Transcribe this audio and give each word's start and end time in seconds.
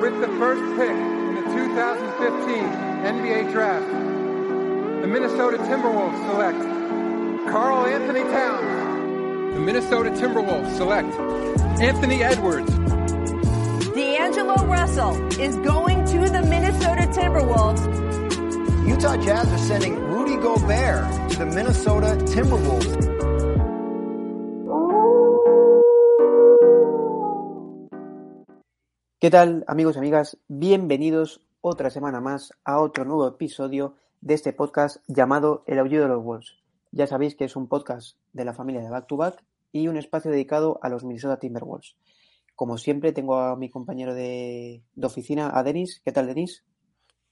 With 0.00 0.20
the 0.20 0.28
first 0.38 0.62
pick 0.76 0.90
in 0.90 1.34
the 1.36 1.42
2015 1.42 2.64
NBA 3.02 3.50
Draft, 3.50 3.86
the 5.00 5.06
Minnesota 5.06 5.56
Timberwolves 5.56 6.30
select 6.30 6.58
Carl 7.50 7.86
Anthony 7.86 8.20
Towns. 8.20 9.54
The 9.54 9.60
Minnesota 9.60 10.10
Timberwolves 10.10 10.76
select 10.76 11.08
Anthony 11.80 12.22
Edwards. 12.22 12.70
D'Angelo 13.94 14.66
Russell 14.66 15.16
is 15.40 15.56
going 15.56 16.04
to 16.04 16.28
the 16.28 16.42
Minnesota 16.42 17.08
Timberwolves. 17.10 18.86
Utah 18.86 19.16
Jazz 19.16 19.50
are 19.50 19.58
sending 19.58 19.98
Rudy 19.98 20.36
Gobert 20.36 21.30
to 21.30 21.38
the 21.38 21.46
Minnesota 21.46 22.16
Timberwolves. 22.26 23.15
¿Qué 29.26 29.30
tal 29.32 29.64
amigos 29.66 29.96
y 29.96 29.98
amigas? 29.98 30.38
Bienvenidos 30.46 31.40
otra 31.60 31.90
semana 31.90 32.20
más 32.20 32.52
a 32.64 32.78
otro 32.78 33.04
nuevo 33.04 33.26
episodio 33.26 33.96
de 34.20 34.34
este 34.34 34.52
podcast 34.52 34.98
llamado 35.08 35.64
El 35.66 35.80
Aullido 35.80 36.04
de 36.04 36.10
los 36.10 36.22
Wolves. 36.22 36.54
Ya 36.92 37.08
sabéis 37.08 37.34
que 37.34 37.44
es 37.44 37.56
un 37.56 37.66
podcast 37.66 38.18
de 38.32 38.44
la 38.44 38.54
familia 38.54 38.82
de 38.82 38.88
Back 38.88 39.08
to 39.08 39.16
Back 39.16 39.42
y 39.72 39.88
un 39.88 39.96
espacio 39.96 40.30
dedicado 40.30 40.78
a 40.80 40.88
los 40.88 41.02
Minnesota 41.02 41.40
Timberwolves. 41.40 41.96
Como 42.54 42.78
siempre 42.78 43.10
tengo 43.10 43.40
a 43.40 43.56
mi 43.56 43.68
compañero 43.68 44.14
de, 44.14 44.84
oficina, 45.02 45.50
a 45.52 45.64
Denis. 45.64 46.00
¿Qué 46.04 46.12
tal 46.12 46.28
Denis? 46.28 46.62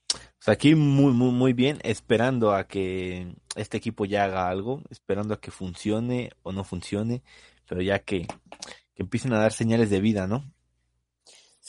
Pues 0.09 0.49
aquí 0.49 0.75
muy, 0.75 1.13
muy, 1.13 1.31
muy 1.31 1.53
bien, 1.53 1.79
esperando 1.85 2.55
a 2.55 2.67
que 2.67 3.37
este 3.55 3.77
equipo 3.77 4.05
ya 4.05 4.25
haga 4.25 4.49
algo, 4.49 4.83
esperando 4.91 5.35
a 5.35 5.41
que 5.41 5.53
funcione 5.53 6.33
o 6.43 6.51
no 6.51 6.65
funcione, 6.65 7.23
pero 7.69 7.83
ya 7.83 8.01
que 8.01 8.27
empiecen 8.97 9.33
a 9.33 9.39
dar 9.39 9.53
señales 9.53 9.91
de 9.91 10.01
vida, 10.01 10.27
¿no? 10.27 10.54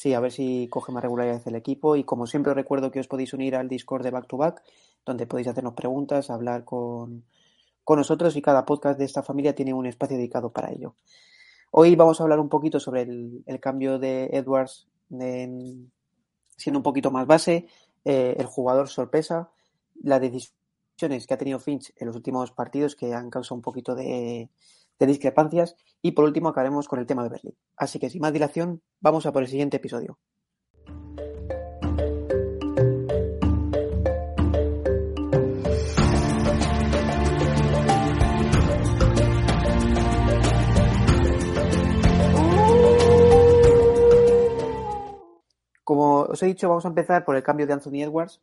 Sí, 0.05 0.14
a 0.14 0.20
ver 0.20 0.32
si 0.32 0.68
coge 0.70 0.91
más 0.91 1.02
regularidad 1.02 1.41
el 1.48 1.55
equipo 1.55 1.95
y 1.95 2.04
como 2.04 2.27
siempre 2.27 2.52
os 2.52 2.55
recuerdo 2.55 2.91
que 2.91 3.00
os 3.00 3.08
podéis 3.08 3.34
unir 3.34 3.56
al 3.56 3.67
Discord 3.67 4.03
de 4.03 4.11
Back 4.11 4.28
to 4.28 4.38
Back, 4.38 4.61
donde 5.03 5.25
podéis 5.25 5.48
hacernos 5.48 5.73
preguntas, 5.73 6.30
hablar 6.30 6.64
con, 6.64 7.25
con 7.84 7.98
nosotros 7.98 8.36
y 8.36 8.42
cada 8.44 8.67
podcast 8.67 9.00
de 9.00 9.06
esta 9.06 9.23
familia 9.23 9.56
tiene 9.56 9.73
un 9.73 9.88
espacio 9.88 10.16
dedicado 10.16 10.52
para 10.52 10.72
ello. 10.72 10.94
Hoy 11.72 11.95
vamos 11.95 12.22
a 12.22 12.23
hablar 12.23 12.39
un 12.39 12.50
poquito 12.50 12.80
sobre 12.80 13.02
el, 13.02 13.59
cambio 13.59 13.98
de 13.98 14.26
Edwards, 14.26 14.88
en, 15.09 15.92
siendo 16.56 16.78
un 16.78 16.83
poquito 16.83 17.09
más 17.09 17.26
base, 17.26 17.66
eh, 18.03 18.36
el 18.38 18.45
jugador 18.45 18.89
sorpresa, 18.89 19.50
las 20.03 20.22
decisiones 20.22 21.26
que 21.26 21.33
ha 21.33 21.38
tenido 21.39 21.58
Finch 21.58 21.92
en 21.98 22.06
los 22.06 22.16
últimos 22.16 22.52
partidos 22.52 22.95
que 22.95 23.16
han 23.16 23.31
causado 23.31 23.56
un 23.56 23.64
poquito 23.64 23.95
de, 23.95 24.52
de 25.00 25.06
discrepancias 25.06 25.76
y 26.02 26.12
por 26.12 26.26
último 26.26 26.50
acabaremos 26.50 26.88
con 26.88 27.00
el 27.00 27.06
tema 27.06 27.24
de 27.24 27.30
Berlín. 27.30 27.58
Así 27.76 28.00
que 28.00 28.10
sin 28.10 28.22
más 28.22 28.34
dilación, 28.34 28.82
vamos 29.00 29.26
a 29.26 29.32
por 29.32 29.44
el 29.44 29.50
siguiente 29.50 29.78
episodio. 29.78 30.20
Como 45.84 46.22
os 46.23 46.42
he 46.42 46.48
dicho, 46.48 46.68
vamos 46.68 46.86
a 46.86 46.88
empezar 46.88 47.23
por 47.26 47.36
el 47.36 47.44
cambio 47.44 47.68
de 47.68 47.73
Anthony 47.73 48.02
Edwards, 48.02 48.42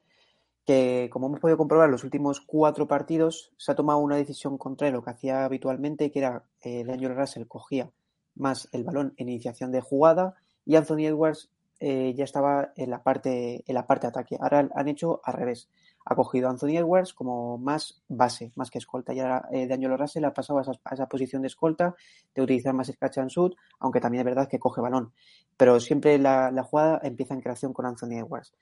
que 0.64 1.08
como 1.12 1.27
hemos 1.27 1.41
podido 1.41 1.58
comprobar 1.58 1.88
los 1.88 2.05
últimos 2.05 2.41
cuatro 2.41 2.86
partidos, 2.86 3.52
se 3.56 3.72
ha 3.72 3.74
tomado 3.74 3.98
una 3.98 4.16
decisión 4.16 4.58
contraria 4.58 4.92
a 4.92 4.96
lo 4.96 5.02
que 5.02 5.10
hacía 5.10 5.44
habitualmente, 5.44 6.10
que 6.10 6.20
era 6.20 6.44
eh, 6.60 6.84
Daniel 6.84 7.16
Russell 7.16 7.46
cogía 7.46 7.91
más 8.34 8.68
el 8.72 8.84
balón 8.84 9.14
en 9.16 9.28
iniciación 9.28 9.72
de 9.72 9.80
jugada 9.80 10.34
y 10.64 10.77
Anthony 10.77 11.06
Edwards 11.06 11.50
eh, 11.80 12.14
ya 12.14 12.24
estaba 12.24 12.72
en 12.77 12.90
la 12.90 13.02
parte 13.02 13.64
en 13.66 13.74
la 13.74 13.86
parte 13.86 14.06
ataque. 14.06 14.38
Ahora 14.40 14.68
han 14.74 14.88
hecho 14.88 15.20
al 15.24 15.34
revés. 15.34 15.68
Ha 16.05 16.14
cogido 16.14 16.48
Anthony 16.48 16.77
Edwards 16.78 17.12
como 17.12 17.58
más 17.58 18.02
base, 18.08 18.52
más 18.55 18.70
que 18.70 18.78
escolta. 18.78 19.12
Y 19.12 19.20
ahora 19.20 19.48
eh, 19.50 19.67
Daniel 19.67 19.98
Russell 19.98 20.24
ha 20.24 20.33
pasado 20.33 20.61
a 20.61 20.92
esa, 20.92 21.06
posición 21.06 21.42
de 21.42 21.48
escolta, 21.48 21.94
de 22.34 22.42
utilizar 22.42 22.73
más 22.73 22.89
el 22.89 22.98
catch 22.98 23.18
and 23.18 23.30
shoot, 23.30 23.55
aunque 23.80 24.00
también 24.00 24.20
es 24.20 24.24
verdad 24.24 24.48
que 24.48 24.61
coge 24.61 24.80
balón. 24.80 25.12
Pero 25.56 25.80
siempre 25.80 26.18
la 26.18 26.62
jugada 26.62 27.00
empieza 27.02 27.34
en 27.34 27.40
creación 27.40 27.73
con 27.73 27.86
Anthony 27.86 28.18
Edwards. 28.18 28.52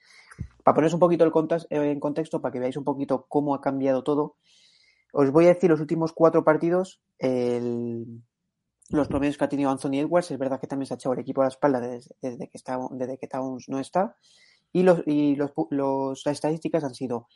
Para 0.64 0.74
poneros 0.74 0.94
un 0.94 1.00
poquito 1.00 1.24
el 1.24 1.30
contas, 1.30 1.66
eh, 1.70 1.90
en 1.90 2.00
contexto, 2.00 2.40
para 2.40 2.52
que 2.52 2.60
veáis 2.60 2.76
un 2.76 2.84
poquito 2.84 3.26
cómo 3.28 3.54
ha 3.54 3.60
cambiado 3.60 4.02
todo, 4.02 4.36
os 5.12 5.30
voy 5.30 5.46
a 5.46 5.54
decir 5.54 5.70
los 5.70 5.80
últimos 5.80 6.12
cuatro 6.12 6.44
partidos, 6.44 7.00
el, 7.18 8.22
los 8.90 9.08
promedios 9.08 9.38
que 9.38 9.44
ha 9.44 9.48
tenido 9.48 9.70
Anthony 9.70 10.00
Edwards. 10.00 10.30
Es 10.30 10.38
verdad 10.38 10.60
que 10.60 10.66
también 10.66 10.86
se 10.86 10.94
ha 10.94 10.96
echado 10.96 11.14
el 11.14 11.20
equipo 11.20 11.40
a 11.40 11.44
la 11.44 11.48
espalda 11.48 11.80
desde, 11.80 12.48
que, 12.48 12.56
está, 12.56 12.78
desde 12.92 13.18
que 13.18 13.26
Towns 13.26 13.68
no 13.68 13.78
está. 13.78 14.16
Y, 14.72 14.82
los, 14.82 15.02
y 15.06 15.34
los, 15.36 15.52
los, 15.70 16.22
las 16.24 16.32
estadísticas 16.32 16.84
han 16.84 16.94
sido, 16.94 17.26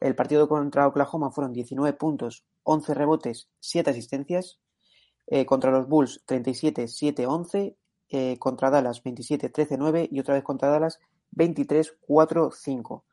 el 0.00 0.14
partido 0.14 0.48
contra 0.48 0.86
Oklahoma 0.86 1.30
fueron 1.30 1.52
19 1.52 1.96
puntos, 1.96 2.44
11 2.64 2.94
rebotes, 2.94 3.48
7 3.60 3.90
asistencias. 3.90 4.58
Eh, 5.28 5.46
contra 5.46 5.70
los 5.70 5.88
Bulls 5.88 6.22
37, 6.26 6.88
7, 6.88 7.26
11. 7.26 7.76
Eh, 8.14 8.38
contra 8.38 8.68
Dallas 8.68 9.02
27, 9.02 9.48
13, 9.48 9.78
9. 9.78 10.08
Y 10.10 10.20
otra 10.20 10.34
vez 10.34 10.44
contra 10.44 10.68
Dallas 10.68 10.98
23, 11.32 11.98
4, 12.00 12.50
5. 12.50 13.04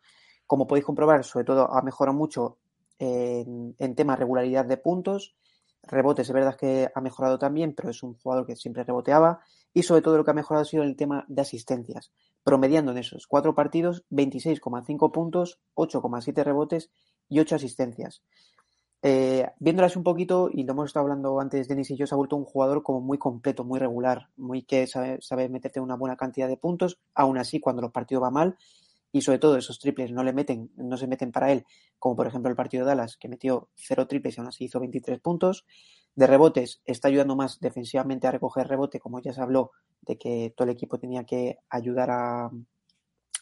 Como 0.46 0.68
podéis 0.68 0.86
comprobar, 0.86 1.24
sobre 1.24 1.46
todo 1.46 1.72
ha 1.72 1.82
mejorado 1.82 2.18
mucho 2.18 2.58
en, 2.98 3.76
tema 3.96 4.16
regularidad 4.16 4.66
de 4.66 4.78
puntos. 4.78 5.36
Rebotes, 5.84 6.28
es 6.28 6.34
verdad 6.34 6.56
que 6.56 6.90
ha 6.94 7.02
mejorado 7.02 7.40
también, 7.40 7.74
pero 7.74 7.90
es 7.90 8.04
un 8.04 8.16
jugador 8.16 8.46
que 8.46 8.56
siempre 8.56 8.84
reboteaba. 8.84 9.42
Y 9.74 9.84
sobre 9.84 10.02
todo 10.02 10.18
lo 10.18 10.26
que 10.26 10.32
ha 10.32 10.36
mejorado 10.36 10.64
ha 10.64 10.66
sido 10.66 10.84
el 10.84 10.96
tema 10.96 11.26
de 11.28 11.42
asistencias, 11.42 12.12
promediando 12.44 12.92
en 12.92 12.98
esos 12.98 13.28
cuatro 13.28 13.56
partidos 13.56 14.04
26,5 14.12 15.12
puntos, 15.12 15.60
8,7 15.76 16.44
rebotes 16.44 16.92
y 17.30 17.40
8 17.40 17.56
asistencias. 17.56 18.24
Eh, 19.02 19.48
viéndolas 19.60 19.96
un 19.96 20.04
poquito, 20.04 20.50
y 20.52 20.64
lo 20.64 20.74
hemos 20.74 20.88
estado 20.88 21.06
hablando 21.06 21.40
antes, 21.40 21.68
Denis 21.68 21.90
y 21.92 21.96
yo, 21.96 22.06
se 22.06 22.14
ha 22.14 22.18
vuelto 22.18 22.36
un 22.36 22.44
jugador 22.44 22.84
como 22.84 23.00
muy 23.00 23.18
completo, 23.18 23.64
muy 23.64 23.80
regular, 23.80 24.28
muy 24.36 24.64
que 24.64 24.88
sabe, 24.88 25.20
sabe 25.22 25.48
meterte 25.48 25.80
una 25.80 25.96
buena 25.96 26.18
cantidad 26.18 26.50
de 26.50 26.58
puntos, 26.58 27.00
aún 27.14 27.38
así 27.38 27.62
cuando 27.62 27.82
los 27.82 27.92
partidos 27.92 28.24
va 28.24 28.32
mal, 28.32 28.58
y 29.12 29.22
sobre 29.22 29.40
todo 29.40 29.58
esos 29.58 29.80
triples 29.80 30.12
no 30.12 30.24
le 30.24 30.34
meten, 30.34 30.72
no 30.76 30.98
se 30.98 31.08
meten 31.08 31.32
para 31.32 31.52
él, 31.52 31.66
como 31.98 32.16
por 32.16 32.28
ejemplo 32.28 32.50
el 32.50 32.56
partido 32.56 32.86
de 32.86 32.90
Dallas, 32.90 33.18
que 33.18 33.30
metió 33.30 33.70
cero 33.76 34.06
triples 34.06 34.38
y 34.38 34.42
aún 34.42 34.50
así 34.50 34.66
hizo 34.66 34.80
23 34.80 35.20
puntos. 35.20 35.66
De 36.16 36.28
rebotes, 36.28 36.82
está 36.86 37.08
ayudando 37.08 37.36
más 37.36 37.60
defensivamente 37.60 38.28
a 38.28 38.32
recoger 38.32 38.68
rebote, 38.68 39.00
como 39.00 39.20
ya 39.22 39.34
se 39.34 39.42
habló, 39.42 39.72
de 40.02 40.18
que 40.18 40.54
todo 40.56 40.66
el 40.68 40.74
equipo 40.74 41.00
tenía 41.00 41.24
que 41.24 41.58
ayudar 41.70 42.12
a, 42.12 42.52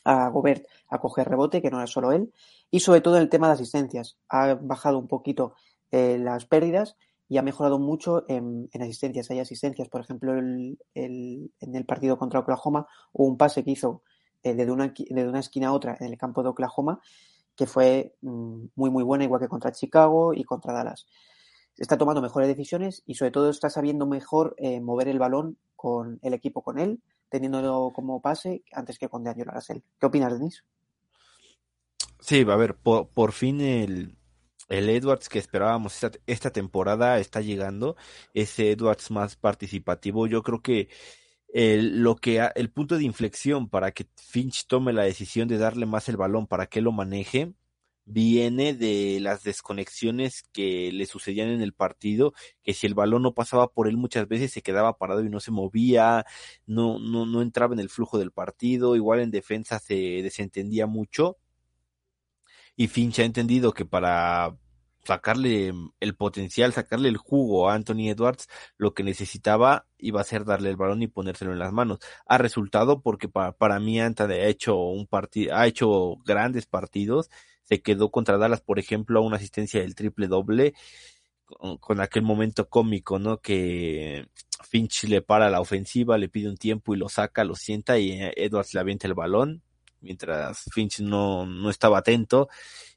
a 0.03 0.29
Gobert 0.29 0.65
a 0.87 0.99
coger 0.99 1.27
rebote, 1.27 1.61
que 1.61 1.69
no 1.69 1.77
era 1.77 1.87
solo 1.87 2.11
él. 2.11 2.31
Y 2.69 2.81
sobre 2.81 3.01
todo 3.01 3.17
el 3.17 3.29
tema 3.29 3.47
de 3.47 3.53
asistencias. 3.53 4.17
Ha 4.29 4.55
bajado 4.55 4.99
un 4.99 5.07
poquito 5.07 5.55
eh, 5.91 6.17
las 6.17 6.45
pérdidas 6.45 6.95
y 7.29 7.37
ha 7.37 7.41
mejorado 7.41 7.79
mucho 7.79 8.23
en, 8.27 8.69
en 8.71 8.81
asistencias. 8.81 9.29
Hay 9.31 9.39
asistencias, 9.39 9.89
por 9.89 10.01
ejemplo, 10.01 10.37
el, 10.37 10.77
el, 10.93 11.51
en 11.59 11.75
el 11.75 11.85
partido 11.85 12.17
contra 12.17 12.39
Oklahoma 12.39 12.87
hubo 13.13 13.27
un 13.27 13.37
pase 13.37 13.63
que 13.63 13.71
hizo 13.71 14.03
eh, 14.43 14.53
desde, 14.53 14.71
una, 14.71 14.93
una 15.09 15.39
esquina 15.39 15.69
a 15.69 15.73
otra 15.73 15.97
en 15.99 16.07
el 16.07 16.17
campo 16.17 16.43
de 16.43 16.49
Oklahoma, 16.49 16.99
que 17.55 17.67
fue 17.67 18.15
mmm, 18.21 18.65
muy, 18.75 18.89
muy 18.89 19.03
buena, 19.03 19.23
igual 19.23 19.41
que 19.41 19.47
contra 19.47 19.71
Chicago 19.71 20.33
y 20.33 20.43
contra 20.43 20.73
Dallas. 20.73 21.07
Está 21.77 21.97
tomando 21.97 22.21
mejores 22.21 22.47
decisiones 22.47 23.03
y 23.05 23.15
sobre 23.15 23.31
todo 23.31 23.49
está 23.49 23.69
sabiendo 23.69 24.07
mejor 24.07 24.55
eh, 24.57 24.81
mover 24.81 25.07
el 25.07 25.19
balón 25.19 25.57
con 25.75 26.19
el 26.21 26.33
equipo 26.33 26.61
con 26.63 26.79
él, 26.79 27.01
teniéndolo 27.29 27.91
como 27.93 28.21
pase 28.21 28.63
antes 28.71 28.97
que 28.97 29.09
con 29.09 29.23
Daniel 29.23 29.49
Russell. 29.53 29.79
¿Qué 29.99 30.05
opinas, 30.05 30.33
Denis? 30.33 30.63
Sí, 32.19 32.41
a 32.41 32.55
ver, 32.55 32.75
por, 32.75 33.09
por 33.09 33.31
fin 33.31 33.61
el, 33.61 34.17
el 34.69 34.89
Edwards 34.89 35.29
que 35.29 35.39
esperábamos 35.39 35.93
esta, 36.03 36.19
esta 36.27 36.51
temporada 36.51 37.19
está 37.19 37.41
llegando, 37.41 37.95
ese 38.33 38.71
Edwards 38.71 39.11
más 39.11 39.35
participativo. 39.35 40.27
Yo 40.27 40.43
creo 40.43 40.61
que 40.61 40.89
el, 41.49 42.01
lo 42.03 42.15
que 42.17 42.49
el 42.55 42.71
punto 42.71 42.97
de 42.97 43.05
inflexión 43.05 43.69
para 43.69 43.91
que 43.91 44.07
Finch 44.17 44.67
tome 44.67 44.93
la 44.93 45.03
decisión 45.03 45.47
de 45.47 45.57
darle 45.57 45.85
más 45.85 46.09
el 46.09 46.17
balón 46.17 46.47
para 46.47 46.67
que 46.67 46.81
lo 46.81 46.91
maneje 46.91 47.53
viene 48.05 48.73
de 48.73 49.19
las 49.21 49.43
desconexiones 49.43 50.43
que 50.53 50.91
le 50.93 51.05
sucedían 51.05 51.49
en 51.49 51.61
el 51.61 51.73
partido, 51.73 52.33
que 52.63 52.73
si 52.73 52.87
el 52.87 52.93
balón 52.93 53.21
no 53.23 53.33
pasaba 53.33 53.67
por 53.73 53.87
él 53.87 53.97
muchas 53.97 54.27
veces 54.29 54.51
se 54.53 54.61
quedaba 54.61 54.97
parado 54.97 55.23
y 55.23 55.29
no 55.29 55.39
se 55.41 55.51
movía, 55.51 56.25
no, 56.65 56.99
no, 56.99 57.25
no 57.25 57.41
entraba 57.41 57.73
en 57.73 57.81
el 57.81 57.89
flujo 57.89 58.17
del 58.17 58.31
partido, 58.31 58.95
igual 58.95 59.19
en 59.19 59.31
defensa 59.31 59.79
se 59.79 59.95
desentendía 60.23 60.87
mucho. 60.87 61.37
Y 62.77 62.87
Finch 62.87 63.19
ha 63.19 63.25
entendido 63.25 63.73
que 63.73 63.85
para 63.85 64.55
sacarle 65.03 65.73
el 65.99 66.15
potencial, 66.15 66.73
sacarle 66.73 67.09
el 67.09 67.17
jugo 67.17 67.69
a 67.69 67.73
Anthony 67.73 68.09
Edwards, 68.09 68.47
lo 68.77 68.93
que 68.93 69.03
necesitaba 69.03 69.87
iba 69.97 70.21
a 70.21 70.25
ser 70.25 70.45
darle 70.45 70.69
el 70.69 70.75
balón 70.75 71.01
y 71.01 71.07
ponérselo 71.07 71.53
en 71.53 71.59
las 71.59 71.73
manos. 71.73 71.99
Ha 72.27 72.37
resultado 72.37 73.01
porque 73.01 73.27
para, 73.29 73.53
para 73.53 73.79
mí 73.79 73.99
Anthony 73.99 74.33
ha 74.33 74.47
hecho 74.47 74.77
un 74.77 75.07
partido, 75.07 75.55
ha 75.55 75.65
hecho 75.65 76.17
grandes 76.23 76.67
partidos, 76.67 77.29
se 77.63 77.81
quedó 77.81 78.11
contra 78.11 78.37
Dallas, 78.37 78.61
por 78.61 78.79
ejemplo, 78.79 79.19
a 79.19 79.23
una 79.23 79.37
asistencia 79.37 79.81
del 79.81 79.95
triple 79.95 80.27
doble 80.27 80.73
con, 81.79 81.99
aquel 82.01 82.23
momento 82.23 82.69
cómico, 82.69 83.17
¿no? 83.17 83.39
Que 83.39 84.27
Finch 84.69 85.05
le 85.05 85.21
para 85.21 85.49
la 85.49 85.61
ofensiva, 85.61 86.17
le 86.17 86.29
pide 86.29 86.49
un 86.49 86.57
tiempo 86.57 86.93
y 86.93 86.97
lo 86.97 87.09
saca, 87.09 87.43
lo 87.43 87.55
sienta 87.55 87.97
y 87.97 88.19
Edwards 88.35 88.73
le 88.73 88.81
avienta 88.81 89.07
el 89.07 89.13
balón 89.13 89.63
mientras 90.01 90.65
Finch 90.71 90.99
no, 90.99 91.45
no 91.45 91.69
estaba 91.69 91.99
atento 91.99 92.49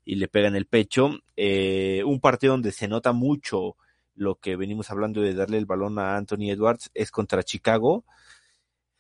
y 0.05 0.17
le 0.17 0.29
pega 0.29 0.49
en 0.49 0.57
el 0.57 0.67
pecho. 0.67 1.19
Eh, 1.37 2.03
un 2.05 2.21
partido 2.21 2.53
donde 2.53 2.73
se 2.73 2.89
nota 2.89 3.13
mucho 3.13 3.77
lo 4.15 4.37
que 4.37 4.57
venimos 4.57 4.91
hablando 4.91 5.21
de 5.21 5.35
darle 5.35 5.59
el 5.59 5.67
balón 5.67 5.99
a 5.99 6.17
Anthony 6.17 6.51
Edwards 6.51 6.91
es 6.95 7.11
contra 7.11 7.43
Chicago. 7.43 8.05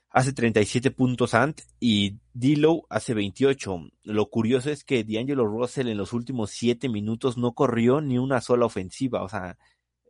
Hace 0.08 0.32
37 0.32 0.90
puntos 0.90 1.34
Ant 1.34 1.60
y 1.78 2.16
Dilo 2.32 2.82
hace 2.88 3.14
28. 3.14 3.90
Lo 4.04 4.30
curioso 4.30 4.70
es 4.70 4.82
que 4.82 5.04
D'Angelo 5.04 5.46
Russell 5.46 5.88
en 5.88 5.98
los 5.98 6.12
últimos 6.12 6.50
7 6.50 6.88
minutos 6.88 7.36
no 7.36 7.52
corrió 7.52 8.00
ni 8.00 8.18
una 8.18 8.40
sola 8.40 8.66
ofensiva. 8.66 9.22
O 9.22 9.28
sea, 9.28 9.56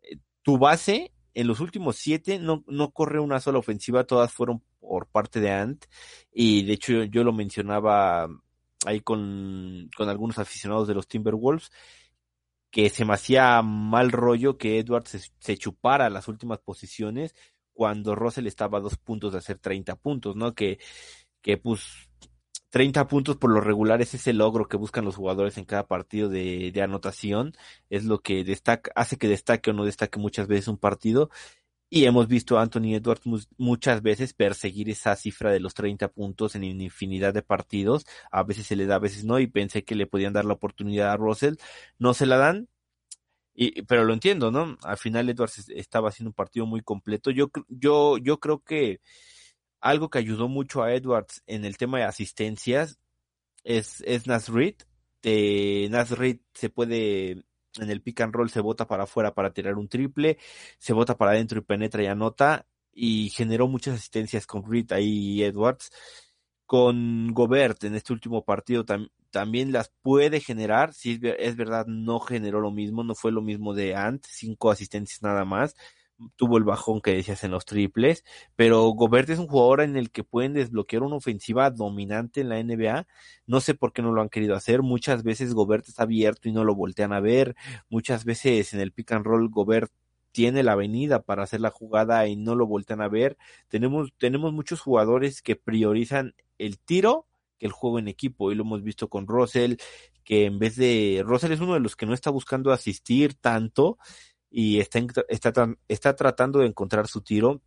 eh, 0.02 0.16
tu 0.42 0.58
base 0.58 1.12
en 1.34 1.46
los 1.46 1.60
últimos 1.60 1.96
7 1.96 2.38
no, 2.38 2.64
no 2.66 2.90
corre 2.90 3.20
una 3.20 3.40
sola 3.40 3.58
ofensiva, 3.58 4.04
todas 4.04 4.32
fueron 4.32 4.62
por 4.80 5.06
parte 5.06 5.40
de 5.40 5.50
Ant. 5.50 5.84
Y 6.32 6.64
de 6.64 6.72
hecho 6.72 7.04
yo, 7.04 7.24
lo 7.24 7.32
mencionaba 7.32 8.28
ahí 8.86 9.00
con, 9.00 9.90
con 9.96 10.08
algunos 10.08 10.38
aficionados 10.38 10.88
de 10.88 10.94
los 10.94 11.06
Timberwolves 11.06 11.70
que 12.70 12.88
se 12.88 13.04
me 13.04 13.14
hacía 13.14 13.62
mal 13.62 14.12
rollo 14.12 14.56
que 14.56 14.78
Edwards 14.78 15.32
se, 15.38 15.56
chupara 15.58 16.08
las 16.08 16.28
últimas 16.28 16.60
posiciones 16.60 17.34
cuando 17.72 18.14
Russell 18.14 18.46
estaba 18.46 18.78
a 18.78 18.80
dos 18.80 18.96
puntos 18.96 19.32
de 19.32 19.38
hacer 19.38 19.58
30 19.58 19.96
puntos, 19.96 20.36
¿no? 20.36 20.54
Que, 20.54 20.78
que 21.42 21.56
pues 21.56 22.09
30 22.70 23.08
puntos 23.08 23.36
por 23.36 23.50
lo 23.50 23.60
regular 23.60 24.00
es 24.00 24.14
ese 24.14 24.32
logro 24.32 24.68
que 24.68 24.76
buscan 24.76 25.04
los 25.04 25.16
jugadores 25.16 25.58
en 25.58 25.64
cada 25.64 25.86
partido 25.86 26.28
de, 26.28 26.70
de 26.72 26.82
anotación, 26.82 27.52
es 27.90 28.04
lo 28.04 28.20
que 28.22 28.44
destaca, 28.44 28.92
hace 28.94 29.18
que 29.18 29.28
destaque 29.28 29.70
o 29.70 29.72
no 29.74 29.84
destaque 29.84 30.18
muchas 30.18 30.46
veces 30.48 30.68
un 30.68 30.78
partido. 30.78 31.30
Y 31.92 32.04
hemos 32.04 32.28
visto 32.28 32.56
a 32.56 32.62
Anthony 32.62 32.94
Edwards 32.94 33.22
muchas 33.58 34.00
veces 34.00 34.32
perseguir 34.32 34.88
esa 34.90 35.16
cifra 35.16 35.50
de 35.50 35.58
los 35.58 35.74
30 35.74 36.08
puntos 36.08 36.54
en 36.54 36.62
infinidad 36.62 37.34
de 37.34 37.42
partidos. 37.42 38.06
A 38.30 38.44
veces 38.44 38.66
se 38.66 38.76
le 38.76 38.86
da, 38.86 38.96
a 38.96 38.98
veces 39.00 39.24
no, 39.24 39.40
y 39.40 39.48
pensé 39.48 39.82
que 39.82 39.96
le 39.96 40.06
podían 40.06 40.32
dar 40.32 40.44
la 40.44 40.52
oportunidad 40.54 41.10
a 41.10 41.16
Russell. 41.16 41.56
No 41.98 42.14
se 42.14 42.26
la 42.26 42.36
dan, 42.36 42.68
y, 43.54 43.82
pero 43.82 44.04
lo 44.04 44.12
entiendo, 44.14 44.50
¿no? 44.50 44.78
Al 44.84 44.96
final 44.96 45.28
Edwards 45.28 45.68
estaba 45.70 46.08
haciendo 46.10 46.30
un 46.30 46.34
partido 46.34 46.64
muy 46.66 46.80
completo. 46.82 47.30
Yo, 47.30 47.50
yo, 47.68 48.18
yo 48.18 48.40
creo 48.40 48.62
que 48.62 49.00
algo 49.80 50.10
que 50.10 50.18
ayudó 50.18 50.48
mucho 50.48 50.82
a 50.82 50.94
Edwards 50.94 51.42
en 51.46 51.64
el 51.64 51.76
tema 51.76 51.98
de 51.98 52.04
asistencias 52.04 52.98
es, 53.64 54.02
es 54.06 54.26
Nasrid. 54.26 54.76
De 55.22 55.88
Nasrid 55.90 56.38
se 56.54 56.70
puede 56.70 57.44
en 57.78 57.90
el 57.90 58.02
pick 58.02 58.20
and 58.20 58.34
roll 58.34 58.50
se 58.50 58.60
bota 58.60 58.86
para 58.86 59.04
afuera 59.04 59.34
para 59.34 59.52
tirar 59.52 59.76
un 59.76 59.88
triple, 59.88 60.38
se 60.78 60.92
bota 60.92 61.16
para 61.16 61.32
adentro 61.32 61.58
y 61.58 61.62
penetra 61.62 62.02
y 62.02 62.06
anota, 62.06 62.66
y 62.92 63.30
generó 63.30 63.68
muchas 63.68 63.94
asistencias 63.94 64.46
con 64.46 64.68
Reed 64.68 64.92
ahí 64.92 65.42
Edwards. 65.42 65.90
Con 66.66 67.32
Gobert 67.32 67.82
en 67.84 67.96
este 67.96 68.12
último 68.12 68.44
partido 68.44 68.84
también 69.30 69.72
las 69.72 69.92
puede 70.02 70.40
generar, 70.40 70.94
si 70.94 71.20
es, 71.38 71.56
verdad, 71.56 71.86
no 71.86 72.20
generó 72.20 72.60
lo 72.60 72.70
mismo, 72.70 73.02
no 73.02 73.14
fue 73.14 73.32
lo 73.32 73.42
mismo 73.42 73.74
de 73.74 73.96
Ant, 73.96 74.24
cinco 74.28 74.70
asistencias 74.70 75.22
nada 75.22 75.44
más, 75.44 75.74
tuvo 76.36 76.58
el 76.58 76.64
bajón 76.64 77.00
que 77.00 77.14
decías 77.14 77.44
en 77.44 77.50
los 77.50 77.64
triples, 77.64 78.24
pero 78.56 78.88
Gobert 78.90 79.30
es 79.30 79.38
un 79.38 79.46
jugador 79.46 79.80
en 79.80 79.96
el 79.96 80.10
que 80.10 80.24
pueden 80.24 80.54
desbloquear 80.54 81.02
una 81.02 81.16
ofensiva 81.16 81.70
dominante 81.70 82.40
en 82.40 82.48
la 82.48 82.62
NBA. 82.62 83.06
No 83.46 83.60
sé 83.60 83.74
por 83.74 83.92
qué 83.92 84.02
no 84.02 84.12
lo 84.12 84.22
han 84.22 84.28
querido 84.28 84.54
hacer. 84.54 84.82
Muchas 84.82 85.22
veces 85.22 85.54
Gobert 85.54 85.88
está 85.88 86.04
abierto 86.04 86.48
y 86.48 86.52
no 86.52 86.64
lo 86.64 86.74
voltean 86.74 87.12
a 87.12 87.20
ver. 87.20 87.56
Muchas 87.88 88.24
veces 88.24 88.72
en 88.74 88.80
el 88.80 88.92
pick 88.92 89.12
and 89.12 89.24
roll 89.24 89.48
Gobert 89.48 89.92
tiene 90.32 90.62
la 90.62 90.72
avenida 90.72 91.22
para 91.22 91.42
hacer 91.42 91.60
la 91.60 91.70
jugada 91.70 92.26
y 92.28 92.36
no 92.36 92.54
lo 92.54 92.66
voltean 92.66 93.00
a 93.00 93.08
ver. 93.08 93.36
Tenemos, 93.68 94.12
tenemos 94.18 94.52
muchos 94.52 94.80
jugadores 94.80 95.42
que 95.42 95.56
priorizan 95.56 96.34
el 96.58 96.78
tiro 96.78 97.26
que 97.58 97.66
el 97.66 97.72
juego 97.72 97.98
en 97.98 98.08
equipo 98.08 98.50
y 98.50 98.54
lo 98.54 98.62
hemos 98.62 98.82
visto 98.82 99.08
con 99.08 99.26
Russell 99.26 99.76
que 100.24 100.46
en 100.46 100.58
vez 100.58 100.76
de 100.76 101.22
Russell 101.24 101.52
es 101.52 101.60
uno 101.60 101.74
de 101.74 101.80
los 101.80 101.96
que 101.96 102.06
no 102.06 102.14
está 102.14 102.30
buscando 102.30 102.72
asistir 102.72 103.34
tanto 103.34 103.98
y 104.50 104.80
está, 104.80 105.00
está, 105.28 105.74
está 105.88 106.16
tratando 106.16 106.58
de 106.58 106.66
encontrar 106.66 107.06
su 107.06 107.22
tiro. 107.22 107.60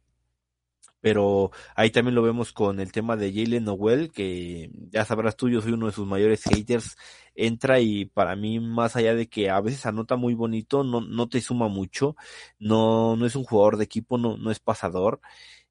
Pero 0.99 1.51
ahí 1.75 1.89
también 1.89 2.15
lo 2.15 2.21
vemos 2.21 2.53
con 2.53 2.79
el 2.79 2.93
tema 2.93 3.17
de 3.17 3.33
Jalen 3.33 3.65
Noel, 3.65 4.09
que 4.09 4.71
ya 4.89 5.03
sabrás 5.03 5.35
tú, 5.35 5.49
yo 5.49 5.59
soy 5.59 5.73
uno 5.73 5.87
de 5.87 5.91
sus 5.91 6.07
mayores 6.07 6.43
haters. 6.43 6.95
Entra 7.35 7.81
y 7.81 8.05
para 8.05 8.37
mí, 8.37 8.61
más 8.61 8.95
allá 8.95 9.13
de 9.13 9.27
que 9.27 9.49
a 9.49 9.59
veces 9.59 9.85
anota 9.85 10.15
muy 10.15 10.33
bonito, 10.33 10.85
no, 10.85 11.01
no 11.01 11.27
te 11.27 11.41
suma 11.41 11.67
mucho. 11.67 12.15
No, 12.57 13.17
no 13.17 13.25
es 13.25 13.35
un 13.35 13.43
jugador 13.43 13.75
de 13.75 13.83
equipo, 13.83 14.17
no, 14.17 14.37
no 14.37 14.49
es 14.49 14.61
pasador. 14.61 15.19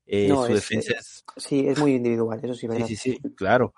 Eh, 0.04 0.28
su 0.28 0.52
defensa 0.52 0.92
es... 0.98 1.24
Sí, 1.38 1.66
es 1.66 1.78
muy 1.78 1.94
individual, 1.94 2.38
eso 2.42 2.54
sí, 2.54 2.66
¿verdad? 2.66 2.86
Sí, 2.86 2.96
sí, 2.96 3.12
sí, 3.12 3.34
claro. 3.34 3.72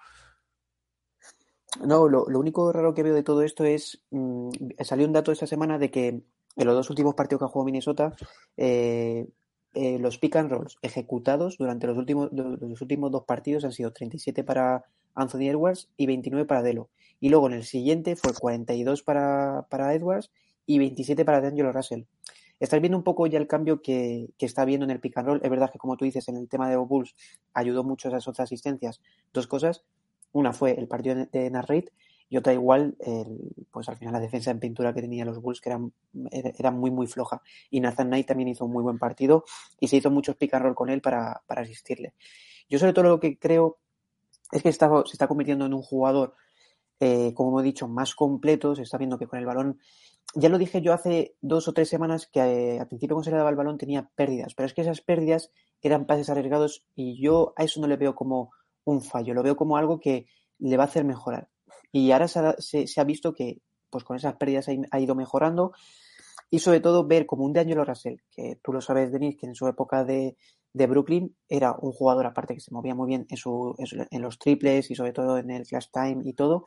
No, 1.87 2.09
lo, 2.09 2.29
lo 2.29 2.41
único 2.41 2.73
raro 2.73 2.95
que 2.95 3.05
veo 3.05 3.15
de 3.15 3.23
todo 3.23 3.43
esto 3.43 3.65
es, 3.65 4.03
mm, 4.11 4.51
salió 4.81 5.07
un 5.07 5.13
dato 5.13 5.31
esta 5.31 5.47
semana 5.47 5.79
de 5.79 5.93
que 5.93 6.25
en 6.57 6.67
los 6.67 6.75
dos 6.75 6.91
últimos 6.91 7.15
partidos 7.15 7.41
que 7.41 7.45
ha 7.47 7.49
jugado 7.49 7.67
Minnesota, 7.67 8.15
eh, 8.57 9.27
eh, 9.75 9.99
los 9.99 10.19
pick 10.19 10.37
and 10.37 10.51
rolls 10.51 10.77
ejecutados 10.83 11.59
durante 11.59 11.87
los 11.87 11.99
últimos, 11.99 12.31
los 12.33 12.81
últimos 12.81 13.11
dos 13.11 13.25
partidos 13.25 13.65
han 13.65 13.73
sido 13.73 13.93
37 13.93 14.45
para 14.45 14.85
Anthony 15.15 15.49
Edwards 15.49 15.89
y 15.97 16.07
29 16.07 16.47
para 16.47 16.63
Delo. 16.63 16.91
Y 17.21 17.29
luego 17.29 17.49
en 17.49 17.55
el 17.55 17.65
siguiente 17.65 18.17
fue 18.17 18.33
42 18.33 19.03
para, 19.03 19.67
para 19.71 19.95
Edwards 19.95 20.31
y 20.67 20.79
27 20.79 21.25
para 21.25 21.41
D'Angelo 21.41 21.73
Russell. 21.73 22.03
Estás 22.61 22.81
viendo 22.81 22.97
un 22.97 23.05
poco 23.05 23.27
ya 23.27 23.39
el 23.39 23.49
cambio 23.49 23.83
que, 23.83 24.31
que, 24.39 24.47
está 24.47 24.65
viendo 24.65 24.85
en 24.85 24.91
el 24.91 25.01
pick 25.01 25.19
and 25.19 25.27
roll. 25.27 25.41
Es 25.43 25.51
verdad 25.51 25.71
que, 25.73 25.79
como 25.79 25.97
tú 25.97 26.05
dices, 26.05 26.29
en 26.29 26.37
el 26.37 26.49
tema 26.49 26.69
de 26.69 26.77
los 26.77 26.87
Bulls 26.87 27.17
ayudó 27.53 27.83
mucho 27.83 28.09
esas 28.09 28.29
otras 28.29 28.47
asistencias. 28.47 29.01
Dos 29.33 29.49
cosas. 29.49 29.85
Una 30.33 30.53
fue 30.53 30.79
el 30.79 30.87
partido 30.87 31.27
de 31.31 31.51
Narrate 31.51 31.93
y 32.29 32.37
otra 32.37 32.53
igual, 32.53 32.97
pues 33.71 33.89
al 33.89 33.97
final 33.97 34.15
la 34.15 34.21
defensa 34.21 34.51
en 34.51 34.59
pintura 34.59 34.93
que 34.93 35.03
tenía 35.03 35.25
los 35.25 35.41
Bulls 35.41 35.61
que 35.61 35.69
eran, 35.69 35.93
era 36.33 36.71
muy 36.71 36.91
muy 36.91 37.07
floja. 37.07 37.43
Y 37.71 37.81
Nathan 37.81 38.09
Knight 38.09 38.27
también 38.27 38.49
hizo 38.49 38.65
un 38.65 38.73
muy 38.73 38.83
buen 38.83 38.99
partido 38.99 39.45
y 39.79 39.89
se 39.89 39.97
hizo 39.97 40.11
muchos 40.11 40.37
pick 40.37 40.55
and 40.55 40.65
roll 40.65 40.75
con 40.75 40.89
él 40.91 41.01
para, 41.01 41.43
para 41.47 41.63
asistirle. 41.63 42.15
Yo 42.69 42.79
sobre 42.79 42.93
todo 42.93 43.05
lo 43.05 43.21
que 43.21 43.39
creo 43.39 43.79
es 44.53 44.63
que 44.63 44.69
está, 44.69 44.89
se 45.05 45.13
está 45.13 45.27
convirtiendo 45.27 45.67
en 45.67 45.75
un 45.75 45.83
jugador, 45.83 46.35
eh, 47.01 47.33
como 47.35 47.61
he 47.61 47.63
dicho, 47.63 47.89
más 47.89 48.15
completo. 48.15 48.75
Se 48.75 48.83
está 48.83 48.99
viendo 48.99 49.19
que 49.19 49.27
con 49.27 49.39
el 49.39 49.47
balón, 49.47 49.79
ya 50.35 50.49
lo 50.49 50.59
dije 50.59 50.81
yo 50.81 50.93
hace 50.93 51.37
dos 51.41 51.69
o 51.69 51.73
tres 51.73 51.89
semanas 51.89 52.27
que 52.27 52.41
eh, 52.41 52.81
al 52.81 52.89
principio 52.89 53.17
cuando 53.17 53.25
se 53.25 53.31
le 53.31 53.37
daba 53.37 53.51
el 53.51 53.57
balón 53.57 53.79
tenía 53.79 54.11
pérdidas, 54.15 54.55
pero 54.55 54.67
es 54.67 54.75
que 54.75 54.83
esas 54.83 55.01
pérdidas 55.01 55.51
eran 55.83 56.07
pases 56.07 56.31
arriesgados 56.31 56.85
y 56.95 57.21
yo 57.21 57.53
a 57.57 57.65
eso 57.65 57.81
no 57.81 57.87
le 57.87 57.97
veo 57.97 58.15
como 58.15 58.51
un 58.85 59.01
fallo, 59.01 59.35
lo 59.35 59.43
veo 59.43 59.57
como 59.57 59.77
algo 59.77 60.01
que 60.01 60.27
le 60.59 60.77
va 60.77 60.85
a 60.85 60.87
hacer 60.87 61.05
mejorar. 61.05 61.49
Y 61.95 62.11
ahora 62.11 62.27
se 62.27 62.41
ha, 62.41 63.05
visto 63.05 63.33
que 63.33 63.61
pues 63.89 64.03
con 64.03 64.17
esas 64.17 64.35
pérdidas 64.35 64.67
ha, 64.91 64.99
ido 64.99 65.15
mejorando 65.15 65.71
y 66.51 66.59
sobre 66.59 66.81
todo 66.81 67.07
ver 67.07 67.25
como 67.25 67.45
un 67.45 67.53
de 67.53 67.61
Angelo 67.61 67.85
Russell, 67.85 68.17
que 68.33 68.59
tú 68.61 68.73
lo 68.73 68.81
sabes, 68.81 69.13
Denis, 69.13 69.37
que 69.37 69.47
en 69.47 69.55
su 69.55 69.69
época 69.69 70.03
de, 70.03 70.37
de, 70.73 70.87
Brooklyn 70.89 71.37
era 71.49 71.73
un 71.81 71.93
jugador 71.93 72.27
aparte 72.27 72.55
que 72.55 72.61
se 72.61 72.75
movía 72.75 72.97
muy 72.97 73.07
bien 73.07 73.27
en, 73.31 73.37
su, 73.37 73.77
en, 74.11 74.23
los 74.23 74.41
triples 74.41 74.91
y 74.91 74.97
sobre 74.97 75.13
todo 75.13 75.39
en 75.39 75.53
el 75.53 75.69
clash 75.69 75.87
time 75.93 76.21
y 76.25 76.33
todo, 76.33 76.65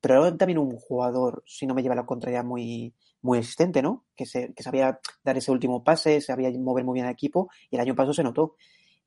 pero 0.00 0.34
también 0.38 0.58
un 0.58 0.74
jugador, 0.78 1.42
si 1.44 1.66
no 1.66 1.74
me 1.74 1.82
lleva 1.82 1.94
la 1.94 2.06
contraria, 2.06 2.42
muy, 2.42 2.94
muy 3.20 3.36
existente, 3.36 3.82
¿no? 3.82 4.06
Que, 4.16 4.24
se, 4.24 4.54
que 4.54 4.62
sabía 4.62 4.98
dar 5.22 5.36
ese 5.36 5.52
último 5.52 5.84
pase, 5.84 6.22
sabía 6.22 6.50
mover 6.58 6.86
muy 6.86 6.94
bien 6.94 7.04
al 7.04 7.12
equipo 7.12 7.50
y 7.70 7.76
el 7.76 7.82
año 7.82 7.94
pasado 7.94 8.14
se 8.14 8.22
notó. 8.22 8.54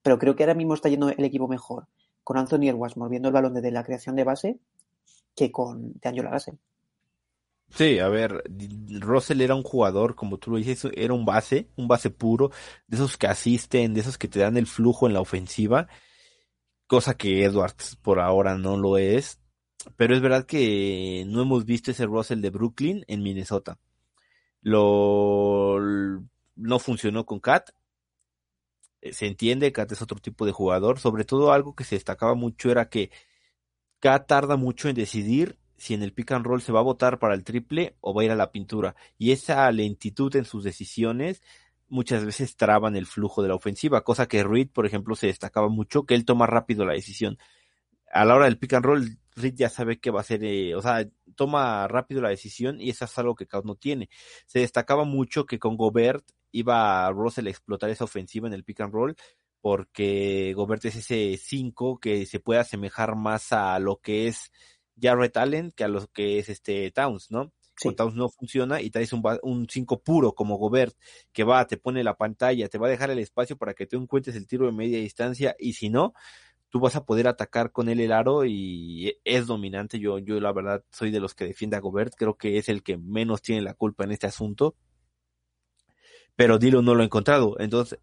Pero 0.04 0.20
creo 0.20 0.36
que 0.36 0.44
ahora 0.44 0.54
mismo 0.54 0.76
está 0.76 0.88
yendo 0.88 1.10
el 1.10 1.24
equipo 1.24 1.48
mejor 1.48 1.88
con 2.24 2.38
Anthony 2.38 2.70
Edwards 2.70 2.96
moviendo 2.96 3.30
el 3.30 3.34
balón 3.34 3.56
desde 3.56 3.72
la 3.72 3.84
creación 3.84 4.16
de 4.16 4.24
base 4.24 4.60
que 5.36 5.52
con 5.52 5.94
D'Angelo 6.00 6.32
Russell. 6.32 6.56
Sí, 7.70 7.98
a 7.98 8.08
ver, 8.08 8.44
Russell 9.00 9.42
era 9.42 9.56
un 9.56 9.64
jugador, 9.64 10.16
como 10.16 10.38
tú 10.38 10.52
lo 10.52 10.58
dices, 10.58 10.88
era 10.96 11.14
un 11.14 11.26
base, 11.26 11.70
un 11.76 11.88
base 11.88 12.12
puro, 12.12 12.52
de 12.88 12.98
esos 12.98 13.18
que 13.18 13.26
asisten, 13.26 13.96
de 13.96 14.02
esos 14.02 14.20
que 14.20 14.28
te 14.28 14.40
dan 14.40 14.58
el 14.58 14.68
flujo 14.68 15.08
en 15.08 15.14
la 15.14 15.22
ofensiva, 15.22 15.88
cosa 16.86 17.18
que 17.18 17.44
Edwards 17.44 17.96
por 17.96 18.20
ahora 18.20 18.58
no 18.58 18.78
lo 18.78 19.00
es, 19.00 19.40
pero 19.98 20.16
es 20.16 20.22
verdad 20.22 20.46
que 20.46 21.26
no 21.28 21.42
hemos 21.42 21.66
visto 21.66 21.92
ese 21.92 22.06
Russell 22.06 22.42
de 22.42 22.52
Brooklyn 22.52 23.04
en 23.08 23.24
Minnesota. 23.24 23.80
Lo 24.62 25.80
no 26.56 26.80
funcionó 26.80 27.26
con 27.26 27.40
Kat. 27.40 27.72
Se 29.12 29.28
entiende, 29.28 29.74
Kat 29.74 29.92
es 29.92 30.02
otro 30.02 30.20
tipo 30.20 30.46
de 30.46 30.52
jugador, 30.52 31.00
sobre 31.00 31.26
todo 31.26 31.52
algo 31.52 31.76
que 31.76 31.84
se 31.84 31.96
destacaba 31.96 32.36
mucho 32.36 32.72
era 32.72 32.90
que 32.90 33.12
K 34.04 34.26
tarda 34.26 34.58
mucho 34.58 34.90
en 34.90 34.96
decidir 34.96 35.58
si 35.78 35.94
en 35.94 36.04
el 36.04 36.12
pick 36.12 36.34
and 36.34 36.46
roll 36.46 36.62
se 36.62 36.74
va 36.74 36.82
a 36.82 36.84
votar 36.84 37.20
para 37.20 37.36
el 37.36 37.46
triple 37.46 37.96
o 38.02 38.14
va 38.14 38.22
a 38.22 38.26
ir 38.26 38.32
a 38.32 38.36
la 38.36 38.52
pintura. 38.52 38.98
Y 39.18 39.32
esa 39.32 39.72
lentitud 39.72 40.36
en 40.36 40.44
sus 40.44 40.66
decisiones 40.66 41.42
muchas 41.88 42.26
veces 42.26 42.58
traban 42.58 42.98
el 42.98 43.06
flujo 43.06 43.42
de 43.42 43.48
la 43.48 43.56
ofensiva, 43.56 44.04
cosa 44.04 44.28
que 44.28 44.44
Reed, 44.44 44.68
por 44.74 44.86
ejemplo, 44.86 45.16
se 45.16 45.28
destacaba 45.28 45.70
mucho, 45.70 46.04
que 46.04 46.16
él 46.16 46.26
toma 46.26 46.48
rápido 46.48 46.84
la 46.84 46.92
decisión. 46.92 47.38
A 48.12 48.26
la 48.26 48.36
hora 48.36 48.46
del 48.46 48.58
pick 48.58 48.74
and 48.74 48.86
roll, 48.86 49.18
Reed 49.38 49.54
ya 49.56 49.70
sabe 49.70 50.02
que 50.02 50.12
va 50.12 50.20
a 50.20 50.26
ser, 50.26 50.44
eh, 50.44 50.76
o 50.76 50.82
sea, 50.82 51.08
toma 51.36 51.88
rápido 51.88 52.22
la 52.22 52.28
decisión 52.28 52.82
y 52.82 52.90
eso 52.90 53.06
es 53.06 53.18
algo 53.18 53.36
que 53.36 53.48
Caos 53.48 53.64
no 53.64 53.76
tiene. 53.76 54.10
Se 54.48 54.60
destacaba 54.60 55.06
mucho 55.06 55.46
que 55.46 55.60
con 55.60 55.78
Gobert 55.78 56.26
iba 56.52 57.06
a 57.06 57.12
Russell 57.12 57.48
a 57.48 57.52
explotar 57.52 57.90
esa 57.90 58.04
ofensiva 58.04 58.48
en 58.48 58.54
el 58.54 58.66
pick 58.66 58.82
and 58.82 58.94
roll 58.94 59.16
porque 59.64 60.52
Gobert 60.58 60.84
es 60.84 60.98
ese 60.98 61.38
5 61.38 61.98
que 61.98 62.26
se 62.26 62.42
puede 62.42 62.60
asemejar 62.60 63.16
más 63.16 63.54
a 63.54 63.80
lo 63.80 63.96
que 64.02 64.28
es 64.28 64.52
Jarrett 65.02 65.38
Allen 65.38 65.72
que 65.72 65.86
a 65.86 65.88
lo 65.88 66.06
que 66.08 66.38
es 66.38 66.50
este 66.50 66.92
Towns, 66.92 67.32
¿no? 67.32 67.54
Con 67.82 67.96
Towns 67.96 68.14
no 68.14 68.28
funciona 68.28 68.82
y 68.82 68.90
traes 68.90 69.14
un 69.14 69.68
5 69.70 70.02
puro 70.04 70.34
como 70.34 70.58
Gobert 70.58 70.98
que 71.32 71.46
va, 71.46 71.66
te 71.66 71.78
pone 71.78 72.04
la 72.04 72.18
pantalla, 72.18 72.68
te 72.68 72.78
va 72.78 72.88
a 72.88 72.90
dejar 72.90 73.10
el 73.10 73.20
espacio 73.20 73.58
para 73.58 73.74
que 73.74 73.88
tú 73.88 73.96
encuentres 73.96 74.36
el 74.36 74.48
tiro 74.48 74.66
de 74.66 74.74
media 74.74 75.00
distancia 75.00 75.56
y 75.58 75.72
si 75.72 75.90
no, 75.90 76.14
tú 76.68 76.82
vas 76.82 76.98
a 76.98 77.06
poder 77.06 77.30
atacar 77.30 77.72
con 77.72 77.88
él 77.88 78.02
el 78.02 78.12
aro 78.12 78.44
y 78.44 79.18
es 79.24 79.48
dominante. 79.48 79.98
Yo, 79.98 80.20
yo 80.20 80.42
la 80.42 80.52
verdad 80.52 80.84
soy 80.92 81.10
de 81.10 81.22
los 81.22 81.36
que 81.36 81.46
defiende 81.46 81.78
a 81.78 81.80
Gobert, 81.80 82.16
creo 82.18 82.36
que 82.36 82.58
es 82.58 82.68
el 82.68 82.84
que 82.84 82.98
menos 82.98 83.42
tiene 83.42 83.62
la 83.62 83.76
culpa 83.76 84.04
en 84.04 84.12
este 84.12 84.28
asunto. 84.28 84.76
Pero 86.36 86.58
Dilo 86.58 86.82
no 86.82 86.96
lo 86.96 87.04
ha 87.04 87.06
encontrado. 87.06 87.56
Entonces, 87.60 88.00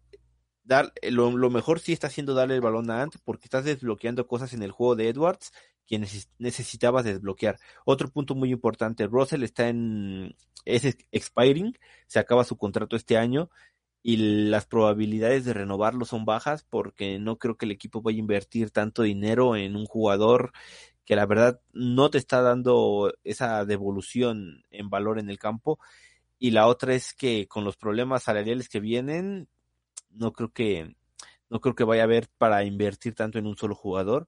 dar, 0.71 0.93
lo, 1.03 1.35
lo, 1.37 1.49
mejor 1.49 1.79
sí 1.79 1.93
está 1.93 2.07
haciendo 2.07 2.33
darle 2.33 2.55
el 2.55 2.61
balón 2.61 2.89
a 2.89 3.01
Ant 3.01 3.15
porque 3.23 3.45
estás 3.45 3.65
desbloqueando 3.65 4.27
cosas 4.27 4.53
en 4.53 4.63
el 4.63 4.71
juego 4.71 4.95
de 4.95 5.09
Edwards 5.09 5.51
que 5.85 5.99
necesitabas 6.39 7.03
desbloquear. 7.03 7.59
Otro 7.85 8.09
punto 8.09 8.33
muy 8.33 8.51
importante, 8.51 9.07
Russell 9.07 9.43
está 9.43 9.67
en, 9.67 10.35
es 10.63 10.97
expiring, 11.11 11.77
se 12.07 12.19
acaba 12.19 12.45
su 12.45 12.57
contrato 12.57 12.95
este 12.95 13.17
año 13.17 13.49
y 14.01 14.47
las 14.49 14.65
probabilidades 14.65 15.45
de 15.45 15.53
renovarlo 15.53 16.05
son 16.05 16.23
bajas 16.23 16.63
porque 16.69 17.19
no 17.19 17.37
creo 17.37 17.57
que 17.57 17.65
el 17.65 17.71
equipo 17.71 18.01
vaya 18.01 18.17
a 18.17 18.19
invertir 18.19 18.71
tanto 18.71 19.03
dinero 19.03 19.55
en 19.57 19.75
un 19.75 19.85
jugador 19.85 20.53
que 21.05 21.15
la 21.17 21.25
verdad 21.25 21.59
no 21.73 22.09
te 22.09 22.17
está 22.17 22.41
dando 22.41 23.13
esa 23.23 23.65
devolución 23.65 24.63
en 24.71 24.89
valor 24.89 25.19
en 25.19 25.29
el 25.29 25.39
campo. 25.39 25.77
Y 26.39 26.51
la 26.51 26.67
otra 26.67 26.95
es 26.95 27.13
que 27.13 27.47
con 27.47 27.65
los 27.65 27.75
problemas 27.77 28.23
salariales 28.23 28.69
que 28.69 28.79
vienen, 28.79 29.49
no 30.13 30.33
creo 30.33 30.51
que 30.51 30.95
no 31.49 31.59
creo 31.59 31.75
que 31.75 31.83
vaya 31.83 32.03
a 32.03 32.05
haber 32.05 32.29
para 32.37 32.63
invertir 32.63 33.15
tanto 33.15 33.39
en 33.39 33.47
un 33.47 33.57
solo 33.57 33.75
jugador 33.75 34.27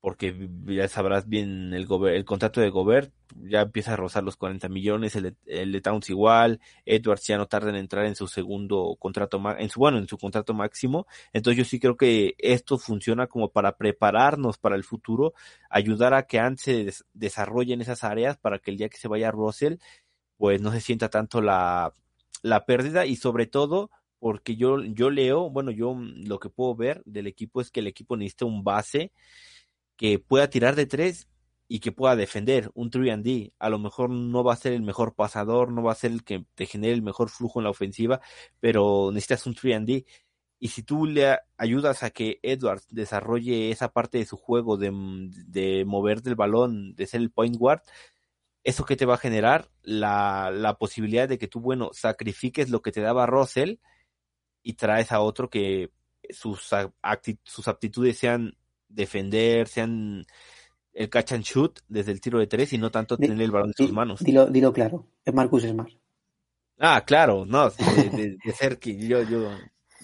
porque 0.00 0.48
ya 0.64 0.88
sabrás 0.88 1.28
bien 1.28 1.74
el, 1.74 1.86
el 2.08 2.24
contrato 2.24 2.60
de 2.60 2.70
Gobert 2.70 3.12
ya 3.36 3.60
empieza 3.60 3.92
a 3.92 3.96
rozar 3.96 4.24
los 4.24 4.36
40 4.36 4.68
millones, 4.68 5.14
el 5.14 5.36
el 5.46 5.72
de 5.72 5.80
Towns 5.80 6.08
igual, 6.08 6.60
Edwards 6.86 7.26
ya 7.26 7.36
no 7.36 7.46
tarda 7.46 7.68
en 7.68 7.76
entrar 7.76 8.06
en 8.06 8.16
su 8.16 8.26
segundo 8.26 8.96
contrato, 8.98 9.40
en 9.58 9.68
su, 9.68 9.78
bueno, 9.78 9.98
en 9.98 10.08
su 10.08 10.16
contrato 10.16 10.54
máximo, 10.54 11.06
entonces 11.32 11.58
yo 11.58 11.64
sí 11.64 11.78
creo 11.78 11.96
que 11.96 12.34
esto 12.38 12.78
funciona 12.78 13.26
como 13.26 13.50
para 13.50 13.76
prepararnos 13.76 14.58
para 14.58 14.74
el 14.74 14.84
futuro, 14.84 15.34
ayudar 15.68 16.14
a 16.14 16.26
que 16.26 16.38
antes 16.38 16.96
se 16.96 17.04
desarrolle 17.12 17.74
en 17.74 17.82
esas 17.82 18.02
áreas 18.02 18.38
para 18.38 18.58
que 18.58 18.70
el 18.70 18.78
día 18.78 18.88
que 18.88 18.98
se 18.98 19.08
vaya 19.08 19.30
Russell, 19.30 19.76
pues 20.38 20.62
no 20.62 20.72
se 20.72 20.80
sienta 20.80 21.10
tanto 21.10 21.42
la, 21.42 21.92
la 22.42 22.64
pérdida 22.64 23.04
y 23.04 23.16
sobre 23.16 23.46
todo 23.46 23.90
porque 24.20 24.54
yo, 24.54 24.84
yo 24.84 25.10
leo, 25.10 25.50
bueno, 25.50 25.72
yo 25.72 25.96
lo 25.98 26.38
que 26.38 26.50
puedo 26.50 26.76
ver 26.76 27.02
del 27.06 27.26
equipo 27.26 27.60
es 27.60 27.70
que 27.70 27.80
el 27.80 27.88
equipo 27.88 28.16
necesita 28.16 28.44
un 28.44 28.62
base 28.62 29.12
que 29.96 30.18
pueda 30.18 30.48
tirar 30.48 30.76
de 30.76 30.86
tres 30.86 31.26
y 31.66 31.80
que 31.80 31.92
pueda 31.92 32.16
defender 32.16 32.70
un 32.74 32.90
3D. 32.90 33.52
A 33.58 33.70
lo 33.70 33.78
mejor 33.78 34.10
no 34.10 34.44
va 34.44 34.52
a 34.54 34.56
ser 34.56 34.72
el 34.72 34.82
mejor 34.82 35.14
pasador, 35.14 35.72
no 35.72 35.82
va 35.82 35.92
a 35.92 35.96
ser 35.96 36.10
el 36.12 36.24
que 36.24 36.44
te 36.54 36.66
genere 36.66 36.92
el 36.94 37.02
mejor 37.02 37.30
flujo 37.30 37.60
en 37.60 37.64
la 37.64 37.70
ofensiva, 37.70 38.20
pero 38.60 39.10
necesitas 39.12 39.46
un 39.46 39.54
3D. 39.54 40.04
Y 40.58 40.68
si 40.68 40.82
tú 40.82 41.06
le 41.06 41.38
ayudas 41.56 42.02
a 42.02 42.10
que 42.10 42.40
Edwards 42.42 42.86
desarrolle 42.90 43.70
esa 43.70 43.92
parte 43.92 44.18
de 44.18 44.26
su 44.26 44.36
juego 44.36 44.76
de, 44.76 44.90
de 45.46 45.84
mover 45.86 46.22
del 46.22 46.34
balón, 46.34 46.94
de 46.94 47.06
ser 47.06 47.22
el 47.22 47.30
point 47.30 47.56
guard, 47.56 47.80
eso 48.64 48.84
que 48.84 48.96
te 48.96 49.06
va 49.06 49.14
a 49.14 49.18
generar 49.18 49.70
la, 49.82 50.50
la 50.50 50.74
posibilidad 50.74 51.28
de 51.28 51.38
que 51.38 51.48
tú, 51.48 51.60
bueno, 51.60 51.90
sacrifiques 51.92 52.68
lo 52.68 52.82
que 52.82 52.92
te 52.92 53.00
daba 53.00 53.26
Russell 53.26 53.76
y 54.62 54.74
traes 54.74 55.12
a 55.12 55.20
otro 55.20 55.50
que 55.50 55.90
sus, 56.30 56.70
sus 57.44 57.68
aptitudes 57.68 58.18
sean 58.18 58.56
defender, 58.88 59.68
sean 59.68 60.26
el 60.92 61.08
catch 61.08 61.32
and 61.32 61.44
shoot 61.44 61.78
desde 61.88 62.12
el 62.12 62.20
tiro 62.20 62.38
de 62.38 62.46
tres 62.46 62.72
y 62.72 62.78
no 62.78 62.90
tanto 62.90 63.16
tener 63.16 63.40
el 63.40 63.50
balón 63.50 63.68
en 63.70 63.86
sus 63.86 63.92
manos. 63.92 64.20
Dilo, 64.20 64.46
dilo 64.46 64.72
claro, 64.72 65.06
es 65.24 65.32
Marcus 65.32 65.62
Smart. 65.62 65.90
Ah, 66.78 67.04
claro, 67.06 67.44
no, 67.44 67.68
de, 67.70 68.38
ser 68.54 68.78
que 68.78 68.96
yo, 68.96 69.22
yo, 69.22 69.50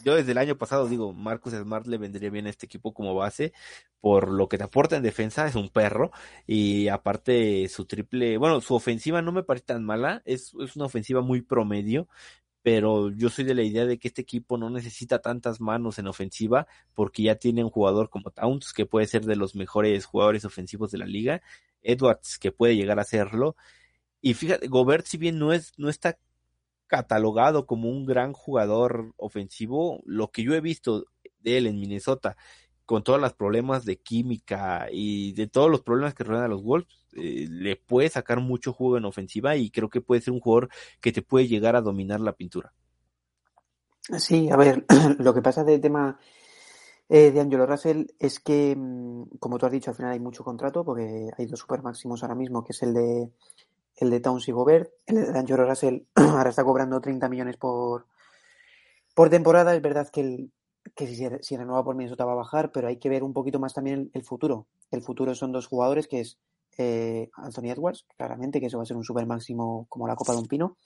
yo 0.04 0.14
desde 0.14 0.32
el 0.32 0.38
año 0.38 0.56
pasado 0.56 0.86
digo, 0.86 1.12
Marcus 1.12 1.54
Smart 1.54 1.86
le 1.86 1.96
vendría 1.96 2.30
bien 2.30 2.46
a 2.46 2.50
este 2.50 2.66
equipo 2.66 2.92
como 2.92 3.14
base 3.14 3.52
por 4.00 4.30
lo 4.30 4.48
que 4.48 4.58
te 4.58 4.64
aporta 4.64 4.96
en 4.96 5.02
defensa, 5.02 5.46
es 5.46 5.54
un 5.54 5.70
perro 5.70 6.12
y 6.46 6.88
aparte 6.88 7.68
su 7.68 7.86
triple, 7.86 8.36
bueno, 8.36 8.60
su 8.60 8.74
ofensiva 8.74 9.22
no 9.22 9.32
me 9.32 9.42
parece 9.42 9.66
tan 9.66 9.84
mala, 9.84 10.22
es, 10.26 10.52
es 10.60 10.76
una 10.76 10.84
ofensiva 10.84 11.22
muy 11.22 11.40
promedio, 11.40 12.08
pero 12.66 13.12
yo 13.12 13.30
soy 13.30 13.44
de 13.44 13.54
la 13.54 13.62
idea 13.62 13.86
de 13.86 13.96
que 13.96 14.08
este 14.08 14.22
equipo 14.22 14.58
no 14.58 14.70
necesita 14.70 15.20
tantas 15.20 15.60
manos 15.60 16.00
en 16.00 16.08
ofensiva 16.08 16.66
porque 16.94 17.22
ya 17.22 17.36
tiene 17.36 17.62
un 17.62 17.70
jugador 17.70 18.10
como 18.10 18.32
Towns 18.32 18.72
que 18.72 18.86
puede 18.86 19.06
ser 19.06 19.24
de 19.24 19.36
los 19.36 19.54
mejores 19.54 20.04
jugadores 20.04 20.44
ofensivos 20.44 20.90
de 20.90 20.98
la 20.98 21.06
liga, 21.06 21.42
Edwards 21.80 22.40
que 22.40 22.50
puede 22.50 22.74
llegar 22.74 22.98
a 22.98 23.04
serlo 23.04 23.54
y 24.20 24.34
fíjate, 24.34 24.66
Gobert 24.66 25.06
si 25.06 25.16
bien 25.16 25.38
no 25.38 25.52
es 25.52 25.74
no 25.76 25.88
está 25.88 26.18
catalogado 26.88 27.66
como 27.66 27.88
un 27.88 28.04
gran 28.04 28.32
jugador 28.32 29.12
ofensivo, 29.16 30.02
lo 30.04 30.32
que 30.32 30.42
yo 30.42 30.52
he 30.56 30.60
visto 30.60 31.06
de 31.38 31.58
él 31.58 31.68
en 31.68 31.78
Minnesota 31.78 32.36
con 32.86 33.02
todos 33.02 33.20
los 33.20 33.34
problemas 33.34 33.84
de 33.84 33.98
química 33.98 34.86
y 34.90 35.32
de 35.32 35.48
todos 35.48 35.70
los 35.70 35.82
problemas 35.82 36.14
que 36.14 36.24
rodean 36.24 36.44
a 36.44 36.48
los 36.48 36.62
Wolves, 36.62 37.06
eh, 37.16 37.46
le 37.50 37.76
puede 37.76 38.08
sacar 38.08 38.40
mucho 38.40 38.72
juego 38.72 38.96
en 38.96 39.04
ofensiva 39.04 39.56
y 39.56 39.70
creo 39.70 39.90
que 39.90 40.00
puede 40.00 40.20
ser 40.20 40.32
un 40.32 40.40
jugador 40.40 40.70
que 41.00 41.12
te 41.12 41.22
puede 41.22 41.48
llegar 41.48 41.74
a 41.76 41.82
dominar 41.82 42.20
la 42.20 42.32
pintura. 42.32 42.72
Sí, 44.18 44.48
a 44.50 44.56
ver, 44.56 44.86
lo 45.18 45.34
que 45.34 45.42
pasa 45.42 45.64
del 45.64 45.80
tema 45.80 46.18
eh, 47.08 47.32
de 47.32 47.40
Angelo 47.40 47.66
Russell 47.66 48.06
es 48.20 48.38
que, 48.38 48.74
mm, 48.76 49.36
como 49.40 49.58
tú 49.58 49.66
has 49.66 49.72
dicho, 49.72 49.90
al 49.90 49.96
final 49.96 50.12
hay 50.12 50.20
mucho 50.20 50.44
contrato 50.44 50.84
porque 50.84 51.30
hay 51.36 51.46
dos 51.46 51.58
super 51.58 51.82
máximos 51.82 52.22
ahora 52.22 52.36
mismo, 52.36 52.62
que 52.62 52.72
es 52.72 52.82
el 52.82 52.94
de 52.94 53.30
el 53.96 54.10
de 54.10 54.20
Towns 54.20 54.46
y 54.48 54.52
Gobert. 54.52 54.92
El 55.06 55.32
de 55.32 55.38
Angelo 55.38 55.66
Russell 55.66 56.02
ahora 56.14 56.50
está 56.50 56.62
cobrando 56.62 57.00
30 57.00 57.28
millones 57.28 57.56
por, 57.56 58.06
por 59.14 59.30
temporada. 59.30 59.74
Es 59.74 59.82
verdad 59.82 60.08
que 60.10 60.20
el, 60.20 60.52
que 60.96 61.06
si, 61.06 61.28
si 61.42 61.56
renueva 61.56 61.84
por 61.84 61.94
Minnesota 61.94 62.24
va 62.24 62.32
a 62.32 62.36
bajar, 62.36 62.72
pero 62.72 62.88
hay 62.88 62.96
que 62.96 63.10
ver 63.10 63.22
un 63.22 63.34
poquito 63.34 63.60
más 63.60 63.74
también 63.74 64.10
el, 64.14 64.24
futuro. 64.24 64.66
El 64.90 65.02
futuro 65.02 65.34
son 65.34 65.52
dos 65.52 65.66
jugadores 65.66 66.08
que 66.08 66.20
es 66.20 66.38
eh, 66.78 67.28
Anthony 67.34 67.70
Edwards, 67.70 68.06
claramente, 68.16 68.60
que 68.60 68.66
eso 68.66 68.78
va 68.78 68.82
a 68.82 68.86
ser 68.86 68.96
un 68.96 69.04
super 69.04 69.26
máximo 69.26 69.86
como 69.90 70.08
la 70.08 70.16
copa 70.16 70.32
de 70.32 70.38
un 70.38 70.46
pino, 70.46 70.78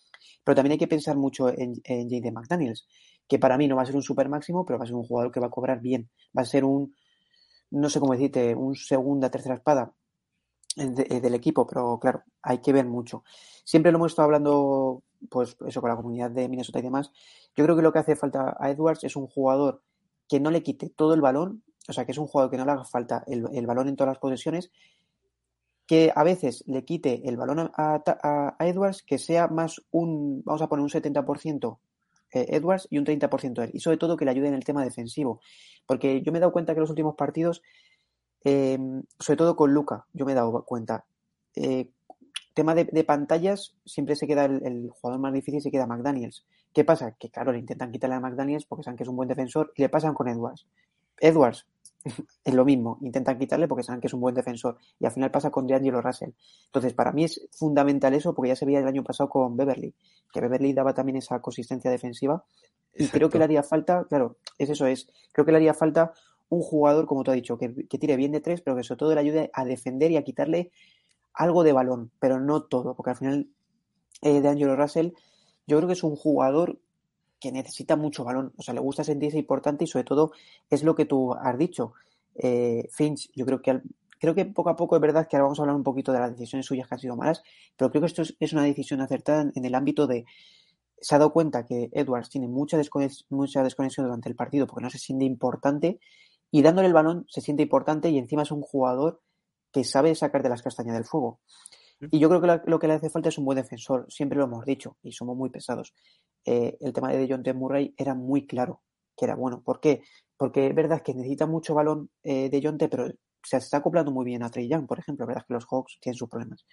pero 0.44 0.56
también 0.56 0.72
hay 0.72 0.78
que 0.78 0.88
pensar 0.88 1.16
mucho 1.16 1.48
en, 1.48 1.80
en 1.84 2.10
J.D. 2.10 2.32
McDaniels, 2.32 2.86
que 3.28 3.38
para 3.38 3.56
mí 3.56 3.68
no 3.68 3.76
va 3.76 3.82
a 3.82 3.86
ser 3.86 3.94
un 3.94 4.02
super 4.02 4.28
máximo, 4.28 4.66
pero 4.66 4.78
va 4.78 4.84
a 4.84 4.86
ser 4.86 4.96
un 4.96 5.04
jugador 5.04 5.30
que 5.30 5.40
va 5.40 5.46
a 5.46 5.50
cobrar 5.50 5.80
bien, 5.80 6.10
va 6.36 6.42
a 6.42 6.44
ser 6.46 6.64
un, 6.64 6.92
no 7.70 7.88
sé 7.88 8.00
cómo 8.00 8.12
decirte, 8.12 8.54
un 8.56 8.74
segunda, 8.74 9.30
tercera 9.30 9.54
espada 9.54 9.94
del 10.76 11.34
equipo, 11.34 11.66
pero 11.66 11.98
claro, 12.00 12.22
hay 12.42 12.58
que 12.58 12.72
ver 12.72 12.86
mucho. 12.86 13.24
Siempre 13.64 13.92
lo 13.92 13.98
hemos 13.98 14.12
estado 14.12 14.26
hablando, 14.26 15.02
pues 15.28 15.56
eso, 15.66 15.80
con 15.80 15.90
la 15.90 15.96
comunidad 15.96 16.30
de 16.30 16.48
Minnesota 16.48 16.78
y 16.78 16.82
demás. 16.82 17.12
Yo 17.56 17.64
creo 17.64 17.76
que 17.76 17.82
lo 17.82 17.92
que 17.92 17.98
hace 17.98 18.16
falta 18.16 18.56
a 18.58 18.70
Edwards 18.70 19.04
es 19.04 19.16
un 19.16 19.26
jugador 19.26 19.82
que 20.30 20.38
no 20.38 20.52
le 20.52 20.62
quite 20.62 20.88
todo 20.88 21.12
el 21.14 21.20
balón, 21.20 21.64
o 21.88 21.92
sea, 21.92 22.06
que 22.06 22.12
es 22.12 22.18
un 22.18 22.28
jugador 22.28 22.52
que 22.52 22.56
no 22.56 22.64
le 22.64 22.70
haga 22.70 22.84
falta 22.84 23.24
el, 23.26 23.66
balón 23.66 23.88
en 23.88 23.96
todas 23.96 24.12
las 24.12 24.20
posesiones, 24.20 24.70
que 25.86 26.12
a 26.14 26.22
veces 26.22 26.62
le 26.68 26.84
quite 26.84 27.28
el 27.28 27.36
balón 27.36 27.72
a, 27.74 28.56
Edwards, 28.60 29.02
que 29.02 29.18
sea 29.18 29.48
más 29.48 29.82
un, 29.90 30.42
vamos 30.44 30.62
a 30.62 30.68
poner 30.68 30.84
un 30.84 30.88
70% 30.88 31.78
eh, 32.32 32.46
Edwards 32.50 32.86
y 32.90 32.98
un 32.98 33.04
30% 33.04 33.64
él. 33.64 33.70
Y 33.74 33.80
sobre 33.80 33.96
todo 33.96 34.16
que 34.16 34.24
le 34.24 34.30
ayude 34.30 34.46
en 34.46 34.54
el 34.54 34.62
tema 34.62 34.84
defensivo. 34.84 35.40
Porque 35.84 36.22
yo 36.22 36.30
me 36.30 36.38
he 36.38 36.40
dado 36.40 36.52
cuenta 36.52 36.74
que 36.74 36.78
en 36.78 36.82
los 36.82 36.90
últimos 36.90 37.16
partidos, 37.16 37.60
em, 38.44 39.02
sobre 39.18 39.36
todo 39.36 39.56
con 39.56 39.74
Luca, 39.74 40.06
yo 40.12 40.24
me 40.26 40.32
he 40.32 40.36
dado 40.36 40.64
cuenta, 40.64 41.06
eh, 41.56 41.90
tema 42.54 42.74
de, 42.74 43.04
pantallas, 43.04 43.74
siempre 43.84 44.16
se 44.16 44.26
queda 44.26 44.44
el, 44.44 44.90
jugador 44.90 45.20
más 45.20 45.32
difícil, 45.32 45.62
se 45.62 45.70
queda 45.70 45.86
McDaniels. 45.86 46.44
¿Qué 46.72 46.84
pasa? 46.84 47.12
Que 47.18 47.30
claro, 47.30 47.52
le 47.52 47.58
intentan 47.58 47.90
quitarle 47.92 48.16
a 48.16 48.20
McDaniels 48.20 48.64
porque 48.64 48.84
saben 48.84 48.96
que 48.96 49.04
es 49.04 49.08
un 49.08 49.16
buen 49.16 49.28
defensor 49.28 49.72
y 49.76 49.82
le 49.82 49.88
pasan 49.88 50.14
con 50.14 50.28
Edwards. 50.28 50.66
Edwards 51.18 51.66
es 52.44 52.54
lo 52.54 52.64
mismo, 52.64 52.98
intentan 53.02 53.38
quitarle 53.38 53.68
porque 53.68 53.82
saben 53.82 54.00
que 54.00 54.06
es 54.06 54.14
un 54.14 54.20
buen 54.20 54.34
defensor 54.34 54.78
y 54.98 55.06
al 55.06 55.12
final 55.12 55.30
pasa 55.30 55.50
con 55.50 55.66
DeAngelo 55.66 56.00
Russell. 56.00 56.30
Entonces, 56.66 56.94
para 56.94 57.12
mí 57.12 57.24
es 57.24 57.46
fundamental 57.52 58.14
eso 58.14 58.34
porque 58.34 58.48
ya 58.48 58.56
se 58.56 58.66
veía 58.66 58.80
el 58.80 58.86
año 58.86 59.04
pasado 59.04 59.28
con 59.28 59.56
Beverly, 59.56 59.94
que 60.32 60.40
Beverly 60.40 60.72
daba 60.72 60.94
también 60.94 61.16
esa 61.16 61.40
consistencia 61.40 61.90
defensiva 61.90 62.44
y 62.94 63.08
creo 63.08 63.28
que 63.30 63.38
le 63.38 63.44
haría 63.44 63.62
falta, 63.62 64.04
claro, 64.08 64.36
es 64.58 64.70
eso, 64.70 64.86
es, 64.86 65.08
creo 65.32 65.44
que 65.44 65.52
le 65.52 65.58
haría 65.58 65.74
falta 65.74 66.12
un 66.48 66.62
jugador, 66.62 67.06
como 67.06 67.22
tú 67.22 67.30
has 67.30 67.36
dicho, 67.36 67.56
que, 67.56 67.86
que 67.86 67.98
tire 67.98 68.16
bien 68.16 68.32
de 68.32 68.40
tres, 68.40 68.60
pero 68.60 68.76
que 68.76 68.82
sobre 68.82 68.98
todo 68.98 69.14
le 69.14 69.20
ayude 69.20 69.50
a 69.52 69.64
defender 69.64 70.10
y 70.10 70.16
a 70.16 70.24
quitarle 70.24 70.72
algo 71.34 71.62
de 71.62 71.72
balón, 71.72 72.10
pero 72.18 72.40
no 72.40 72.62
todo, 72.62 72.94
porque 72.94 73.10
al 73.10 73.16
final 73.16 73.48
eh, 74.22 74.40
de 74.40 74.48
Angelo 74.48 74.76
Russell 74.76 75.12
yo 75.66 75.76
creo 75.76 75.86
que 75.86 75.94
es 75.94 76.02
un 76.02 76.16
jugador 76.16 76.78
que 77.40 77.52
necesita 77.52 77.96
mucho 77.96 78.24
balón, 78.24 78.52
o 78.56 78.62
sea, 78.62 78.74
le 78.74 78.80
gusta 78.80 79.04
sentirse 79.04 79.38
importante 79.38 79.84
y 79.84 79.86
sobre 79.86 80.04
todo 80.04 80.32
es 80.68 80.82
lo 80.82 80.94
que 80.94 81.06
tú 81.06 81.32
has 81.34 81.56
dicho. 81.56 81.94
Eh, 82.34 82.88
Finch, 82.90 83.30
yo 83.34 83.46
creo 83.46 83.62
que 83.62 83.80
creo 84.20 84.34
que 84.34 84.44
poco 84.44 84.68
a 84.68 84.76
poco 84.76 84.94
es 84.96 85.02
verdad 85.02 85.26
que 85.26 85.36
ahora 85.36 85.44
vamos 85.44 85.58
a 85.58 85.62
hablar 85.62 85.76
un 85.76 85.82
poquito 85.82 86.12
de 86.12 86.20
las 86.20 86.32
decisiones 86.32 86.66
suyas 86.66 86.86
que 86.86 86.94
han 86.94 87.00
sido 87.00 87.16
malas, 87.16 87.42
pero 87.76 87.90
creo 87.90 88.02
que 88.02 88.06
esto 88.06 88.22
es, 88.38 88.52
una 88.52 88.64
decisión 88.64 89.00
acertada 89.00 89.50
en, 89.54 89.64
el 89.64 89.74
ámbito 89.74 90.06
de 90.06 90.26
se 91.00 91.14
ha 91.14 91.18
dado 91.18 91.32
cuenta 91.32 91.64
que 91.64 91.88
Edwards 91.92 92.28
tiene 92.28 92.46
mucha, 92.46 92.78
mucha 93.30 93.62
desconexión 93.62 94.06
durante 94.06 94.28
el 94.28 94.36
partido 94.36 94.66
porque 94.66 94.82
no 94.82 94.90
se 94.90 94.98
siente 94.98 95.24
importante 95.24 95.98
y 96.50 96.60
dándole 96.60 96.88
el 96.88 96.92
balón 96.92 97.24
se 97.28 97.40
siente 97.40 97.62
importante 97.62 98.10
y 98.10 98.18
encima 98.18 98.42
es 98.42 98.50
un 98.50 98.60
jugador 98.60 99.22
que 99.72 99.84
sabe 99.84 100.14
sacar 100.14 100.42
de 100.42 100.48
las 100.48 100.62
castañas 100.62 100.94
del 100.94 101.04
fuego. 101.04 101.40
Y 102.10 102.18
yo 102.18 102.28
creo 102.28 102.40
que 102.40 102.70
lo, 102.70 102.78
que 102.78 102.86
le 102.86 102.94
hace 102.94 103.10
falta 103.10 103.28
es 103.28 103.36
un 103.36 103.44
buen 103.44 103.56
defensor, 103.56 104.06
siempre 104.08 104.38
lo 104.38 104.44
hemos 104.44 104.64
dicho 104.64 104.96
y 105.02 105.12
somos 105.12 105.36
muy 105.36 105.50
pesados. 105.50 105.94
Eh, 106.44 106.78
el 106.80 106.92
tema 106.92 107.10
de 107.10 107.26
John 107.28 107.42
T. 107.42 107.52
Murray 107.52 107.94
era 107.96 108.14
muy 108.14 108.46
claro 108.46 108.82
que 109.16 109.26
era 109.26 109.34
bueno. 109.34 109.62
¿Por 109.62 109.80
qué? 109.80 110.02
Porque 110.36 110.66
es 110.66 110.74
verdad 110.74 111.02
que 111.02 111.14
necesita 111.14 111.46
mucho 111.46 111.74
balón 111.74 112.10
eh, 112.22 112.48
de 112.48 112.60
John 112.62 112.78
T., 112.78 112.88
pero 112.88 113.12
se 113.42 113.58
está 113.58 113.78
acoplando 113.78 114.10
muy 114.10 114.24
bien 114.24 114.42
a 114.42 114.50
Trey 114.50 114.68
Young, 114.68 114.86
por 114.86 114.98
ejemplo. 114.98 115.24
Es 115.24 115.28
verdad 115.28 115.44
que 115.46 115.54
los 115.54 115.66
Hawks 115.66 115.98
tienen 116.00 116.16
sus 116.16 116.28
problemas. 116.28 116.66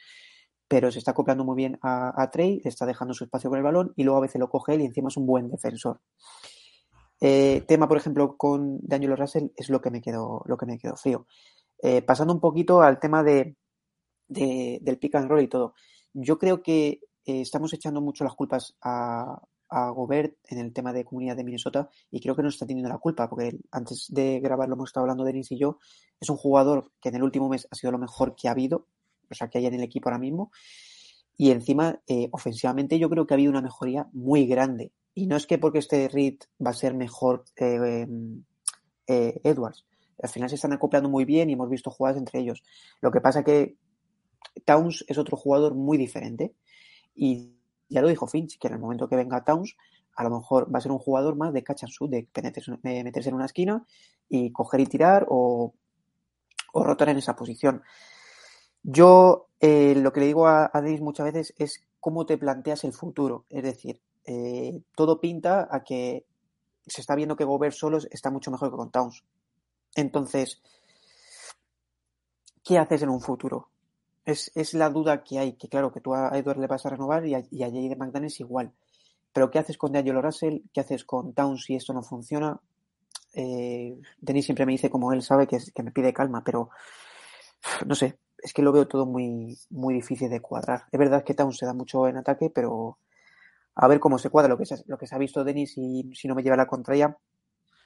Pero 0.67 0.91
se 0.91 0.99
está 0.99 1.11
acoplando 1.11 1.43
muy 1.43 1.55
bien 1.55 1.77
a, 1.81 2.29
Trey, 2.31 2.61
está 2.63 2.85
dejando 2.85 3.13
su 3.13 3.25
espacio 3.25 3.49
con 3.49 3.57
el 3.57 3.63
balón 3.63 3.93
y 3.95 4.03
luego 4.03 4.17
a 4.17 4.21
veces 4.21 4.39
lo 4.39 4.49
coge 4.49 4.75
él 4.75 4.81
y 4.81 4.85
encima 4.85 5.07
es 5.09 5.17
un 5.17 5.25
buen 5.25 5.49
defensor. 5.49 6.01
Eh, 7.19 7.63
tema, 7.67 7.87
por 7.87 7.97
ejemplo, 7.97 8.35
con 8.37 8.79
Daniel 8.81 9.17
Russell 9.17 9.47
es 9.55 9.69
lo 9.69 9.81
que 9.81 9.91
me 9.91 10.01
quedó, 10.01 10.43
lo 10.45 10.57
que 10.57 10.65
me 10.65 10.77
quedó 10.77 10.95
frío. 10.95 11.25
Eh, 11.79 12.01
pasando 12.01 12.33
un 12.33 12.39
poquito 12.39 12.81
al 12.81 12.99
tema 12.99 13.23
de, 13.23 13.55
del 14.27 14.97
pick 14.97 15.15
and 15.15 15.29
roll 15.29 15.41
y 15.41 15.47
todo. 15.47 15.73
Yo 16.13 16.37
creo 16.37 16.61
que 16.61 17.01
eh, 17.25 17.41
estamos 17.41 17.73
echando 17.73 18.01
mucho 18.01 18.23
las 18.23 18.33
culpas 18.33 18.75
a, 18.81 19.41
a, 19.69 19.89
Gobert 19.91 20.37
en 20.45 20.59
el 20.59 20.73
tema 20.73 20.91
de 20.93 21.05
comunidad 21.05 21.35
de 21.35 21.43
Minnesota 21.43 21.89
y 22.09 22.19
creo 22.19 22.35
que 22.35 22.41
no 22.41 22.49
está 22.49 22.65
teniendo 22.65 22.89
la 22.89 22.97
culpa 22.97 23.29
porque 23.29 23.59
antes 23.71 24.07
de 24.09 24.39
grabarlo 24.39 24.75
hemos 24.75 24.89
estado 24.89 25.03
hablando 25.03 25.23
de 25.23 25.33
Denis 25.33 25.51
y 25.51 25.57
yo. 25.57 25.77
Es 26.19 26.29
un 26.29 26.37
jugador 26.37 26.91
que 26.99 27.09
en 27.09 27.15
el 27.15 27.23
último 27.23 27.49
mes 27.49 27.67
ha 27.69 27.75
sido 27.75 27.91
lo 27.91 27.99
mejor 27.99 28.35
que 28.35 28.47
ha 28.47 28.51
habido, 28.51 28.87
o 29.29 29.35
sea, 29.35 29.49
que 29.49 29.59
hay 29.59 29.67
en 29.67 29.75
el 29.75 29.83
equipo 29.83 30.09
ahora 30.09 30.19
mismo. 30.19 30.51
Y 31.37 31.51
encima, 31.51 32.01
eh, 32.07 32.29
ofensivamente, 32.31 32.97
yo 32.97 33.09
creo 33.09 33.27
que 33.27 33.35
ha 33.35 33.35
habido 33.35 33.51
una 33.51 33.61
mejoría 33.61 34.07
muy 34.11 34.47
grande. 34.47 34.91
Y 35.13 35.27
no 35.27 35.35
es 35.35 35.45
que 35.45 35.59
porque 35.59 35.79
este 35.79 36.07
Reed 36.07 36.39
va 36.65 36.71
a 36.71 36.73
ser 36.73 36.95
mejor 36.95 37.43
em, 37.57 38.43
Edwards, 39.05 39.85
al 40.21 40.29
final 40.29 40.49
se 40.49 40.55
están 40.55 40.73
acoplando 40.73 41.09
muy 41.09 41.25
bien 41.25 41.49
y 41.49 41.53
hemos 41.53 41.69
visto 41.69 41.91
jugadas 41.91 42.17
entre 42.17 42.39
ellos. 42.39 42.63
Lo 43.01 43.11
que 43.11 43.21
pasa 43.21 43.43
que 43.43 43.77
Towns 44.65 45.05
es 45.07 45.17
otro 45.17 45.37
jugador 45.37 45.75
muy 45.75 45.97
diferente 45.97 46.53
y 47.15 47.53
ya 47.89 48.01
lo 48.01 48.09
dijo 48.09 48.27
Finch, 48.27 48.57
que 48.59 48.67
en 48.67 48.73
el 48.73 48.79
momento 48.79 49.07
que 49.07 49.15
venga 49.15 49.43
Towns, 49.43 49.75
a 50.15 50.23
lo 50.23 50.29
mejor 50.31 50.73
va 50.73 50.79
a 50.79 50.81
ser 50.81 50.91
un 50.91 50.99
jugador 50.99 51.35
más 51.35 51.53
de 51.53 51.63
catch 51.63 51.83
and 51.83 51.91
shoot, 51.91 52.09
de 52.09 52.27
meterse 53.03 53.29
en 53.29 53.35
una 53.35 53.45
esquina 53.45 53.85
y 54.29 54.51
coger 54.51 54.79
y 54.81 54.85
tirar 54.85 55.25
o, 55.29 55.73
rotar 56.73 57.09
en 57.09 57.17
esa 57.17 57.35
posición. 57.35 57.81
Yo 58.83 59.47
eh, 59.59 59.95
lo 59.95 60.13
que 60.13 60.19
le 60.19 60.27
digo 60.27 60.47
a, 60.47 60.65
a 60.65 60.81
muchas 60.99 61.25
veces 61.25 61.53
es 61.57 61.83
cómo 61.99 62.25
te 62.25 62.37
planteas 62.37 62.83
el 62.83 62.93
futuro. 62.93 63.45
Es 63.49 63.63
decir, 63.63 64.01
eh, 64.25 64.81
todo 64.95 65.19
pinta 65.19 65.67
a 65.71 65.83
que 65.83 66.25
se 66.85 67.01
está 67.01 67.15
viendo 67.15 67.35
que 67.35 67.43
Gobert 67.43 67.75
solos 67.75 68.07
está 68.11 68.29
mucho 68.29 68.51
mejor 68.51 68.69
que 68.69 68.77
con 68.77 68.91
Towns. 68.91 69.23
Entonces, 69.95 70.61
¿qué 72.63 72.77
haces 72.77 73.01
en 73.01 73.09
un 73.09 73.21
futuro? 73.21 73.69
Es, 74.25 74.73
la 74.73 74.89
duda 74.89 75.23
que 75.23 75.39
hay, 75.39 75.53
que 75.53 75.69
claro, 75.69 75.91
que 75.91 76.01
tú 76.01 76.13
a 76.13 76.37
Edward 76.37 76.59
le 76.59 76.67
vas 76.67 76.85
a 76.85 76.89
renovar 76.89 77.25
y 77.25 77.33
a, 77.33 77.43
y 77.49 77.63
a 77.63 77.69
de 77.69 78.25
es 78.25 78.39
igual. 78.41 78.73
Pero 79.31 79.49
¿qué 79.49 79.59
haces 79.59 79.77
con 79.77 79.93
D'Angelo 79.93 80.21
Russell? 80.21 80.59
¿Qué 80.73 80.81
haces 80.81 81.05
con 81.05 81.33
Towns 81.33 81.63
si 81.63 81.75
esto 81.75 81.93
no 81.93 82.03
funciona? 82.03 82.59
Eh, 83.33 83.97
Denis 84.19 84.45
siempre 84.45 84.65
me 84.65 84.73
dice, 84.73 84.89
como 84.89 85.13
él 85.13 85.21
sabe, 85.21 85.47
que, 85.47 85.59
que 85.73 85.83
me 85.83 85.91
pide 85.91 86.11
calma, 86.11 86.43
pero 86.43 86.69
no 87.85 87.95
sé, 87.95 88.19
es 88.37 88.53
que 88.53 88.61
lo 88.61 88.71
veo 88.71 88.87
todo 88.87 89.05
muy, 89.05 89.57
muy 89.69 89.93
difícil 89.93 90.29
de 90.29 90.41
cuadrar. 90.41 90.83
Es 90.91 90.99
verdad 90.99 91.23
que 91.23 91.33
Towns 91.33 91.57
se 91.57 91.65
da 91.65 91.73
mucho 91.73 92.07
en 92.07 92.17
ataque, 92.17 92.49
pero 92.49 92.99
a 93.75 93.87
ver 93.87 93.99
cómo 93.99 94.17
se 94.17 94.29
cuadra 94.29 94.49
lo 94.49 94.57
que 94.57 94.65
se, 94.65 94.83
lo 94.87 94.97
que 94.97 95.07
se 95.07 95.15
ha 95.15 95.19
visto 95.19 95.43
Denis 95.43 95.77
y 95.77 96.09
si 96.13 96.27
no 96.27 96.35
me 96.35 96.43
lleva 96.43 96.57
la 96.57 96.67
contraria 96.67 97.17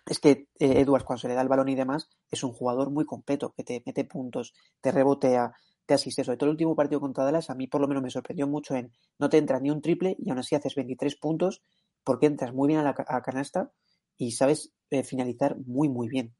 es 0.05 0.19
que 0.19 0.47
eh, 0.59 0.79
Edwards, 0.81 1.05
cuando 1.05 1.21
se 1.21 1.27
le 1.27 1.35
da 1.35 1.41
el 1.41 1.47
balón 1.47 1.69
y 1.69 1.75
demás, 1.75 2.09
es 2.29 2.43
un 2.43 2.51
jugador 2.51 2.89
muy 2.89 3.05
completo, 3.05 3.53
que 3.55 3.63
te 3.63 3.83
mete 3.85 4.03
puntos, 4.05 4.53
te 4.81 4.91
rebotea, 4.91 5.53
te 5.85 5.93
asiste. 5.93 6.23
Sobre 6.23 6.37
todo 6.37 6.49
el 6.49 6.53
último 6.55 6.75
partido 6.75 6.99
contra 6.99 7.23
Dallas, 7.23 7.49
a 7.49 7.55
mí 7.55 7.67
por 7.67 7.81
lo 7.81 7.87
menos 7.87 8.03
me 8.03 8.09
sorprendió 8.09 8.47
mucho 8.47 8.75
en 8.75 8.91
no 9.19 9.29
te 9.29 9.37
entra 9.37 9.59
ni 9.59 9.69
un 9.69 9.81
triple 9.81 10.15
y 10.19 10.29
aún 10.29 10.39
así 10.39 10.55
haces 10.55 10.75
23 10.75 11.15
puntos 11.17 11.61
porque 12.03 12.25
entras 12.25 12.53
muy 12.53 12.67
bien 12.67 12.79
a 12.79 12.83
la 12.83 13.21
canasta 13.21 13.71
y 14.17 14.31
sabes 14.31 14.71
eh, 14.89 15.03
finalizar 15.03 15.57
muy, 15.65 15.89
muy 15.89 16.07
bien. 16.07 16.35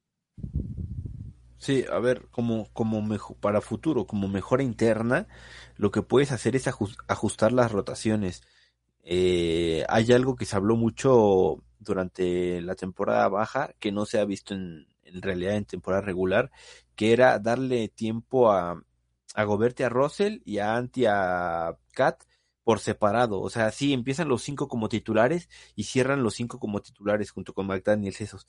Sí, 1.58 1.84
a 1.90 2.00
ver, 2.00 2.26
como, 2.32 2.68
como 2.72 3.02
mejor, 3.02 3.36
para 3.36 3.60
futuro, 3.60 4.06
como 4.06 4.26
mejora 4.26 4.64
interna, 4.64 5.28
lo 5.76 5.92
que 5.92 6.02
puedes 6.02 6.32
hacer 6.32 6.56
es 6.56 6.66
ajustar 6.66 7.52
las 7.52 7.70
rotaciones. 7.70 8.42
Eh, 9.04 9.84
hay 9.88 10.12
algo 10.12 10.34
que 10.34 10.44
se 10.44 10.56
habló 10.56 10.74
mucho 10.74 11.62
durante 11.82 12.60
la 12.60 12.74
temporada 12.74 13.28
baja 13.28 13.74
que 13.78 13.92
no 13.92 14.06
se 14.06 14.18
ha 14.18 14.24
visto 14.24 14.54
en, 14.54 14.86
en 15.02 15.22
realidad 15.22 15.56
en 15.56 15.64
temporada 15.64 16.02
regular, 16.02 16.50
que 16.96 17.12
era 17.12 17.38
darle 17.38 17.88
tiempo 17.88 18.52
a, 18.52 18.82
a 19.34 19.44
Gobert 19.44 19.80
a 19.80 19.88
Russell 19.88 20.40
y 20.44 20.58
a 20.58 20.76
Anti 20.76 21.06
a 21.06 21.76
Kat 21.92 22.22
por 22.64 22.78
separado. 22.78 23.40
O 23.40 23.50
sea, 23.50 23.70
sí, 23.72 23.92
empiezan 23.92 24.28
los 24.28 24.42
cinco 24.42 24.68
como 24.68 24.88
titulares 24.88 25.48
y 25.74 25.84
cierran 25.84 26.22
los 26.22 26.34
cinco 26.34 26.58
como 26.58 26.80
titulares 26.80 27.30
junto 27.30 27.54
con 27.54 27.66
McDaniels 27.66 28.20
esos. 28.20 28.46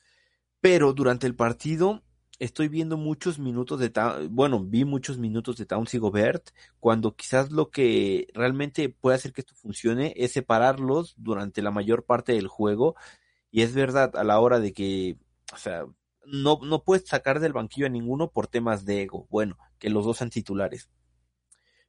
Pero 0.61 0.93
durante 0.93 1.27
el 1.27 1.35
partido 1.35 2.03
estoy 2.39 2.67
viendo 2.67 2.97
muchos 2.97 3.39
minutos 3.39 3.79
de 3.79 3.91
bueno, 4.29 4.63
vi 4.63 4.85
muchos 4.85 5.17
minutos 5.17 5.57
de 5.57 5.65
Towns 5.65 5.93
y 5.93 5.97
Gobert, 5.97 6.49
cuando 6.79 7.15
quizás 7.15 7.51
lo 7.51 7.69
que 7.69 8.27
realmente 8.33 8.89
puede 8.89 9.15
hacer 9.15 9.33
que 9.33 9.41
esto 9.41 9.55
funcione 9.55 10.13
es 10.17 10.33
separarlos 10.33 11.15
durante 11.17 11.61
la 11.61 11.71
mayor 11.71 12.05
parte 12.05 12.33
del 12.33 12.47
juego 12.47 12.95
y 13.53 13.61
es 13.61 13.75
verdad, 13.75 14.15
a 14.15 14.23
la 14.23 14.39
hora 14.39 14.59
de 14.59 14.73
que, 14.73 15.19
o 15.53 15.57
sea, 15.57 15.85
no, 16.25 16.59
no 16.63 16.83
puedes 16.83 17.07
sacar 17.07 17.39
del 17.39 17.53
banquillo 17.53 17.85
a 17.85 17.89
ninguno 17.89 18.31
por 18.31 18.47
temas 18.47 18.83
de 18.83 19.03
ego. 19.03 19.27
Bueno, 19.29 19.59
que 19.77 19.91
los 19.91 20.05
dos 20.05 20.17
sean 20.17 20.31
titulares. 20.31 20.89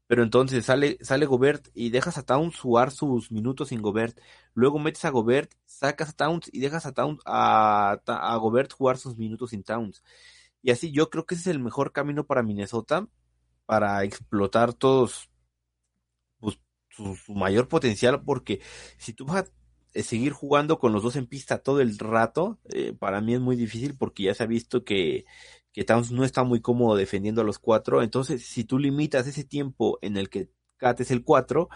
Pero 0.06 0.22
entonces 0.22 0.66
sale, 0.66 0.98
sale 1.00 1.24
Gobert 1.24 1.68
y 1.72 1.88
dejas 1.88 2.18
a 2.18 2.22
Towns 2.22 2.60
jugar 2.60 2.90
sus 2.90 3.32
minutos 3.32 3.68
sin 3.68 3.80
Gobert. 3.80 4.20
Luego 4.52 4.78
metes 4.78 5.06
a 5.06 5.08
Gobert, 5.08 5.54
sacas 5.64 6.10
a 6.10 6.12
Towns 6.12 6.50
y 6.52 6.60
dejas 6.60 6.84
a 6.84 6.92
Towns 6.92 7.22
a, 7.24 7.98
a 8.06 8.36
Gobert 8.36 8.70
jugar 8.74 8.98
sus 8.98 9.16
minutos 9.16 9.48
sin 9.50 9.64
Towns. 9.64 10.02
Y 10.60 10.70
así 10.70 10.92
yo 10.92 11.08
creo 11.08 11.24
que 11.24 11.34
ese 11.34 11.48
es 11.48 11.56
el 11.56 11.62
mejor 11.62 11.92
camino 11.92 12.26
para 12.26 12.42
Minnesota 12.42 13.08
para 13.64 14.04
explotar 14.04 14.74
todos 14.74 15.30
pues, 16.40 16.58
su, 16.90 17.16
su, 17.16 17.32
mayor 17.34 17.68
potencial 17.68 18.22
porque 18.22 18.60
si 18.98 19.14
tú 19.14 19.24
vas 19.24 19.44
a 19.44 19.63
seguir 20.02 20.32
jugando 20.32 20.78
con 20.78 20.92
los 20.92 21.02
dos 21.02 21.16
en 21.16 21.26
pista 21.26 21.58
todo 21.58 21.80
el 21.80 21.98
rato, 21.98 22.58
eh, 22.70 22.94
para 22.98 23.20
mí 23.20 23.34
es 23.34 23.40
muy 23.40 23.56
difícil 23.56 23.96
porque 23.96 24.24
ya 24.24 24.34
se 24.34 24.42
ha 24.42 24.46
visto 24.46 24.84
que, 24.84 25.24
que 25.72 25.86
no 26.10 26.24
está 26.24 26.44
muy 26.44 26.60
cómodo 26.60 26.96
defendiendo 26.96 27.42
a 27.42 27.44
los 27.44 27.58
cuatro. 27.58 28.02
Entonces, 28.02 28.44
si 28.46 28.64
tú 28.64 28.78
limitas 28.78 29.26
ese 29.26 29.44
tiempo 29.44 29.98
en 30.02 30.16
el 30.16 30.28
que 30.30 30.50
Kat 30.76 31.00
es 31.00 31.10
el 31.10 31.22
cuatro, 31.24 31.68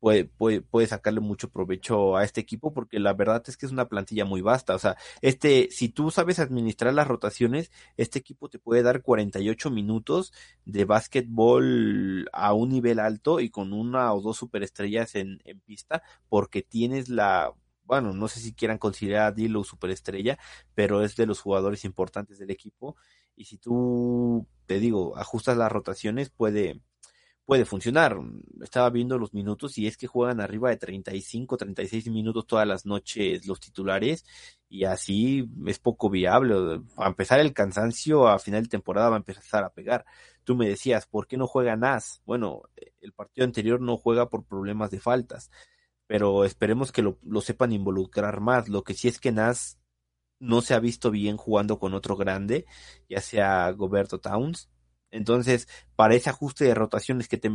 puede, 0.00 0.24
puede, 0.24 0.60
puede 0.60 0.86
sacarle 0.86 1.20
mucho 1.20 1.50
provecho 1.50 2.16
a 2.16 2.24
este 2.24 2.40
equipo 2.40 2.72
porque 2.72 2.98
la 2.98 3.14
verdad 3.14 3.42
es 3.46 3.56
que 3.56 3.66
es 3.66 3.72
una 3.72 3.88
plantilla 3.88 4.24
muy 4.24 4.40
vasta. 4.40 4.74
O 4.74 4.78
sea, 4.78 4.96
este, 5.22 5.68
si 5.70 5.88
tú 5.88 6.10
sabes 6.10 6.38
administrar 6.38 6.94
las 6.94 7.08
rotaciones, 7.08 7.70
este 7.96 8.18
equipo 8.18 8.48
te 8.48 8.58
puede 8.58 8.82
dar 8.82 9.02
48 9.02 9.70
minutos 9.70 10.32
de 10.64 10.84
básquetbol 10.84 12.28
a 12.32 12.52
un 12.52 12.68
nivel 12.70 12.98
alto 12.98 13.40
y 13.40 13.50
con 13.50 13.72
una 13.72 14.12
o 14.14 14.20
dos 14.20 14.36
superestrellas 14.36 15.14
en, 15.14 15.40
en 15.44 15.60
pista 15.60 16.02
porque 16.28 16.62
tienes 16.62 17.08
la, 17.08 17.52
bueno, 17.88 18.12
no 18.12 18.28
sé 18.28 18.40
si 18.40 18.52
quieran 18.52 18.78
considerar 18.78 19.22
a 19.28 19.32
Dilo 19.32 19.64
superestrella, 19.64 20.38
pero 20.74 21.02
es 21.02 21.16
de 21.16 21.26
los 21.26 21.40
jugadores 21.40 21.84
importantes 21.86 22.38
del 22.38 22.50
equipo. 22.50 22.96
Y 23.34 23.46
si 23.46 23.56
tú, 23.56 24.46
te 24.66 24.78
digo, 24.78 25.16
ajustas 25.16 25.56
las 25.56 25.72
rotaciones, 25.72 26.28
puede, 26.28 26.82
puede 27.48 27.64
funcionar. 27.64 28.14
Estaba 28.60 28.90
viendo 28.90 29.16
los 29.16 29.32
minutos 29.32 29.78
y 29.78 29.86
es 29.86 29.96
que 29.96 30.06
juegan 30.06 30.38
arriba 30.38 30.68
de 30.68 30.76
35, 30.76 31.56
36 31.56 32.10
minutos 32.10 32.46
todas 32.46 32.68
las 32.68 32.84
noches 32.84 33.46
los 33.46 33.58
titulares 33.58 34.26
y 34.68 34.84
así 34.84 35.48
es 35.66 35.78
poco 35.78 36.10
viable. 36.10 36.82
A 36.98 37.06
empezar 37.06 37.40
el 37.40 37.54
cansancio 37.54 38.28
a 38.28 38.38
final 38.38 38.64
de 38.64 38.68
temporada 38.68 39.08
va 39.08 39.16
a 39.16 39.20
empezar 39.20 39.64
a 39.64 39.72
pegar. 39.72 40.04
Tú 40.44 40.56
me 40.56 40.68
decías, 40.68 41.06
¿por 41.06 41.26
qué 41.26 41.38
no 41.38 41.46
juega 41.46 41.74
Nas? 41.74 42.20
Bueno, 42.26 42.64
el 43.00 43.14
partido 43.14 43.46
anterior 43.46 43.80
no 43.80 43.96
juega 43.96 44.28
por 44.28 44.44
problemas 44.44 44.90
de 44.90 45.00
faltas, 45.00 45.50
pero 46.06 46.44
esperemos 46.44 46.92
que 46.92 47.00
lo, 47.00 47.18
lo 47.22 47.40
sepan 47.40 47.72
involucrar 47.72 48.40
más. 48.42 48.68
Lo 48.68 48.84
que 48.84 48.92
sí 48.92 49.08
es 49.08 49.18
que 49.18 49.32
Nas 49.32 49.78
no 50.38 50.60
se 50.60 50.74
ha 50.74 50.80
visto 50.80 51.10
bien 51.10 51.38
jugando 51.38 51.78
con 51.78 51.94
otro 51.94 52.14
grande, 52.14 52.66
ya 53.08 53.22
sea 53.22 53.70
Goberto 53.72 54.20
Towns 54.20 54.68
entonces, 55.10 55.68
para 55.96 56.14
ese 56.14 56.30
ajuste 56.30 56.64
de 56.64 56.74
rotaciones 56.74 57.28
que 57.28 57.38
te, 57.38 57.50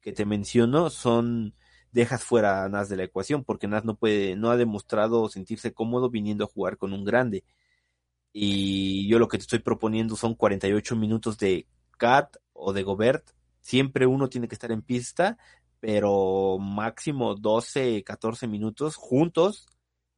que 0.00 0.12
te 0.12 0.24
menciono, 0.24 0.90
son 0.90 1.54
dejas 1.92 2.24
fuera 2.24 2.64
a 2.64 2.68
Nas 2.68 2.88
de 2.88 2.96
la 2.96 3.04
ecuación, 3.04 3.44
porque 3.44 3.68
Nas 3.68 3.84
no 3.84 3.96
puede, 3.96 4.36
no 4.36 4.50
ha 4.50 4.56
demostrado 4.56 5.28
sentirse 5.28 5.72
cómodo 5.72 6.10
viniendo 6.10 6.44
a 6.44 6.48
jugar 6.48 6.76
con 6.76 6.92
un 6.92 7.04
grande. 7.04 7.44
Y 8.32 9.06
yo 9.08 9.18
lo 9.18 9.28
que 9.28 9.38
te 9.38 9.42
estoy 9.42 9.60
proponiendo 9.60 10.16
son 10.16 10.34
48 10.34 10.96
minutos 10.96 11.38
de 11.38 11.68
Cat 11.96 12.36
o 12.52 12.72
de 12.72 12.82
Gobert, 12.82 13.30
siempre 13.60 14.06
uno 14.06 14.28
tiene 14.28 14.48
que 14.48 14.54
estar 14.54 14.72
en 14.72 14.82
pista, 14.82 15.38
pero 15.80 16.58
máximo 16.58 17.34
12, 17.34 18.02
14 18.02 18.48
minutos 18.48 18.96
juntos 18.96 19.66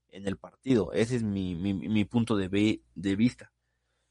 en 0.09 0.27
el 0.27 0.37
partido. 0.38 0.92
Ese 0.92 1.16
es 1.16 1.22
mi, 1.22 1.55
mi, 1.55 2.05
punto 2.05 2.37
de, 2.37 2.81
de 2.94 3.16
vista. 3.16 3.53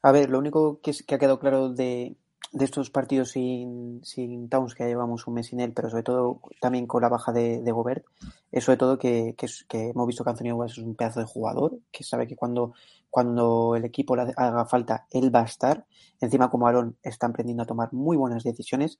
A 0.02 0.12
ver, 0.12 0.30
lo 0.30 0.38
único 0.38 0.80
que 0.80 0.92
ha 1.14 1.18
quedado 1.18 1.40
claro 1.40 1.70
de, 1.70 2.16
de 2.52 2.64
estos 2.64 2.90
partidos 2.90 3.30
sin, 3.30 4.00
sin 4.04 4.48
Towns, 4.48 4.74
que 4.74 4.84
ya 4.84 4.88
llevamos 4.88 5.26
un 5.26 5.34
mes 5.34 5.46
sin 5.46 5.60
él, 5.60 5.72
pero 5.72 5.90
sobre 5.90 6.02
todo 6.02 6.40
también 6.60 6.86
con 6.86 7.02
la 7.02 7.08
baja 7.08 7.32
de, 7.32 7.60
de 7.60 7.72
Gobert, 7.72 8.04
es 8.52 8.64
sobre 8.64 8.78
todo 8.78 8.98
que, 8.98 9.34
que, 9.36 9.90
hemos 9.90 10.06
visto 10.06 10.24
que 10.24 10.30
Anthony 10.30 10.48
Edwards 10.48 10.72
es 10.72 10.78
un 10.78 10.94
pedazo 10.94 11.20
de 11.20 11.26
jugador, 11.26 11.78
que 11.90 12.04
sabe 12.04 12.26
que 12.26 12.36
cuando, 12.36 12.74
cuando 13.10 13.74
el 13.76 13.84
equipo 13.84 14.14
haga 14.14 14.64
falta, 14.66 15.06
él 15.10 15.34
va 15.34 15.42
a 15.42 15.46
estar. 15.46 15.84
Encima, 16.20 16.50
como 16.50 16.66
Aaron, 16.66 16.96
está 17.02 17.26
aprendiendo 17.26 17.64
a 17.64 17.66
tomar 17.66 17.92
muy 17.92 18.16
buenas 18.16 18.44
decisiones. 18.44 18.98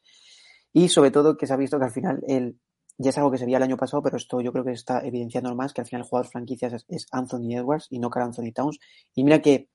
Y 0.73 0.89
sobre 0.89 1.11
todo 1.11 1.37
que 1.37 1.47
se 1.47 1.55
ha 1.55 1.57
visto 1.57 1.79
que 1.79 1.85
al 1.85 1.93
final 1.93 2.23
él, 2.27 2.59
ya 2.99 3.11
es 3.11 3.19
algo 3.19 3.31
que 3.31 3.39
se 3.39 3.45
veía 3.45 3.59
el 3.59 3.63
año 3.63 3.77
pasado, 3.77 4.03
pero 4.03 4.17
esto 4.17 4.41
yo 4.41 4.53
creo 4.53 4.65
que 4.65 4.73
está 4.73 5.01
evidenciando 5.01 5.55
más, 5.55 5.73
que 5.73 5.81
al 5.81 5.87
final 5.87 6.03
el 6.03 6.09
jugador 6.09 6.31
franquicias 6.31 6.73
es, 6.73 6.85
es 6.89 7.07
Anthony 7.13 7.55
Edwards 7.55 7.87
y 7.91 7.99
no 7.99 8.11
Carl 8.11 8.27
Anthony 8.27 8.53
Towns. 8.53 8.79
Y 9.15 9.25
mira 9.25 9.41
que 9.41 9.69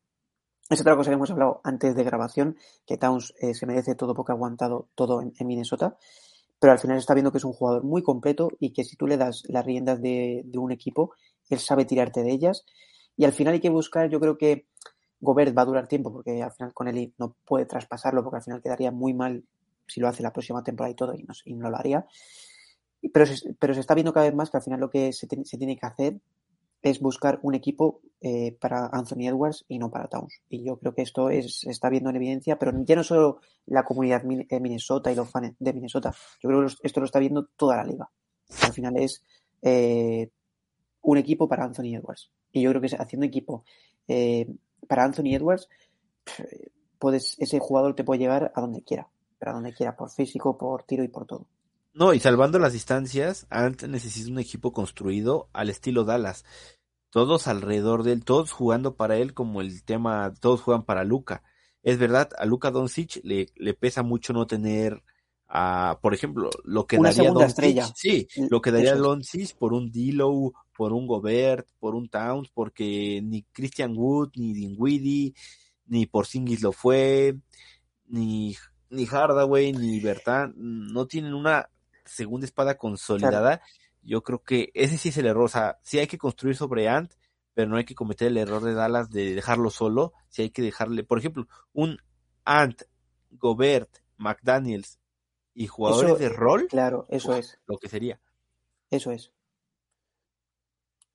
es 0.72 0.82
otra 0.82 0.96
cosa 0.96 1.10
que 1.10 1.16
hemos 1.16 1.30
hablado 1.30 1.60
antes 1.64 1.96
de 1.96 2.04
grabación, 2.04 2.58
que 2.86 2.98
Towns 2.98 3.34
eh, 3.40 3.54
se 3.54 3.66
merece 3.66 3.96
todo 3.96 4.16
porque 4.16 4.32
ha 4.32 4.36
aguantado 4.36 4.88
todo 4.96 5.22
en, 5.22 5.34
Minnesota, 5.46 5.98
pero 6.60 6.72
al 6.72 6.80
final 6.80 6.98
está 6.98 7.14
viendo 7.14 7.32
que 7.32 7.40
es 7.40 7.44
un 7.44 7.52
jugador 7.52 7.84
muy 7.84 8.02
completo 8.02 8.50
y 8.60 8.72
que 8.72 8.86
si 8.86 8.96
tú 8.96 9.06
le 9.06 9.18
das 9.18 9.44
las 9.50 9.66
riendas 9.66 10.02
de, 10.02 10.46
un 10.56 10.72
equipo, 10.72 11.14
él 11.50 11.60
sabe 11.60 11.86
tirarte 11.86 12.24
de 12.24 12.32
ellas. 12.32 12.66
Y 13.18 13.26
al 13.26 13.34
final 13.34 13.54
hay 13.54 13.60
que 13.60 13.70
buscar, 13.70 14.10
yo 14.10 14.20
creo 14.20 14.38
que 14.38 14.66
Gobert 15.20 15.58
va 15.58 15.64
a 15.64 15.66
durar 15.66 15.88
tiempo 15.88 16.12
porque 16.14 16.42
al 16.42 16.54
final 16.54 16.74
con 16.74 16.88
él 16.88 17.14
no 17.18 17.36
puede 17.46 17.66
traspasarlo 17.66 18.24
porque 18.24 18.38
al 18.38 18.44
final 18.44 18.62
quedaría 18.62 18.92
muy 18.92 19.14
mal 19.14 19.44
si 19.88 20.00
lo 20.00 20.08
hace 20.08 20.24
la 20.24 20.32
próxima 20.32 20.64
temporada 20.64 20.92
y 20.92 20.96
todo 20.96 21.14
y 21.46 21.54
no, 21.54 21.70
lo 21.70 21.78
haría. 21.78 22.06
Pero 23.12 23.26
se, 23.26 23.36
se 23.36 23.80
está 23.80 23.94
viendo 23.94 24.14
cada 24.14 24.28
vez 24.28 24.36
más 24.36 24.50
que 24.50 24.58
al 24.58 24.64
final 24.64 24.80
lo 24.80 24.90
que 24.90 25.12
se 25.12 25.28
tiene 25.28 25.76
que 25.76 25.86
hacer 25.86 26.22
es 26.82 27.00
buscar 27.00 27.40
un 27.44 27.56
equipo 27.56 28.02
eh, 28.22 28.58
para 28.60 28.88
Anthony 28.92 29.28
Edwards 29.28 29.66
y 29.68 29.80
no 29.80 29.90
para 29.92 30.08
Towns. 30.08 30.42
Y 30.50 30.64
yo 30.64 30.78
creo 30.78 30.94
que 30.94 31.02
esto 31.02 31.30
es, 31.30 31.60
se 31.62 31.72
está 31.72 31.90
viendo 31.90 32.10
en 32.10 32.16
evidencia, 32.16 32.58
pero 32.58 32.72
ya 32.84 32.96
no 32.96 33.04
solo 33.04 33.40
la 33.66 33.84
comunidad 33.84 34.24
de 34.24 34.60
Minnesota 34.60 35.12
y 35.12 35.16
los 35.16 35.30
fans 35.30 35.56
de 35.60 35.74
Minnesota, 35.74 36.14
yo 36.42 36.50
creo 36.50 36.66
que 36.66 36.74
esto 36.84 37.00
lo 37.00 37.06
está 37.06 37.20
viendo 37.20 37.46
toda 37.56 37.78
la 37.78 37.84
liga. 37.84 38.10
Al 38.64 38.74
final 38.74 38.98
es 38.98 39.24
eh, 39.62 40.30
un 41.02 41.18
equipo 41.18 41.48
para 41.48 41.64
Anthony 41.64 41.96
Edwards. 41.96 42.32
Y 42.52 42.62
yo 42.62 42.70
creo 42.72 42.82
que 42.82 42.96
haciendo 42.98 43.26
equipo 43.26 43.64
eh, 44.08 44.48
para 44.88 45.04
Anthony 45.04 45.36
Edwards, 45.36 45.70
puedes, 47.00 47.38
ese 47.40 47.60
jugador 47.60 47.96
te 47.96 48.04
puede 48.04 48.20
llegar 48.20 48.52
a 48.56 48.62
donde 48.62 48.84
quiera, 48.84 49.08
pero 49.40 49.52
a 49.52 49.54
donde 49.56 49.74
quiera, 49.74 49.96
por 49.96 50.10
físico, 50.10 50.58
por 50.58 50.84
tiro 50.84 51.04
y 51.04 51.08
por 51.08 51.26
todo. 51.26 51.48
No, 51.94 52.14
y 52.14 52.20
salvando 52.20 52.58
las 52.58 52.74
distancias, 52.74 53.48
Ant 53.50 53.84
necesita 53.84 54.32
un 54.32 54.40
equipo 54.40 54.72
construido 54.72 55.50
al 55.52 55.70
estilo 55.70 56.06
Dallas. 56.06 56.46
Todos 57.10 57.48
alrededor 57.48 58.04
de 58.04 58.14
él, 58.14 58.24
todos 58.24 58.54
jugando 58.54 58.96
para 58.96 59.18
él 59.18 59.34
como 59.34 59.60
el 59.60 59.84
tema, 59.84 60.34
todos 60.40 60.62
juegan 60.62 60.84
para 60.84 61.04
Luca. 61.04 61.44
Es 61.84 61.98
verdad, 61.98 62.30
a 62.38 62.46
Luca 62.46 62.72
Doncic 62.72 63.20
le, 63.24 63.48
le 63.56 63.74
pesa 63.74 64.04
mucho 64.04 64.32
no 64.32 64.48
tener, 64.48 65.04
a, 65.50 66.00
por 66.02 66.14
ejemplo, 66.14 66.50
lo 66.64 66.88
que 66.88 66.98
Una 66.98 67.12
daría 67.12 67.32
Doncic, 67.32 67.94
sí, 67.96 68.28
lo 68.50 68.62
que 68.62 68.72
daría 68.72 68.96
Doncic 68.96 69.58
por 69.58 69.74
un 69.74 69.92
D'Lo, 69.92 70.54
por 70.78 70.94
un 70.94 71.08
Gobert, 71.08 71.68
por 71.78 71.96
un 71.96 72.08
Towns, 72.08 72.50
porque 72.54 73.20
ni 73.22 73.44
Christian 73.52 73.98
Wood, 73.98 74.32
ni 74.36 74.54
Dinwiddie, 74.54 75.34
ni 75.88 76.06
Porzingis 76.06 76.62
lo 76.62 76.72
fue, 76.72 77.36
ni 78.08 78.56
ni 78.90 79.06
Hardaway, 79.06 79.74
ni 79.74 80.00
Bertán, 80.00 80.54
no 80.58 81.08
tienen 81.08 81.34
una 81.34 81.70
segunda 82.06 82.46
espada 82.46 82.78
consolidada, 82.78 83.58
claro. 83.58 83.74
yo 84.02 84.24
creo 84.24 84.44
que 84.44 84.72
ese 84.74 84.98
sí 84.98 85.10
es 85.10 85.18
el 85.18 85.28
error. 85.28 85.46
O 85.46 85.50
sea, 85.50 85.80
sí 85.84 86.00
hay 86.00 86.08
que 86.08 86.18
construir 86.18 86.56
sobre 86.56 86.88
Ant, 86.88 87.14
pero 87.54 87.70
no 87.70 87.78
hay 87.78 87.86
que 87.86 87.96
cometer 87.96 88.28
el 88.28 88.38
error 88.38 88.64
de 88.64 88.74
Dallas 88.74 89.10
de 89.10 89.36
dejarlo 89.36 89.70
solo. 89.70 90.14
Sí 90.30 90.44
hay 90.44 90.50
que 90.50 90.62
dejarle, 90.62 91.04
por 91.04 91.20
ejemplo, 91.20 91.48
un 91.74 91.98
Ant, 92.46 92.84
Gobert, 93.32 94.00
McDaniels 94.18 95.00
y 95.54 95.68
jugadores 95.68 96.12
eso, 96.12 96.20
de 96.20 96.30
rol. 96.30 96.68
Claro, 96.70 97.06
eso 97.10 97.36
es. 97.36 97.60
Lo 97.66 97.78
que 97.78 97.90
sería. 97.90 98.20
Eso 98.90 99.12
es. 99.12 99.32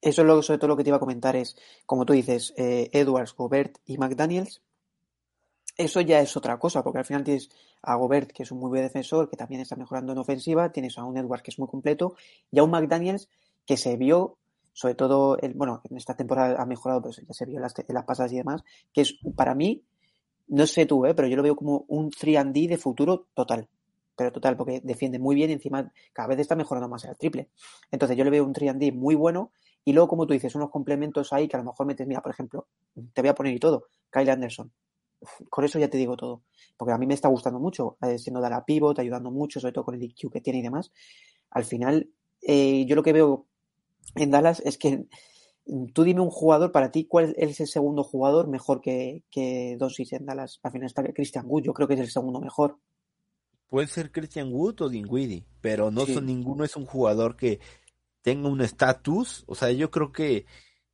Eso 0.01 0.23
es 0.23 0.29
lo, 0.29 0.43
sobre 0.43 0.59
todo 0.59 0.69
lo 0.69 0.77
que 0.77 0.85
te 0.85 0.91
iba 0.91 0.99
a 0.99 1.01
comentar 1.01 1.37
es, 1.37 1.57
como 1.85 2.05
tú 2.05 2.13
dices, 2.13 2.55
eh, 2.57 2.91
Edwards, 2.93 3.35
Gobert 3.35 3.79
y 3.85 3.99
McDaniels, 3.99 4.63
eso 5.77 6.01
ya 6.01 6.21
es 6.21 6.37
otra 6.37 6.59
cosa, 6.59 6.83
porque 6.83 6.99
al 6.99 7.05
final 7.05 7.25
tienes 7.25 7.51
a 7.83 7.95
Gobert, 7.97 8.33
que 8.33 8.43
es 8.43 8.51
un 8.51 8.59
muy 8.59 8.71
buen 8.71 8.83
defensor, 8.83 9.29
que 9.29 9.37
también 9.37 9.61
está 9.61 9.77
mejorando 9.77 10.13
en 10.13 10.19
ofensiva, 10.19 10.73
tienes 10.73 10.97
a 10.99 11.05
un 11.05 11.17
Edwards 11.17 11.43
que 11.43 11.51
es 11.51 11.59
muy 11.59 11.69
completo, 11.69 12.15
y 12.51 12.59
a 12.59 12.63
un 12.63 12.71
McDaniels 12.71 13.29
que 13.67 13.77
se 13.77 13.97
vio, 13.97 14.39
sobre 14.73 14.95
todo, 14.95 15.39
el, 15.39 15.55
bueno, 15.55 15.83
en 15.89 15.97
esta 15.97 16.17
temporada 16.17 16.61
ha 16.61 16.67
mejorado, 16.67 17.03
pues 17.03 17.23
ya 17.27 17.35
se 17.35 17.45
vio 17.45 17.57
en 17.57 17.63
las, 17.63 17.75
pasadas 18.05 18.33
y 18.33 18.37
demás, 18.37 18.63
que 18.93 19.03
es 19.03 19.19
para 19.35 19.55
mí, 19.55 19.83
no 20.49 20.67
sé 20.67 20.87
tú, 20.87 21.05
¿eh? 21.05 21.15
pero 21.15 21.29
yo 21.29 21.37
lo 21.37 21.43
veo 21.43 21.57
como 21.57 21.85
un 21.89 22.11
3D 22.11 22.69
de 22.69 22.79
futuro 22.79 23.27
total. 23.35 23.69
Pero 24.17 24.33
total, 24.33 24.57
porque 24.57 24.81
defiende 24.83 25.19
muy 25.19 25.35
bien 25.35 25.51
encima 25.51 25.93
cada 26.15 26.29
vez 26.29 26.39
está 26.39 26.57
mejorando 26.57 26.89
más 26.89 27.05
el 27.05 27.17
triple. 27.17 27.51
Entonces 27.91 28.17
yo 28.17 28.25
le 28.25 28.31
veo 28.31 28.45
un 28.45 28.55
3D 28.55 28.95
muy 28.95 29.15
bueno 29.15 29.51
y 29.85 29.93
luego, 29.93 30.09
como 30.09 30.27
tú 30.27 30.33
dices, 30.33 30.55
unos 30.55 30.71
complementos 30.71 31.33
ahí 31.35 31.49
que 31.49 31.57
a 31.57 31.59
lo 31.59 31.67
mejor 31.67 31.87
metes, 31.87 32.07
mira, 32.07 32.23
por 32.23 32.33
ejemplo, 32.33 32.67
te 33.13 33.21
voy 33.21 33.29
a 33.29 33.35
poner 33.35 33.55
y 33.55 33.59
todo, 33.59 33.89
Kyle 34.11 34.31
Anderson, 34.31 34.73
con 35.51 35.65
eso 35.65 35.79
ya 35.79 35.89
te 35.89 35.99
digo 35.99 36.17
todo. 36.17 36.43
Porque 36.77 36.93
a 36.93 36.99
mí 36.99 37.07
me 37.07 37.15
está 37.15 37.29
gustando 37.29 37.59
mucho, 37.59 37.97
eh, 38.03 38.19
siendo 38.19 38.41
de 38.41 38.51
la 38.51 38.65
pivot, 38.65 38.99
ayudando 38.99 39.31
mucho, 39.31 39.61
sobre 39.61 39.73
todo 39.73 39.85
con 39.85 39.95
el 39.95 40.03
IQ 40.03 40.31
que 40.31 40.41
tiene 40.41 40.61
y 40.61 40.63
demás. 40.63 40.93
Al 41.51 41.65
final, 41.65 42.11
eh, 42.43 42.85
yo 42.87 42.97
lo 42.97 43.03
que 43.03 43.13
veo 43.13 43.47
en 44.15 44.31
Dallas 44.31 44.61
es 44.65 44.79
que 44.79 45.07
tú 45.93 46.05
dime 46.05 46.21
un 46.21 46.31
jugador, 46.31 46.71
para 46.71 46.91
ti, 46.91 47.07
¿cuál 47.07 47.35
es 47.37 47.61
el 47.61 47.67
segundo 47.67 48.05
jugador 48.05 48.49
mejor 48.49 48.81
que, 48.81 49.25
que 49.31 49.77
Doncic 49.79 50.13
en 50.13 50.27
Dallas? 50.27 50.61
Al 50.63 50.73
final 50.73 50.87
está 50.87 51.03
Christian 51.03 51.47
Wood, 51.47 51.65
yo 51.65 51.75
creo 51.75 51.89
que 51.89 51.95
es 51.95 52.01
el 52.01 52.11
segundo 52.11 52.41
mejor. 52.41 52.79
Puede 53.69 53.89
ser 53.89 54.13
Christian 54.13 54.53
Wood 54.53 54.83
o 54.83 54.89
Dinwiddie, 54.89 55.45
pero 55.61 55.91
no 55.91 56.07
sí. 56.07 56.15
son 56.15 56.27
ninguno 56.27 56.65
es 56.65 56.77
un 56.77 56.87
jugador 56.87 57.37
que 57.37 57.59
tenga 58.23 58.49
un 58.49 58.61
estatus, 58.61 59.45
o 59.47 59.55
sea, 59.55 59.73
yo 59.73 59.91
creo 59.91 60.13
que 60.13 60.47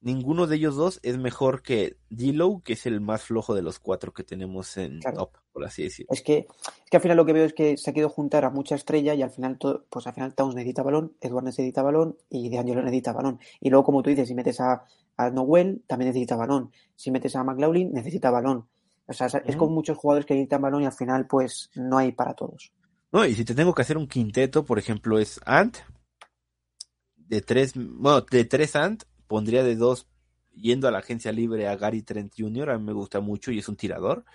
ninguno 0.03 0.47
de 0.47 0.57
ellos 0.57 0.77
dos 0.77 1.01
es 1.03 1.17
mejor 1.17 1.63
que 1.63 1.97
D'Lo, 2.11 2.61
que 2.65 2.75
es 2.75 2.87
el 2.87 3.01
más 3.01 3.23
flojo 3.23 3.55
de 3.55 3.63
los 3.63 3.79
cuatro 3.79 4.13
que 4.13 4.25
tenemos 4.25 4.77
en 4.77 5.01
claro. 5.01 5.17
top, 5.17 5.39
por 5.53 5.65
así 5.65 5.85
decirlo. 5.85 6.13
Es 6.13 6.23
que, 6.23 6.47
es 6.49 6.91
que 6.91 6.97
al 6.97 7.03
final 7.03 7.17
lo 7.17 7.25
que 7.25 7.33
veo 7.33 7.45
es 7.45 7.55
que 7.55 7.77
se 7.77 7.91
ha 7.91 7.93
querido 7.95 8.09
juntar 8.09 8.45
a 8.45 8.51
mucha 8.51 8.75
estrella 8.75 9.15
y 9.15 9.23
al 9.23 9.31
final 9.31 9.59
todo, 9.59 9.87
pues 9.89 10.07
al 10.07 10.15
final 10.15 10.35
Towns 10.35 10.55
necesita 10.55 10.83
balón, 10.83 11.17
Edward 11.21 11.45
necesita 11.45 11.83
balón 11.83 12.17
y 12.29 12.51
DeAngelo 12.51 12.83
necesita 12.83 13.13
balón. 13.13 13.39
Y 13.61 13.71
luego, 13.71 13.85
como 13.85 14.03
tú 14.03 14.11
dices, 14.11 14.29
si 14.29 14.35
metes 14.35 14.61
a, 14.61 14.85
a 15.17 15.31
Noel, 15.31 15.83
también 15.87 16.09
necesita 16.09 16.37
balón. 16.37 16.73
Si 16.97 17.11
metes 17.11 17.37
a 17.37 17.45
McLaughlin, 17.45 17.93
necesita 17.93 18.31
balón. 18.31 18.67
O 19.07 19.13
sea, 19.13 19.27
es 19.27 19.57
mm. 19.57 19.59
con 19.59 19.73
muchos 19.73 19.97
jugadores 19.97 20.27
que 20.27 20.35
necesitan 20.35 20.63
balón 20.63 20.83
y 20.83 20.87
al 20.87 20.93
final, 20.93 21.27
pues, 21.27 21.71
no 21.75 21.99
hay 21.99 22.13
para 22.13 22.35
todos. 22.35 22.73
No, 23.13 23.27
y 23.27 23.35
si 23.35 23.45
te 23.45 23.55
tengo 23.55 23.75
que 23.75 23.83
hacer 23.83 23.99
un 23.99 24.09
quinteto, 24.09 24.65
por 24.65 24.79
ejemplo, 24.79 25.19
es 25.19 25.39
Ant, 25.45 25.77
de 27.17 27.43
tres, 27.43 27.75
bueno, 27.75 28.23
de 28.23 28.45
tres 28.45 28.75
Ant, 28.75 29.05
pondría 29.33 29.63
de 29.63 29.77
dos 29.77 30.09
yendo 30.53 30.87
a 30.87 30.91
la 30.91 30.99
agencia 30.99 31.33
libre 31.33 31.67
a 31.67 31.77
Gary 31.77 32.03
Trent 32.03 32.35
Jr., 32.37 32.69
a 32.69 32.77
mí 32.77 32.85
me 32.85 32.93
gusta 32.93 33.21
mucho 33.21 33.51
y 33.51 33.61
es 33.61 33.67
un 33.67 33.77
tirador. 33.77 34.27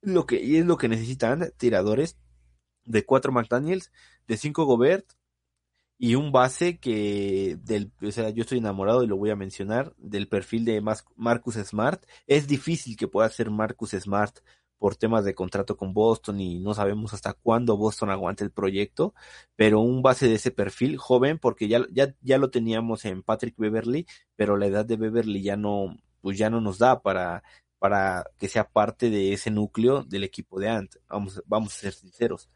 Lo 0.00 0.24
que, 0.24 0.42
y 0.42 0.56
es 0.56 0.64
lo 0.64 0.78
que 0.78 0.88
necesitan 0.88 1.52
tiradores 1.58 2.16
de 2.86 3.04
cuatro 3.04 3.30
McDaniels, 3.30 3.92
de 4.26 4.38
cinco 4.38 4.64
Gobert 4.64 5.04
y 5.98 6.14
un 6.14 6.32
base 6.32 6.78
que 6.78 7.58
del, 7.62 7.92
o 8.00 8.10
sea, 8.10 8.30
yo 8.30 8.40
estoy 8.40 8.56
enamorado 8.56 9.04
y 9.04 9.06
lo 9.06 9.18
voy 9.18 9.28
a 9.28 9.36
mencionar, 9.36 9.94
del 9.98 10.28
perfil 10.28 10.64
de 10.64 10.82
Marcus 11.14 11.56
Smart. 11.56 12.02
Es 12.26 12.46
difícil 12.46 12.96
que 12.96 13.08
pueda 13.08 13.28
ser 13.28 13.50
Marcus 13.50 13.90
Smart 13.90 14.38
por 14.82 14.96
temas 14.96 15.24
de 15.24 15.36
contrato 15.36 15.76
con 15.76 15.94
Boston 15.94 16.40
y 16.40 16.58
no 16.58 16.74
sabemos 16.74 17.14
hasta 17.14 17.34
cuándo 17.34 17.76
Boston 17.76 18.10
aguante 18.10 18.42
el 18.42 18.50
proyecto, 18.50 19.14
pero 19.54 19.78
un 19.78 20.02
base 20.02 20.26
de 20.26 20.34
ese 20.34 20.50
perfil 20.50 20.96
joven, 20.98 21.38
porque 21.38 21.68
ya, 21.68 21.86
ya, 21.92 22.16
ya 22.20 22.36
lo 22.36 22.50
teníamos 22.50 23.04
en 23.04 23.22
Patrick 23.22 23.54
Beverly, 23.56 24.08
pero 24.34 24.56
la 24.56 24.66
edad 24.66 24.84
de 24.84 24.96
Beverly 24.96 25.40
ya 25.40 25.56
no, 25.56 25.96
pues 26.20 26.36
ya 26.36 26.50
no 26.50 26.60
nos 26.60 26.78
da 26.78 27.00
para, 27.00 27.44
para 27.78 28.24
que 28.38 28.48
sea 28.48 28.68
parte 28.68 29.08
de 29.08 29.32
ese 29.32 29.52
núcleo 29.52 30.02
del 30.02 30.24
equipo 30.24 30.58
de 30.58 30.70
Ant. 30.70 30.96
Vamos, 31.08 31.40
vamos 31.46 31.76
a 31.76 31.78
ser 31.78 31.92
sinceros. 31.92 32.50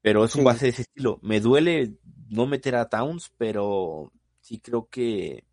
Pero 0.00 0.24
es 0.24 0.36
un 0.36 0.42
sí. 0.42 0.44
base 0.44 0.66
de 0.66 0.70
ese 0.70 0.82
estilo. 0.82 1.18
Me 1.22 1.40
duele 1.40 1.96
no 2.28 2.46
meter 2.46 2.76
a 2.76 2.88
Towns, 2.88 3.32
pero 3.36 4.12
sí 4.40 4.60
creo 4.60 4.88
que 4.88 5.44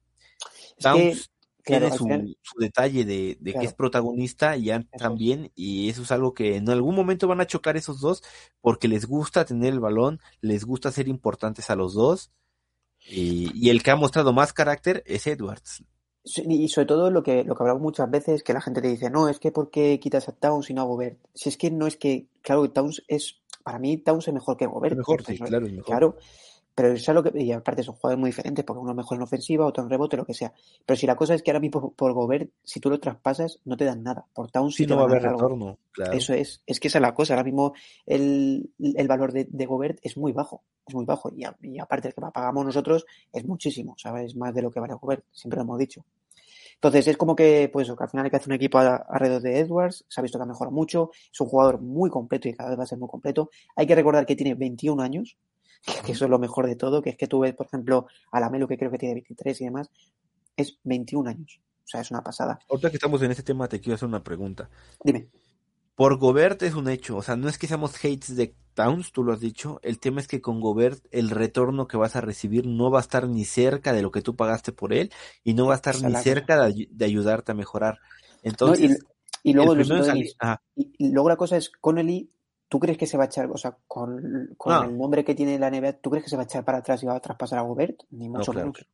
Towns 0.80 1.30
que 1.30 1.38
Claro, 1.69 1.86
tiene 1.86 1.97
su, 1.97 2.03
final, 2.03 2.38
su, 2.41 2.60
detalle 2.60 3.05
de, 3.05 3.38
de 3.39 3.51
claro. 3.51 3.60
que 3.60 3.65
es 3.67 3.73
protagonista 3.73 4.58
y 4.58 4.71
Ant 4.71 4.89
también, 4.97 5.51
y 5.55 5.89
eso 5.89 6.01
es 6.01 6.12
algo 6.12 6.34
que 6.34 6.55
en 6.58 6.69
algún 6.69 6.95
momento 6.95 7.27
van 7.27 7.41
a 7.41 7.47
chocar 7.47 7.77
esos 7.77 8.01
dos 8.01 8.23
porque 8.62 8.88
les 8.88 9.05
gusta 9.05 9.45
tener 9.45 9.73
el 9.73 9.79
balón, 9.79 10.19
les 10.41 10.65
gusta 10.65 10.91
ser 10.91 11.08
importantes 11.08 11.69
a 11.69 11.75
los 11.75 11.93
dos, 11.93 12.32
y, 13.08 13.51
y 13.53 13.69
el 13.69 13.82
que 13.84 13.91
ha 13.91 13.95
mostrado 13.95 14.34
más 14.34 14.53
carácter 14.53 15.03
es 15.05 15.25
Edwards. 15.27 15.84
Y 16.23 16.67
sobre 16.67 16.86
todo 16.86 17.10
lo 17.10 17.23
que, 17.23 17.43
lo 17.43 17.55
que 17.55 17.63
hablamos 17.63 17.82
muchas 17.82 18.10
veces, 18.10 18.43
que 18.43 18.53
la 18.53 18.62
gente 18.62 18.82
te 18.82 18.89
dice, 18.89 19.10
no, 19.10 19.29
es 19.29 19.39
que 19.39 19.51
¿por 19.51 19.71
qué 19.71 19.99
quitas 19.99 20.27
a 20.27 20.34
Towns 20.34 20.69
y 20.69 20.73
no 20.73 20.82
a 20.82 20.86
Gobert? 20.86 21.17
Si 21.34 21.49
es 21.49 21.58
que 21.58 21.71
no 21.71 21.88
es 21.88 21.95
que, 21.95 22.27
claro, 22.41 22.69
Towns 22.69 23.03
es, 23.08 23.41
para 23.63 23.79
mí 23.79 23.97
Towns 23.97 24.27
es 24.27 24.34
mejor 24.34 24.58
que 24.58 24.65
Gobert. 24.65 24.97
mejor, 24.97 25.23
sí, 25.23 25.38
claro, 25.38 25.65
es 25.65 25.71
mejor. 25.71 25.86
Claro, 25.86 26.17
pero 26.79 26.93
eso 26.93 27.11
es 27.11 27.13
lo 27.13 27.21
que, 27.21 27.43
y 27.43 27.51
aparte 27.51 27.83
son 27.83 27.95
jugadores 27.95 28.21
muy 28.21 28.29
diferentes, 28.29 28.63
porque 28.63 28.79
uno 28.79 28.91
es 28.91 28.95
mejor 28.95 29.17
en 29.17 29.23
ofensiva, 29.23 29.65
otro 29.65 29.83
en 29.83 29.89
rebote, 29.89 30.15
lo 30.15 30.23
que 30.23 30.33
sea. 30.33 30.53
Pero 30.85 30.97
si 30.97 31.05
la 31.05 31.17
cosa 31.17 31.33
es 31.33 31.43
que 31.43 31.51
ahora 31.51 31.59
mismo 31.59 31.91
por, 31.91 32.13
Gobert, 32.13 32.51
si 32.63 32.79
tú 32.79 32.89
lo 32.89 33.01
traspasas, 33.01 33.59
no 33.65 33.75
te 33.75 33.83
dan 33.83 34.01
nada. 34.01 34.25
Por 34.33 34.49
Towns 34.49 34.75
sí, 34.75 34.85
te 34.85 34.91
no 34.91 34.95
va 34.95 35.01
a 35.01 35.05
haber 35.07 35.23
retorno, 35.23 35.77
claro. 35.91 36.13
Eso 36.13 36.33
es, 36.33 36.63
es 36.65 36.79
que 36.79 36.87
esa 36.87 36.99
es 36.99 37.01
la 37.01 37.13
cosa. 37.13 37.33
Ahora 37.33 37.43
mismo 37.43 37.73
el, 38.05 38.71
el 38.79 39.07
valor 39.09 39.33
de, 39.33 39.45
de, 39.51 39.65
Gobert 39.65 39.99
es 40.03 40.15
muy 40.15 40.31
bajo, 40.31 40.63
es 40.87 40.95
muy 40.95 41.03
bajo. 41.03 41.29
Y, 41.35 41.43
y 41.63 41.79
aparte 41.79 42.07
el 42.07 42.13
que 42.13 42.21
pagamos 42.21 42.65
nosotros 42.65 43.05
es 43.33 43.45
muchísimo, 43.45 43.95
¿sabes? 43.97 44.37
Más 44.37 44.53
de 44.53 44.61
lo 44.61 44.71
que 44.71 44.79
vale 44.79 44.93
Gobert, 44.93 45.25
siempre 45.33 45.57
lo 45.57 45.63
hemos 45.63 45.79
dicho. 45.79 46.05
Entonces 46.75 47.09
es 47.09 47.17
como 47.17 47.35
que, 47.35 47.69
pues, 47.73 47.89
que 47.89 48.03
al 48.03 48.09
final 48.09 48.23
hay 48.23 48.29
que 48.29 48.37
hacer 48.37 48.47
un 48.47 48.55
equipo 48.55 48.77
alrededor 48.77 49.41
de 49.41 49.59
Edwards, 49.59 50.05
se 50.07 50.21
ha 50.21 50.23
visto 50.23 50.39
que 50.39 50.43
ha 50.43 50.45
mejorado 50.45 50.73
mucho, 50.73 51.11
es 51.29 51.41
un 51.41 51.47
jugador 51.47 51.81
muy 51.81 52.09
completo 52.09 52.47
y 52.47 52.53
cada 52.53 52.69
vez 52.69 52.79
va 52.79 52.83
a 52.83 52.87
ser 52.87 52.97
muy 52.97 53.09
completo. 53.09 53.49
Hay 53.75 53.85
que 53.85 53.95
recordar 53.95 54.25
que 54.25 54.37
tiene 54.37 54.55
21 54.55 55.03
años, 55.03 55.35
que 56.05 56.11
eso 56.11 56.25
es 56.25 56.31
lo 56.31 56.39
mejor 56.39 56.67
de 56.67 56.75
todo, 56.75 57.01
que 57.01 57.11
es 57.11 57.17
que 57.17 57.27
tú 57.27 57.39
ves, 57.39 57.55
por 57.55 57.67
ejemplo, 57.67 58.07
a 58.31 58.39
la 58.39 58.49
Melo, 58.49 58.67
que 58.67 58.77
creo 58.77 58.91
que 58.91 58.97
tiene 58.97 59.15
23 59.15 59.61
y 59.61 59.65
demás, 59.65 59.89
es 60.55 60.79
21 60.83 61.29
años. 61.29 61.61
O 61.83 61.87
sea, 61.87 62.01
es 62.01 62.11
una 62.11 62.21
pasada. 62.21 62.59
Ahorita 62.69 62.89
que 62.89 62.97
estamos 62.97 63.21
en 63.23 63.31
este 63.31 63.43
tema, 63.43 63.67
te 63.67 63.79
quiero 63.79 63.95
hacer 63.95 64.07
una 64.07 64.23
pregunta. 64.23 64.69
Dime. 65.03 65.29
Por 65.95 66.17
Gobert 66.17 66.61
es 66.63 66.75
un 66.75 66.87
hecho, 66.87 67.17
o 67.17 67.21
sea, 67.21 67.35
no 67.35 67.49
es 67.49 67.57
que 67.57 67.67
seamos 67.67 67.93
hates 67.95 68.37
de 68.37 68.55
Towns, 68.73 69.11
tú 69.11 69.25
lo 69.25 69.33
has 69.33 69.41
dicho, 69.41 69.81
el 69.83 69.99
tema 69.99 70.21
es 70.21 70.29
que 70.29 70.39
con 70.39 70.61
Gobert 70.61 71.03
el 71.11 71.29
retorno 71.29 71.89
que 71.89 71.97
vas 71.97 72.15
a 72.15 72.21
recibir 72.21 72.65
no 72.65 72.89
va 72.89 72.99
a 72.99 73.01
estar 73.01 73.27
ni 73.27 73.43
cerca 73.43 73.91
de 73.91 74.01
lo 74.01 74.09
que 74.09 74.21
tú 74.21 74.37
pagaste 74.37 74.71
por 74.71 74.93
él 74.93 75.11
y 75.43 75.55
no 75.55 75.65
va 75.65 75.73
a 75.73 75.75
estar 75.75 76.01
ni 76.01 76.15
cerca 76.15 76.65
de, 76.65 76.87
de, 76.89 77.05
ayudarte 77.05 77.51
a 77.51 77.55
mejorar. 77.55 77.99
Entonces, 78.43 78.91
no, 78.91 78.95
y, 79.43 79.49
y, 79.49 79.53
luego 79.53 79.75
salir, 80.05 80.29
y, 80.75 81.11
luego 81.11 81.27
la 81.27 81.35
cosa 81.35 81.57
es, 81.57 81.69
Connelly 81.69 82.29
¿Tú 82.69 82.79
crees 82.79 82.97
que 82.97 83.08
se 83.08 83.17
va 83.17 83.23
a 83.23 83.27
echar, 83.27 83.49
o 83.51 83.58
sea, 83.58 83.75
con, 83.88 84.53
con 84.58 84.73
no. 84.73 84.84
el 84.84 84.97
nombre 84.97 85.25
que 85.25 85.36
tiene 85.36 85.58
la 85.60 85.69
NBA, 85.71 85.93
¿tú 85.93 86.10
crees 86.12 86.23
que 86.23 86.29
se 86.29 86.36
va 86.38 86.43
a 86.43 86.45
echar 86.45 86.63
para 86.63 86.77
atrás 86.77 87.01
y 87.03 87.08
va 87.08 87.15
a 87.15 87.19
traspasar 87.19 87.60
a 87.60 87.63
Gobert? 87.63 88.03
Ni 88.12 88.29
mucho 88.29 88.51
no, 88.53 88.53
claro. 88.53 88.71
menos. 88.73 88.88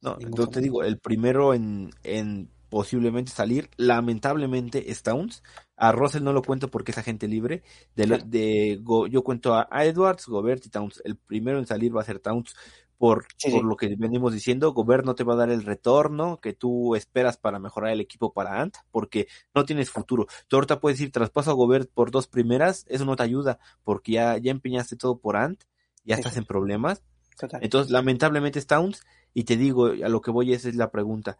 No, 0.00 0.16
Ni 0.16 0.26
mucho 0.26 0.46
te 0.46 0.60
digo, 0.60 0.82
el 0.84 0.98
primero 0.98 1.52
en, 1.52 1.90
en 2.04 2.48
posiblemente 2.70 3.32
salir, 3.32 3.68
lamentablemente, 3.76 4.90
es 4.90 5.02
Towns. 5.02 5.42
A 5.76 5.92
Russell 5.92 6.22
no 6.22 6.32
lo 6.32 6.42
cuento 6.42 6.70
porque 6.70 6.92
es 6.92 6.98
agente 6.98 7.26
libre. 7.28 7.62
De, 7.96 8.04
Claro. 8.04 8.24
de 8.26 8.78
Go- 8.80 9.08
yo 9.08 9.22
cuento 9.24 9.54
a 9.54 9.68
Edwards, 9.84 10.26
Gobert 10.26 10.64
y 10.66 10.70
Towns. 10.70 11.02
El 11.04 11.16
primero 11.16 11.58
en 11.58 11.66
salir 11.66 11.94
va 11.94 12.02
a 12.02 12.04
ser 12.04 12.20
Towns 12.20 12.54
por, 13.00 13.24
Sí, 13.38 13.50
por 13.50 13.62
sí. 13.62 13.66
lo 13.66 13.76
que 13.76 13.96
venimos 13.96 14.30
diciendo. 14.34 14.74
Gobert 14.74 15.06
no 15.06 15.14
te 15.14 15.24
va 15.24 15.32
a 15.32 15.36
dar 15.38 15.48
el 15.48 15.62
retorno 15.64 16.38
que 16.38 16.52
tú 16.52 16.94
esperas 16.96 17.38
para 17.38 17.58
mejorar 17.58 17.92
el 17.92 18.00
equipo 18.02 18.34
para 18.34 18.60
Ant, 18.60 18.76
porque 18.90 19.26
no 19.54 19.64
tienes 19.64 19.88
futuro. 19.90 20.26
Tú 20.48 20.56
ahorita 20.56 20.80
puedes 20.80 21.00
ir 21.00 21.10
traspaso 21.10 21.50
a 21.50 21.54
Gobert 21.54 21.90
por 21.90 22.10
dos 22.10 22.26
primeras, 22.26 22.84
eso 22.90 23.06
no 23.06 23.16
te 23.16 23.22
ayuda, 23.22 23.58
porque 23.84 24.12
ya, 24.12 24.36
ya 24.36 24.50
empeñaste 24.50 24.96
todo 24.96 25.18
por 25.18 25.38
Ant, 25.38 25.62
ya 26.04 26.16
Sí, 26.16 26.20
estás 26.20 26.36
en 26.36 26.44
problemas. 26.44 27.02
Total. 27.38 27.64
Entonces, 27.64 27.90
lamentablemente 27.90 28.58
es 28.58 28.66
Towns, 28.66 29.02
y 29.32 29.44
te 29.44 29.56
digo, 29.56 29.86
a 29.86 30.08
lo 30.10 30.20
que 30.20 30.30
voy 30.30 30.52
esa 30.52 30.68
es 30.68 30.76
la 30.76 30.90
pregunta. 30.90 31.38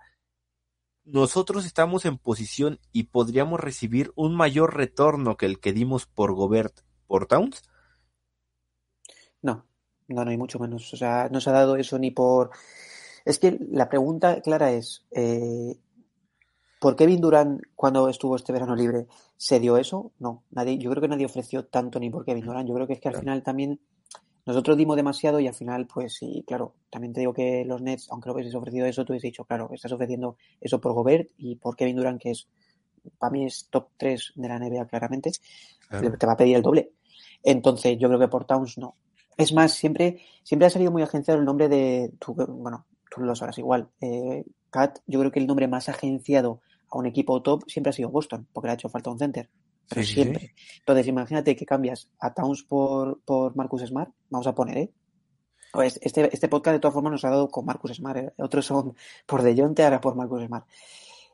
Nosotros 1.04 1.66
estamos 1.66 2.06
en 2.06 2.16
posición 2.16 2.80
y 2.90 3.02
podríamos 3.04 3.60
recibir 3.60 4.12
un 4.14 4.34
mayor 4.34 4.76
retorno 4.78 5.36
que 5.36 5.44
el 5.44 5.60
que 5.60 5.74
dimos 5.74 6.06
por 6.06 6.32
Gobert 6.32 6.80
por 7.06 7.26
Towns. 7.26 7.62
No, 9.42 9.66
no, 10.10 10.24
no 10.24 10.30
hay 10.30 10.36
mucho 10.36 10.58
menos. 10.58 10.92
O 10.92 10.96
sea, 10.96 11.28
no 11.30 11.40
se 11.40 11.50
ha 11.50 11.54
dado 11.54 11.76
eso 11.76 11.98
ni 11.98 12.10
por. 12.10 12.50
Es 13.24 13.38
que 13.38 13.58
la 13.70 13.88
pregunta 13.88 14.40
clara 14.40 14.72
es: 14.72 15.04
eh, 15.10 15.76
¿por 16.80 16.96
qué 16.96 17.04
Kevin 17.04 17.20
Durant, 17.20 17.60
cuando 17.74 18.08
estuvo 18.08 18.36
este 18.36 18.52
verano 18.52 18.74
libre, 18.74 19.06
se 19.36 19.60
dio 19.60 19.76
eso? 19.76 20.12
No, 20.18 20.44
nadie, 20.50 20.78
yo 20.78 20.90
creo 20.90 21.00
que 21.02 21.08
nadie 21.08 21.26
ofreció 21.26 21.66
tanto 21.66 21.98
ni 22.00 22.10
por 22.10 22.24
Kevin 22.24 22.44
Durant. 22.44 22.68
Yo 22.68 22.74
creo 22.74 22.86
que 22.86 22.94
es 22.94 23.00
que 23.00 23.08
al 23.08 23.12
Claro. 23.14 23.22
final 23.22 23.42
también 23.42 23.80
nosotros 24.46 24.76
dimos 24.76 24.96
demasiado 24.96 25.38
y 25.38 25.46
al 25.46 25.54
final, 25.54 25.86
pues 25.86 26.14
sí, 26.14 26.42
claro, 26.46 26.74
también 26.88 27.12
te 27.12 27.20
digo 27.20 27.32
que 27.34 27.64
los 27.66 27.82
Nets, 27.82 28.08
aunque 28.10 28.28
no 28.28 28.34
hubieses 28.34 28.54
ofrecido 28.54 28.86
eso, 28.86 29.04
tú 29.04 29.12
hubieses 29.12 29.28
dicho, 29.28 29.44
claro, 29.44 29.68
estás 29.72 29.92
ofreciendo 29.92 30.36
eso 30.60 30.80
por 30.80 30.92
Gobert 30.94 31.30
y 31.36 31.56
por 31.56 31.76
Kevin 31.76 31.96
Durant, 31.96 32.20
que 32.20 32.30
es, 32.30 32.48
para 33.18 33.30
mí 33.30 33.44
es 33.44 33.68
top 33.70 33.88
3 33.98 34.32
de 34.34 34.48
la 34.48 34.58
NBA 34.58 34.86
claramente, 34.86 35.30
te 35.90 36.26
va 36.26 36.32
a 36.32 36.36
pedir 36.36 36.56
el 36.56 36.62
doble. 36.62 36.92
Entonces, 37.42 37.98
yo 37.98 38.08
creo 38.08 38.18
que 38.18 38.28
por 38.28 38.44
Towns 38.46 38.78
no. 38.78 38.96
Es 39.40 39.52
más, 39.52 39.72
siempre, 39.72 40.20
siempre 40.42 40.66
ha 40.66 40.70
salido 40.70 40.90
muy 40.90 41.02
agenciado 41.02 41.38
el 41.40 41.46
nombre 41.46 41.68
de, 41.68 42.12
tú, 42.18 42.34
bueno, 42.34 42.86
tú 43.10 43.20
lo 43.22 43.34
sabrás 43.34 43.58
igual, 43.58 43.88
eh, 44.00 44.44
Kat, 44.70 44.98
yo 45.06 45.18
creo 45.20 45.32
que 45.32 45.40
el 45.40 45.46
nombre 45.46 45.66
más 45.68 45.88
agenciado 45.88 46.60
a 46.90 46.98
un 46.98 47.06
equipo 47.06 47.40
top 47.42 47.64
siempre 47.68 47.90
ha 47.90 47.92
sido 47.92 48.10
Boston, 48.10 48.46
porque 48.52 48.66
le 48.68 48.72
ha 48.72 48.74
hecho 48.74 48.88
falta 48.88 49.10
un 49.10 49.18
center, 49.18 49.48
pero 49.88 50.02
Sí, 50.02 50.14
siempre. 50.14 50.40
sí. 50.40 50.78
Entonces, 50.80 51.06
imagínate 51.08 51.56
que 51.56 51.66
cambias 51.66 52.08
a 52.20 52.32
Towns 52.34 52.62
por, 52.64 53.20
por 53.22 53.56
Marcus 53.56 53.82
Smart, 53.82 54.10
vamos 54.28 54.46
a 54.46 54.54
poner, 54.54 54.78
¿eh? 54.78 54.90
Pues 55.72 55.98
este, 56.02 56.28
este 56.32 56.48
podcast 56.48 56.74
de 56.74 56.80
todas 56.80 56.94
formas 56.94 57.12
nos 57.12 57.24
ha 57.24 57.30
dado 57.30 57.48
con 57.48 57.64
Marcus 57.64 57.92
Smart, 57.94 58.16
¿eh? 58.18 58.32
otros 58.38 58.66
son 58.66 58.94
por 59.26 59.42
DeJounte, 59.42 59.84
ahora 59.84 60.00
por 60.00 60.16
Marcus 60.16 60.44
Smart. 60.44 60.66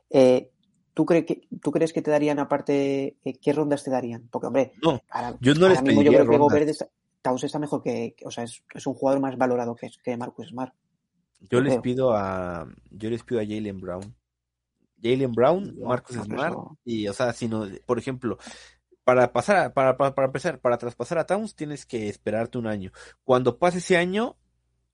Eh, 0.09 0.51
¿tú, 0.93 1.05
crees 1.05 1.25
que, 1.25 1.41
¿Tú 1.61 1.71
crees 1.71 1.91
que 1.91 2.01
te 2.01 2.11
darían 2.11 2.39
aparte, 2.39 3.17
eh, 3.23 3.33
qué 3.41 3.53
rondas 3.53 3.83
te 3.83 3.91
darían? 3.91 4.27
Porque, 4.31 4.47
hombre, 4.47 4.73
No, 4.81 5.01
ahora, 5.09 5.35
yo 5.41 5.53
no 5.55 5.67
les 5.69 5.81
mismo 5.83 6.01
yo 6.03 6.11
creo 6.11 6.21
que 6.25 6.37
rondas. 6.37 6.39
Gobert 6.39 6.69
está, 6.69 6.87
Towns 7.27 7.43
está 7.43 7.59
mejor 7.59 7.81
que, 7.83 8.15
o 8.23 8.31
sea, 8.31 8.45
es, 8.45 8.63
es 8.73 8.87
un 8.87 8.93
jugador 8.93 9.21
más 9.21 9.37
valorado 9.37 9.75
que, 9.75 9.89
que 10.01 10.15
Marcus 10.15 10.47
Smart. 10.47 10.73
Yo 11.49 11.59
les 11.61 11.77
pido 11.79 12.13
a, 12.15 12.67
yo 12.89 13.09
les 13.09 13.23
pido 13.23 13.41
a 13.41 13.43
Jalen 13.45 13.79
Brown. 13.81 14.15
Jalen 15.03 15.31
Brown, 15.33 15.77
Marcus 15.83 16.15
no, 16.15 16.23
Smart, 16.23 16.57
y 16.85 17.07
o 17.07 17.13
sea, 17.13 17.33
si 17.33 17.47
no, 17.47 17.67
por 17.85 17.99
ejemplo, 17.99 18.37
para 19.03 19.31
pasar, 19.33 19.57
a- 19.57 19.73
para, 19.73 19.97
para, 19.97 20.15
para 20.15 20.27
empezar, 20.27 20.59
para 20.59 20.77
traspasar 20.77 21.17
a 21.17 21.25
Towns 21.25 21.53
tienes 21.55 21.85
que 21.85 22.07
esperarte 22.09 22.57
un 22.57 22.65
año. 22.67 22.91
Cuando 23.23 23.57
pase 23.59 23.79
ese 23.79 23.97
año, 23.97 24.37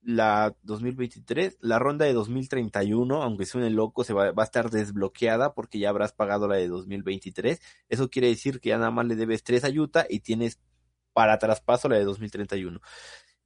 la 0.02 0.56
2023, 0.64 1.58
la 1.62 1.80
ronda 1.80 2.06
de 2.06 2.14
2031, 2.14 3.22
aunque 3.24 3.46
suene 3.46 3.70
loco, 3.70 4.04
se 4.04 4.14
va, 4.14 4.32
va 4.32 4.44
a 4.44 4.46
estar 4.46 4.70
desbloqueada 4.70 5.54
porque 5.54 5.80
ya 5.80 5.90
habrás 5.90 6.12
pagado 6.12 6.48
la 6.48 6.56
de 6.58 6.68
2023. 6.68 7.62
Eso 7.88 8.10
quiere 8.10 8.28
decir 8.28 8.60
que 8.60 8.70
ya 8.70 8.78
nada 8.78 8.92
más 8.92 9.06
le 9.06 9.16
debes 9.16 9.44
tres 9.44 9.64
a 9.64 9.70
Utah 9.70 10.06
y 10.10 10.20
tienes 10.20 10.60
para 11.14 11.40
traspaso 11.40 11.90
la 11.90 11.98
de 11.98 12.06
2031. 12.06 12.80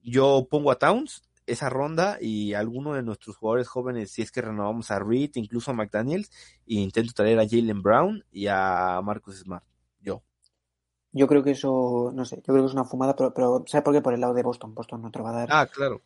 Yo 0.02 0.48
pongo 0.50 0.72
a 0.72 0.80
Towns 0.80 1.22
esa 1.48 1.70
ronda 1.70 2.18
y 2.20 2.54
alguno 2.54 2.94
de 2.94 3.04
nuestros 3.04 3.38
jugadores 3.38 3.68
jóvenes, 3.68 4.12
si 4.12 4.22
es 4.22 4.32
que 4.32 4.42
renovamos 4.42 4.92
a 4.92 5.00
Reed, 5.00 5.32
incluso 5.36 5.72
a 5.72 5.74
McDaniels, 5.74 6.30
e 6.68 6.76
intento 6.76 7.14
traer 7.14 7.40
a 7.40 7.48
Jalen 7.48 7.82
Brown 7.82 8.24
y 8.32 8.48
a 8.48 9.00
Marcus 9.04 9.40
Smart. 9.40 9.64
Yo. 10.02 10.22
Yo 11.14 11.28
creo 11.28 11.44
que 11.44 11.52
eso, 11.52 12.12
no 12.14 12.26
sé, 12.26 12.38
yo 12.38 12.54
creo 12.54 12.64
que 12.64 12.68
es 12.68 12.74
una 12.74 12.84
fumada, 12.84 13.16
pero, 13.16 13.34
pero 13.34 13.64
¿sabes 13.66 13.84
por 13.84 13.94
qué? 13.94 14.02
Por 14.02 14.14
el 14.14 14.22
lado 14.22 14.34
de 14.34 14.44
Boston. 14.44 14.76
Boston 14.76 15.02
no 15.02 15.10
te 15.10 15.20
lo 15.20 15.26
va 15.26 15.32
a 15.32 15.34
dar 15.34 15.50
Ah, 15.52 15.66
claro. 15.66 16.02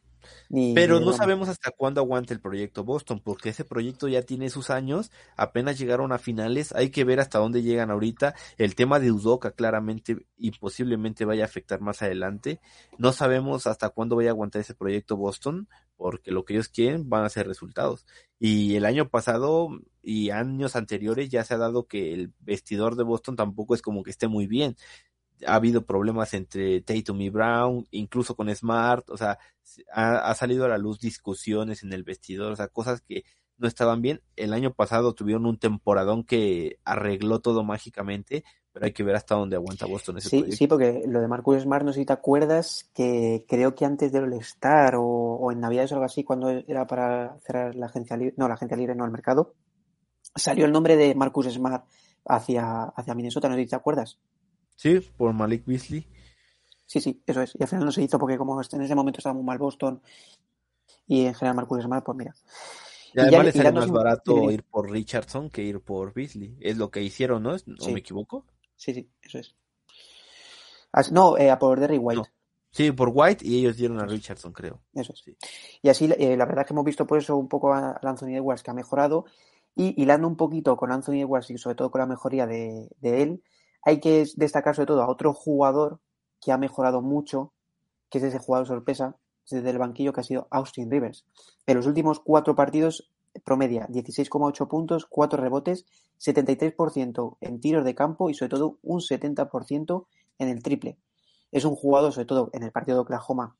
Ni, 0.49 0.73
Pero 0.73 0.99
no 0.99 1.13
sabemos 1.13 1.49
hasta 1.49 1.71
cuándo 1.71 2.01
aguante 2.01 2.33
el 2.33 2.41
proyecto 2.41 2.83
Boston, 2.83 3.21
porque 3.23 3.49
ese 3.49 3.65
proyecto 3.65 4.07
ya 4.07 4.21
tiene 4.21 4.49
sus 4.49 4.69
años, 4.69 5.11
apenas 5.35 5.77
llegaron 5.77 6.11
a 6.11 6.17
finales, 6.17 6.73
hay 6.73 6.89
que 6.89 7.03
ver 7.03 7.19
hasta 7.19 7.39
dónde 7.39 7.61
llegan 7.63 7.91
ahorita. 7.91 8.35
El 8.57 8.75
tema 8.75 8.99
de 8.99 9.11
Udoka 9.11 9.51
claramente 9.51 10.27
y 10.37 10.51
posiblemente 10.51 11.25
vaya 11.25 11.43
a 11.43 11.47
afectar 11.47 11.81
más 11.81 12.01
adelante. 12.01 12.59
No 12.97 13.13
sabemos 13.13 13.67
hasta 13.67 13.89
cuándo 13.89 14.15
vaya 14.15 14.29
a 14.29 14.33
aguantar 14.33 14.61
ese 14.61 14.73
proyecto 14.73 15.17
Boston, 15.17 15.67
porque 15.97 16.31
lo 16.31 16.45
que 16.45 16.53
ellos 16.53 16.67
quieren 16.67 17.09
van 17.09 17.25
a 17.25 17.29
ser 17.29 17.47
resultados. 17.47 18.05
Y 18.39 18.75
el 18.75 18.85
año 18.85 19.09
pasado 19.09 19.69
y 20.01 20.31
años 20.31 20.75
anteriores 20.75 21.29
ya 21.29 21.43
se 21.43 21.53
ha 21.53 21.57
dado 21.57 21.85
que 21.85 22.13
el 22.13 22.33
vestidor 22.39 22.95
de 22.95 23.03
Boston 23.03 23.35
tampoco 23.35 23.75
es 23.75 23.83
como 23.83 24.01
que 24.01 24.09
esté 24.09 24.27
muy 24.27 24.47
bien. 24.47 24.75
Ha 25.45 25.55
habido 25.55 25.85
problemas 25.85 26.33
entre 26.33 26.81
Tatum 26.81 27.21
y 27.21 27.29
Brown, 27.29 27.87
incluso 27.91 28.35
con 28.35 28.53
Smart, 28.53 29.09
o 29.09 29.17
sea, 29.17 29.39
ha, 29.93 30.29
ha 30.29 30.35
salido 30.35 30.65
a 30.65 30.69
la 30.69 30.77
luz 30.77 30.99
discusiones 30.99 31.83
en 31.83 31.93
el 31.93 32.03
vestidor, 32.03 32.51
o 32.51 32.55
sea, 32.55 32.67
cosas 32.67 33.01
que 33.01 33.23
no 33.57 33.67
estaban 33.67 34.01
bien. 34.01 34.21
El 34.35 34.53
año 34.53 34.73
pasado 34.73 35.13
tuvieron 35.13 35.45
un 35.45 35.57
temporadón 35.57 36.23
que 36.23 36.79
arregló 36.83 37.39
todo 37.39 37.63
mágicamente, 37.63 38.43
pero 38.73 38.85
hay 38.85 38.93
que 38.93 39.03
ver 39.03 39.15
hasta 39.15 39.35
dónde 39.35 39.55
aguanta 39.55 39.85
Boston 39.85 40.17
ese 40.17 40.29
Sí, 40.29 40.37
proyecto. 40.37 40.57
sí, 40.57 40.67
porque 40.67 41.03
lo 41.07 41.21
de 41.21 41.27
Marcus 41.27 41.61
Smart, 41.61 41.85
no 41.85 41.93
sé 41.93 41.99
si 41.99 42.05
te 42.05 42.13
acuerdas, 42.13 42.89
que 42.93 43.45
creo 43.47 43.75
que 43.75 43.85
antes 43.85 44.11
del 44.11 44.23
All-Star 44.23 44.95
o, 44.95 45.03
o 45.03 45.51
en 45.51 45.59
Navidades 45.59 45.91
o 45.91 45.95
algo 45.95 46.05
así, 46.05 46.23
cuando 46.23 46.49
era 46.49 46.87
para 46.87 47.37
cerrar 47.45 47.75
la 47.75 47.87
agencia 47.87 48.17
libre, 48.17 48.33
no, 48.37 48.47
la 48.47 48.55
agencia 48.55 48.77
libre, 48.77 48.95
no, 48.95 49.05
el 49.05 49.11
mercado, 49.11 49.53
salió 50.35 50.65
el 50.65 50.71
nombre 50.71 50.95
de 50.95 51.13
Marcus 51.15 51.47
Smart 51.53 51.85
hacia, 52.25 52.83
hacia 52.83 53.13
Minnesota, 53.15 53.49
no 53.49 53.55
sé 53.55 53.61
si 53.63 53.67
te 53.69 53.75
acuerdas. 53.75 54.19
Sí, 54.81 54.99
por 55.15 55.31
Malik 55.33 55.63
Beasley. 55.65 56.07
Sí, 56.87 56.99
sí, 56.99 57.21
eso 57.27 57.41
es. 57.43 57.53
Y 57.57 57.61
al 57.61 57.69
final 57.69 57.85
no 57.85 57.91
se 57.91 58.01
hizo 58.01 58.17
porque 58.17 58.35
como 58.37 58.59
en 58.59 58.81
ese 58.81 58.95
momento 58.95 59.19
estaba 59.19 59.33
muy 59.35 59.43
mal 59.43 59.59
Boston 59.59 60.01
y 61.07 61.25
en 61.25 61.35
general 61.35 61.55
Marcus 61.57 61.83
Smart, 61.83 62.03
pues 62.03 62.17
mira. 62.17 62.35
Y 63.13 63.19
además 63.19 63.45
le 63.45 63.51
sale 63.51 63.71
más 63.71 63.83
sin- 63.85 63.93
barato 63.93 64.49
ir 64.51 64.63
por 64.63 64.89
Richardson 64.89 65.49
que 65.51 65.61
ir 65.61 65.81
por 65.81 66.13
Beasley. 66.13 66.57
Es 66.59 66.77
lo 66.77 66.89
que 66.89 67.03
hicieron, 67.03 67.43
¿no? 67.43 67.51
¿O 67.51 67.57
Sí. 67.59 67.93
me 67.93 67.99
equivoco? 67.99 68.45
Sí, 68.75 68.93
sí, 68.95 69.07
eso 69.21 69.37
es. 69.37 69.53
No, 71.11 71.37
eh, 71.37 71.49
a 71.51 71.59
por 71.59 71.79
Derry 71.79 71.97
White. 71.97 72.21
No. 72.21 72.27
Sí, 72.71 72.91
por 72.91 73.11
White 73.13 73.45
y 73.45 73.59
ellos 73.59 73.77
dieron 73.77 73.99
a 73.99 74.05
Richardson, 74.05 74.51
creo. 74.53 74.81
Eso 74.93 75.13
sí. 75.15 75.35
Y 75.81 75.89
así, 75.89 76.09
eh, 76.17 76.35
la 76.37 76.45
verdad 76.45 76.61
es 76.61 76.67
que 76.67 76.73
hemos 76.73 76.85
visto 76.85 77.05
por 77.05 77.17
eso 77.19 77.35
un 77.37 77.47
poco 77.49 77.73
a 77.73 77.99
Anthony 78.01 78.35
Edwards 78.35 78.63
que 78.63 78.71
ha 78.71 78.73
mejorado. 78.73 79.25
Y 79.75 80.01
hilando 80.01 80.27
un 80.27 80.35
poquito 80.37 80.75
con 80.75 80.91
Anthony 80.91 81.21
Edwards 81.21 81.49
y 81.51 81.57
sobre 81.57 81.75
todo 81.75 81.91
con 81.91 81.99
la 81.99 82.05
mejoría 82.07 82.45
de, 82.47 82.89
de 82.99 83.21
él, 83.21 83.43
hay 83.83 83.99
que 83.99 84.25
destacar 84.35 84.75
sobre 84.75 84.87
todo 84.87 85.01
a 85.01 85.09
otro 85.09 85.33
jugador 85.33 85.99
que 86.39 86.51
ha 86.51 86.57
mejorado 86.57 87.01
mucho, 87.01 87.53
que 88.09 88.17
es 88.17 88.23
ese 88.25 88.39
jugador 88.39 88.67
sorpresa 88.67 89.15
desde 89.49 89.69
el 89.69 89.77
banquillo 89.77 90.13
que 90.13 90.21
ha 90.21 90.23
sido 90.23 90.47
Austin 90.49 90.89
Rivers. 90.89 91.25
En 91.65 91.77
los 91.77 91.87
últimos 91.87 92.19
cuatro 92.19 92.55
partidos 92.55 93.09
promedia 93.43 93.87
16,8 93.87 94.67
puntos, 94.67 95.05
4 95.05 95.41
rebotes, 95.41 95.85
73% 96.19 97.37
en 97.41 97.59
tiros 97.59 97.85
de 97.85 97.95
campo 97.95 98.29
y 98.29 98.33
sobre 98.33 98.49
todo 98.49 98.77
un 98.83 98.99
70% 98.99 100.05
en 100.39 100.49
el 100.49 100.61
triple. 100.61 100.97
Es 101.51 101.65
un 101.65 101.75
jugador, 101.75 102.13
sobre 102.13 102.25
todo 102.25 102.49
en 102.53 102.63
el 102.63 102.71
partido 102.71 102.97
de 102.97 103.01
Oklahoma, 103.01 103.55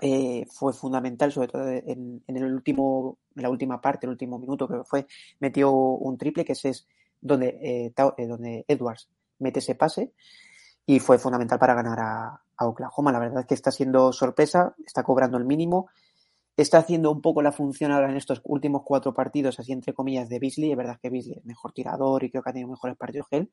eh, 0.00 0.46
fue 0.50 0.72
fundamental, 0.72 1.32
sobre 1.32 1.48
todo 1.48 1.68
en, 1.68 2.22
el 2.26 2.44
último, 2.44 3.18
en 3.36 3.42
la 3.42 3.50
última 3.50 3.80
parte, 3.80 4.06
el 4.06 4.10
último 4.10 4.38
minuto 4.38 4.66
que 4.66 4.82
fue, 4.84 5.06
metió 5.38 5.72
un 5.72 6.18
triple 6.18 6.44
que 6.44 6.52
es 6.52 6.86
donde, 7.20 7.48
eh, 7.62 7.94
eh, 7.96 8.26
donde 8.26 8.64
Edwards 8.66 9.08
mete 9.44 9.60
ese 9.60 9.74
pase 9.76 10.12
y 10.86 10.98
fue 10.98 11.18
fundamental 11.18 11.58
para 11.58 11.74
ganar 11.74 12.00
a, 12.00 12.40
Oklahoma. 12.56 13.12
La 13.12 13.18
verdad 13.18 13.40
es 13.40 13.46
que 13.46 13.54
está 13.54 13.70
siendo 13.70 14.12
sorpresa, 14.12 14.74
está 14.86 15.02
cobrando 15.02 15.38
el 15.38 15.44
mínimo 15.44 15.88
está 16.56 16.78
haciendo 16.78 17.10
un 17.10 17.20
poco 17.20 17.42
la 17.42 17.52
función 17.52 17.90
ahora 17.90 18.10
en 18.10 18.16
estos 18.16 18.40
últimos 18.44 18.82
cuatro 18.84 19.12
partidos, 19.12 19.58
así 19.58 19.72
entre 19.72 19.92
comillas, 19.92 20.28
de 20.28 20.38
Beasley. 20.38 20.70
Es 20.70 20.76
verdad 20.76 20.98
que 21.00 21.10
Beasley 21.10 21.38
es 21.38 21.44
mejor 21.44 21.72
tirador 21.72 22.22
y 22.22 22.30
creo 22.30 22.42
que 22.42 22.50
ha 22.50 22.52
tenido 22.52 22.70
mejores 22.70 22.96
partidos 22.96 23.26
que 23.28 23.38
él, 23.38 23.50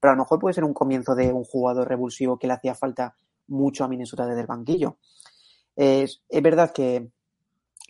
pero 0.00 0.12
a 0.12 0.16
lo 0.16 0.22
mejor 0.22 0.38
puede 0.38 0.54
ser 0.54 0.64
un 0.64 0.74
comienzo 0.74 1.14
de 1.14 1.32
un 1.32 1.44
jugador 1.44 1.88
revulsivo 1.88 2.38
que 2.38 2.46
le 2.46 2.52
hacía 2.52 2.74
falta 2.74 3.16
mucho 3.48 3.84
a 3.84 3.88
Minnesota 3.88 4.26
desde 4.26 4.42
el 4.42 4.46
banquillo. 4.46 4.98
Es, 5.76 6.22
es 6.28 6.42
verdad 6.42 6.72
que, 6.72 7.08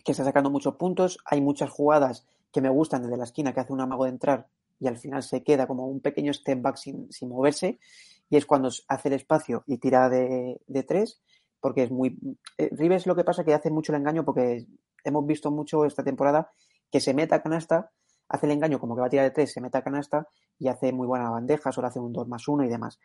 que, 0.03 0.11
está 0.11 0.23
sacando 0.23 0.49
muchos 0.49 0.75
puntos, 0.75 1.19
hay 1.25 1.41
muchas 1.41 1.69
jugadas 1.69 2.25
que 2.51 2.61
me 2.61 2.69
gustan 2.69 3.03
desde 3.03 3.17
la 3.17 3.25
esquina, 3.25 3.53
que 3.53 3.59
hace 3.59 3.73
un 3.73 3.81
amago 3.81 4.05
de 4.05 4.11
entrar 4.11 4.47
y 4.79 4.87
al 4.87 4.97
final 4.97 5.23
se 5.23 5.43
queda 5.43 5.67
como 5.67 5.87
un 5.87 6.01
pequeño 6.01 6.33
step 6.33 6.61
back 6.61 6.77
sin, 6.77 7.11
sin 7.11 7.29
moverse, 7.29 7.79
y 8.29 8.37
es 8.37 8.45
cuando 8.45 8.69
hace 8.87 9.09
el 9.09 9.15
espacio 9.15 9.63
y 9.67 9.77
tira 9.77 10.09
de, 10.09 10.59
de 10.67 10.83
tres 10.83 11.21
porque 11.65 11.81
es 11.81 11.89
muy... 11.89 12.15
Eh, 12.59 12.69
Rives 12.73 13.07
lo 13.07 13.15
que 13.15 13.23
pasa 13.23 13.43
que 13.43 13.51
hace 13.51 13.71
mucho 13.71 13.91
el 13.91 13.99
engaño 13.99 14.23
porque 14.23 14.67
hemos 15.03 15.25
visto 15.25 15.49
mucho 15.49 15.83
esta 15.85 16.03
temporada 16.03 16.51
que 16.91 16.99
se 16.99 17.15
meta 17.15 17.41
canasta, 17.41 17.89
hace 18.29 18.45
el 18.45 18.51
engaño 18.51 18.79
como 18.79 18.93
que 18.93 19.01
va 19.01 19.07
a 19.07 19.09
tirar 19.09 19.25
de 19.25 19.31
tres, 19.31 19.51
se 19.51 19.61
mete 19.61 19.79
a 19.79 19.83
canasta 19.83 20.27
y 20.59 20.67
hace 20.67 20.93
muy 20.93 21.07
buena 21.07 21.31
bandeja, 21.31 21.71
solo 21.71 21.87
hace 21.87 21.99
un 21.99 22.13
2 22.13 22.27
más 22.27 22.47
1 22.47 22.65
y 22.65 22.69
demás. 22.69 22.99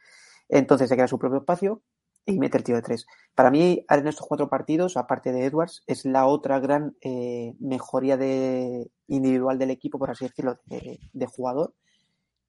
Entonces 0.47 0.91
se 0.91 0.97
queda 0.97 1.09
su 1.09 1.19
propio 1.19 1.39
espacio 1.39 1.81
y 2.27 2.39
mete 2.39 2.59
el 2.59 2.65
tiro 2.65 2.77
de 2.77 2.83
tres. 2.83 3.07
Para 3.35 3.51
mí, 3.51 3.87
en 3.89 4.07
estos 4.07 4.27
cuatro 4.27 4.51
partidos, 4.51 4.99
aparte 4.99 5.33
de 5.33 5.47
Edwards, 5.47 5.83
es 5.87 6.05
la 6.05 6.27
otra 6.27 6.61
gran 6.61 6.95
eh, 7.01 7.55
mejoría 7.61 8.19
de, 8.19 8.91
individual 9.11 9.59
del 9.59 9.71
equipo, 9.71 9.99
por 9.99 10.11
así 10.11 10.25
decirlo, 10.25 10.59
de 10.67 11.27
jugador, 11.27 11.75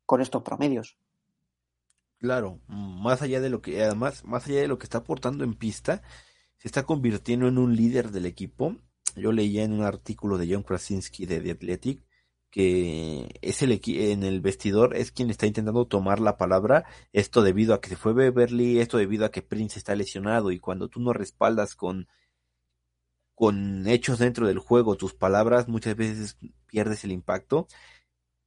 con 0.05 0.21
estos 0.21 0.43
promedios. 0.43 0.97
Claro, 2.19 2.59
más 2.67 3.21
allá 3.21 3.41
de 3.41 3.49
lo 3.49 3.61
que, 3.61 3.83
además, 3.83 4.23
más 4.23 4.47
allá 4.47 4.61
de 4.61 4.67
lo 4.67 4.77
que 4.77 4.85
está 4.85 4.99
aportando 4.99 5.43
en 5.43 5.55
pista, 5.55 6.01
se 6.57 6.67
está 6.67 6.83
convirtiendo 6.83 7.47
en 7.47 7.57
un 7.57 7.75
líder 7.75 8.11
del 8.11 8.27
equipo. 8.27 8.75
Yo 9.15 9.31
leía 9.31 9.63
en 9.63 9.73
un 9.73 9.83
artículo 9.83 10.37
de 10.37 10.53
John 10.53 10.63
Krasinski 10.63 11.25
de 11.25 11.41
The 11.41 11.51
Athletic 11.51 12.03
que 12.51 13.39
es 13.41 13.61
el 13.61 13.81
en 13.83 14.23
el 14.23 14.41
vestidor 14.41 14.95
es 14.95 15.11
quien 15.11 15.29
está 15.29 15.47
intentando 15.47 15.85
tomar 15.85 16.19
la 16.19 16.37
palabra, 16.37 16.83
esto 17.13 17.41
debido 17.41 17.73
a 17.73 17.79
que 17.79 17.89
se 17.89 17.95
fue 17.95 18.13
Beverly, 18.13 18.79
esto 18.79 18.97
debido 18.97 19.25
a 19.25 19.31
que 19.31 19.41
Prince 19.41 19.79
está 19.79 19.95
lesionado 19.95 20.51
y 20.51 20.59
cuando 20.59 20.89
tú 20.89 20.99
no 20.99 21.13
respaldas 21.13 21.75
con 21.75 22.09
con 23.41 23.87
hechos 23.87 24.19
dentro 24.19 24.45
del 24.45 24.59
juego 24.59 24.97
tus 24.97 25.15
palabras, 25.15 25.67
muchas 25.67 25.95
veces 25.95 26.37
pierdes 26.67 27.03
el 27.03 27.11
impacto 27.11 27.67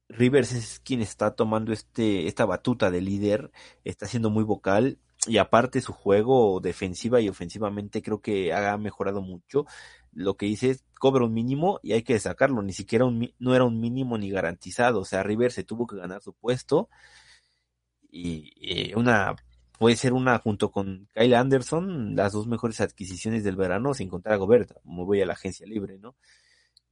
Rivers 0.07 0.53
es 0.53 0.79
quien 0.79 1.01
está 1.01 1.35
tomando 1.35 1.73
este, 1.73 2.27
esta 2.27 2.45
batuta 2.45 2.91
de 2.91 3.01
líder, 3.01 3.51
está 3.83 4.07
siendo 4.07 4.29
muy 4.29 4.45
vocal 4.45 4.99
y 5.27 5.37
aparte 5.37 5.81
su 5.81 5.91
juego 5.91 6.61
defensiva 6.61 7.19
y 7.21 7.29
ofensivamente 7.29 8.01
creo 8.01 8.21
que 8.21 8.53
ha 8.53 8.77
mejorado 8.77 9.21
mucho. 9.21 9.65
Lo 10.13 10.37
que 10.37 10.45
dice 10.45 10.69
es 10.69 10.85
cobra 10.99 11.25
un 11.25 11.33
mínimo 11.33 11.79
y 11.83 11.93
hay 11.93 12.03
que 12.03 12.17
sacarlo, 12.19 12.61
ni 12.61 12.71
siquiera 12.71 13.03
un, 13.03 13.33
no 13.37 13.53
era 13.53 13.65
un 13.65 13.81
mínimo 13.81 14.17
ni 14.17 14.29
garantizado, 14.29 15.01
o 15.01 15.05
sea, 15.05 15.23
Rivers 15.23 15.55
se 15.55 15.65
tuvo 15.65 15.87
que 15.87 15.97
ganar 15.97 16.21
su 16.21 16.33
puesto 16.33 16.89
y 18.11 18.93
una 18.95 19.35
puede 19.77 19.95
ser 19.95 20.13
una 20.13 20.39
junto 20.39 20.71
con 20.71 21.07
Kyle 21.13 21.35
Anderson, 21.35 22.15
las 22.15 22.33
dos 22.33 22.47
mejores 22.47 22.81
adquisiciones 22.81 23.43
del 23.43 23.55
verano 23.55 23.93
sin 23.93 24.09
contar 24.09 24.33
a 24.33 24.37
Gobert, 24.37 24.73
como 24.83 25.05
voy 25.05 25.21
a 25.21 25.25
la 25.25 25.33
agencia 25.33 25.65
libre, 25.67 25.97
¿no? 25.97 26.15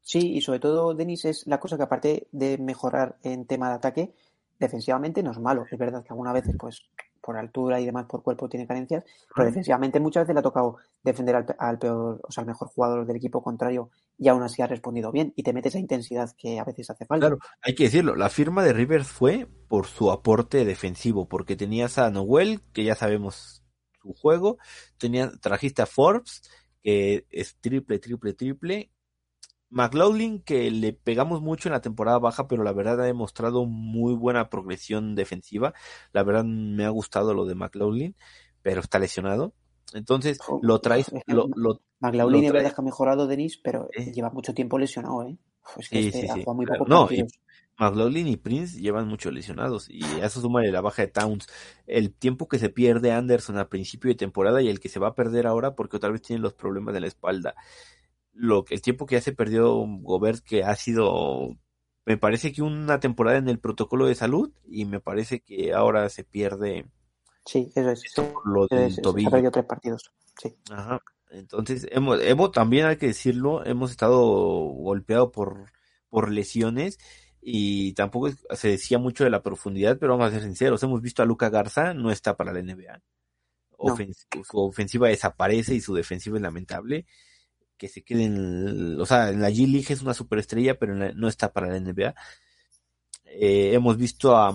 Sí, 0.02 0.34
y 0.34 0.42
sobre 0.42 0.60
todo, 0.60 0.94
Denis, 0.94 1.26
es 1.26 1.48
la 1.48 1.60
cosa 1.60 1.78
que 1.78 1.84
aparte 1.84 2.28
de 2.32 2.58
mejorar 2.58 3.18
en 3.24 3.46
tema 3.46 3.70
de 3.70 3.76
ataque, 3.76 4.14
defensivamente 4.60 5.24
no 5.24 5.32
es 5.32 5.40
malo. 5.40 5.66
Es 5.70 5.78
verdad 5.78 6.04
que 6.04 6.10
algunas 6.10 6.34
veces, 6.34 6.56
pues, 6.60 6.84
por 7.24 7.38
altura 7.38 7.80
y 7.80 7.86
demás, 7.86 8.06
por 8.06 8.22
cuerpo 8.22 8.50
tiene 8.50 8.68
carencias, 8.68 9.04
pero 9.34 9.48
defensivamente 9.48 10.00
muchas 10.00 10.24
veces 10.24 10.36
le 10.36 10.40
ha 10.40 10.44
tocado 10.44 10.78
defender 11.02 11.36
al, 11.58 11.80
peor, 11.80 12.20
o 12.22 12.32
sea, 12.32 12.42
al 12.42 12.48
mejor 12.48 12.68
jugador 12.68 13.06
del 13.08 13.16
equipo 13.16 13.42
contrario 13.42 13.90
y 14.18 14.28
aún 14.28 14.44
así 14.44 14.62
ha 14.62 14.68
respondido 14.68 15.12
bien 15.12 15.32
y 15.38 15.44
te 15.44 15.54
mete 15.54 15.70
esa 15.70 15.80
intensidad 15.80 16.30
que 16.38 16.60
a 16.60 16.66
veces 16.66 16.90
hace 16.90 17.06
falta. 17.06 17.28
Claro, 17.28 17.40
hay 17.62 17.76
que 17.76 17.86
decirlo, 17.86 18.16
la 18.16 18.30
firma 18.30 18.64
de 18.64 18.74
Rivers 18.74 19.08
fue 19.08 19.48
por 19.70 19.88
su 19.88 20.12
aporte 20.12 20.66
defensivo, 20.66 21.28
porque 21.30 21.56
tenías 21.56 21.98
a 21.98 22.10
Noel, 22.10 22.62
que 22.74 22.84
ya 22.84 22.96
sabemos 22.96 23.64
su 24.02 24.14
juego, 24.14 24.58
tenía, 24.98 25.32
trajiste 25.40 25.82
a 25.82 25.86
Forbes, 25.86 26.44
que 26.82 27.26
es 27.30 27.56
triple, 27.62 28.00
triple, 28.00 28.34
triple, 28.34 28.92
McLaughlin, 29.74 30.42
que 30.42 30.70
le 30.70 30.94
pegamos 30.94 31.42
mucho 31.42 31.68
en 31.68 31.74
la 31.74 31.82
temporada 31.82 32.20
baja, 32.20 32.48
pero 32.48 32.64
la 32.64 32.74
verdad 32.74 33.02
ha 33.02 33.06
demostrado 33.06 33.66
muy 33.66 34.14
buena 34.14 34.50
progresión 34.50 35.16
defensiva. 35.16 35.74
La 36.12 36.24
verdad 36.24 36.46
me 36.46 36.86
ha 36.86 36.90
gustado 36.90 37.34
lo 37.34 37.46
de 37.46 37.56
McLaughlin, 37.56 38.16
pero 38.62 38.82
está 38.82 39.00
lesionado. 39.00 39.54
Entonces 39.94 40.38
oh, 40.48 40.60
lo 40.62 40.80
traes. 40.80 41.12
Lo, 41.26 41.48
lo, 41.56 41.82
McLaughlin 42.00 42.46
es 42.46 42.54
verdad 42.54 42.74
que 42.74 42.82
ha 42.82 42.84
mejorado, 42.84 43.26
Denis, 43.26 43.58
pero 43.58 43.90
eh. 43.94 44.12
lleva 44.12 44.30
mucho 44.30 44.54
tiempo 44.54 44.78
lesionado, 44.78 45.24
¿eh? 45.24 45.38
Es 45.78 45.90
que 45.90 46.12
sí, 46.12 46.20
este 46.20 46.44
muy 46.54 46.66
poco 46.66 46.86
no, 46.88 47.08
y 47.10 47.26
McLaughlin 47.78 48.28
y 48.28 48.38
Prince 48.38 48.80
llevan 48.80 49.08
mucho 49.08 49.32
lesionados 49.32 49.90
y 49.90 50.04
a 50.04 50.26
eso 50.26 50.42
suma 50.42 50.62
la 50.62 50.82
baja 50.82 51.04
de 51.04 51.08
Towns. 51.08 51.48
El 51.88 52.14
tiempo 52.14 52.48
que 52.48 52.60
se 52.60 52.70
pierde 52.70 53.12
Anderson 53.12 53.58
a 53.58 53.70
principio 53.70 54.10
de 54.10 54.16
temporada 54.16 54.62
y 54.62 54.68
el 54.68 54.80
que 54.80 54.90
se 54.90 55.00
va 55.00 55.10
a 55.10 55.16
perder 55.16 55.48
ahora 55.48 55.74
porque 55.74 55.98
otra 55.98 56.12
vez 56.12 56.22
tiene 56.22 56.42
los 56.42 56.54
problemas 56.54 56.94
de 56.94 57.02
la 57.02 57.08
espalda 57.08 57.56
lo 58.34 58.66
el 58.70 58.82
tiempo 58.82 59.06
que 59.06 59.16
ya 59.16 59.22
se 59.22 59.34
perdió 59.34 59.86
Gobert, 60.02 60.44
que 60.44 60.64
ha 60.64 60.76
sido, 60.76 61.56
me 62.06 62.18
parece 62.18 62.52
que 62.52 62.62
una 62.62 63.00
temporada 63.00 63.38
en 63.38 63.48
el 63.48 63.60
protocolo 63.60 64.06
de 64.08 64.16
salud, 64.16 64.52
y 64.66 64.86
me 64.86 65.00
parece 65.00 65.42
que 65.42 65.74
ahora 65.74 66.10
se 66.10 66.24
pierde. 66.24 66.90
Sí, 67.46 67.72
eso 67.76 67.92
es. 67.92 68.04
lo 68.46 68.68
del 68.68 68.96
tobillo. 69.02 69.30
Se 69.30 69.52
tres 69.52 69.66
partidos. 69.66 70.12
Sí. 70.42 70.56
Ajá. 70.72 71.02
Entonces, 71.30 71.88
hemos, 71.92 72.22
hemos, 72.22 72.52
también 72.52 72.86
hay 72.86 72.98
que 72.98 73.08
decirlo, 73.08 73.66
hemos 73.66 73.92
estado 73.92 74.22
golpeado 74.22 75.32
por, 75.32 75.72
por 76.10 76.32
lesiones 76.32 77.00
y 77.42 77.94
tampoco 77.94 78.30
se 78.52 78.68
decía 78.68 79.00
mucho 79.00 79.24
de 79.24 79.32
la 79.32 79.42
profundidad, 79.42 79.98
pero 80.00 80.14
vamos 80.14 80.28
a 80.28 80.36
ser 80.36 80.44
sinceros, 80.44 80.84
hemos 80.84 81.02
visto 81.02 81.24
a 81.24 81.26
Luca 81.26 81.50
Garza, 81.50 81.94
no 81.94 82.12
está 82.12 82.38
para 82.38 82.54
la 82.54 82.62
NBA. 82.62 83.02
Su 84.50 84.60
ofensiva 84.60 85.10
desaparece 85.10 85.76
y 85.76 85.82
su 85.82 85.94
defensiva 85.94 86.38
es 86.38 86.44
lamentable 86.44 87.06
que 87.84 87.90
se 87.90 88.02
quede 88.02 88.24
en, 88.24 88.98
o 88.98 89.06
sea, 89.06 89.30
en 89.30 89.42
la 89.42 89.50
G 89.50 89.70
League 89.70 89.88
es 89.90 90.02
una 90.02 90.14
superestrella, 90.14 90.80
pero 90.80 90.96
no 90.96 91.28
está 91.28 91.52
para 91.52 91.68
la 91.68 91.78
NBA. 91.78 92.16
Eh, 93.26 93.74
hemos 93.74 93.98
visto 93.98 94.38
a, 94.38 94.54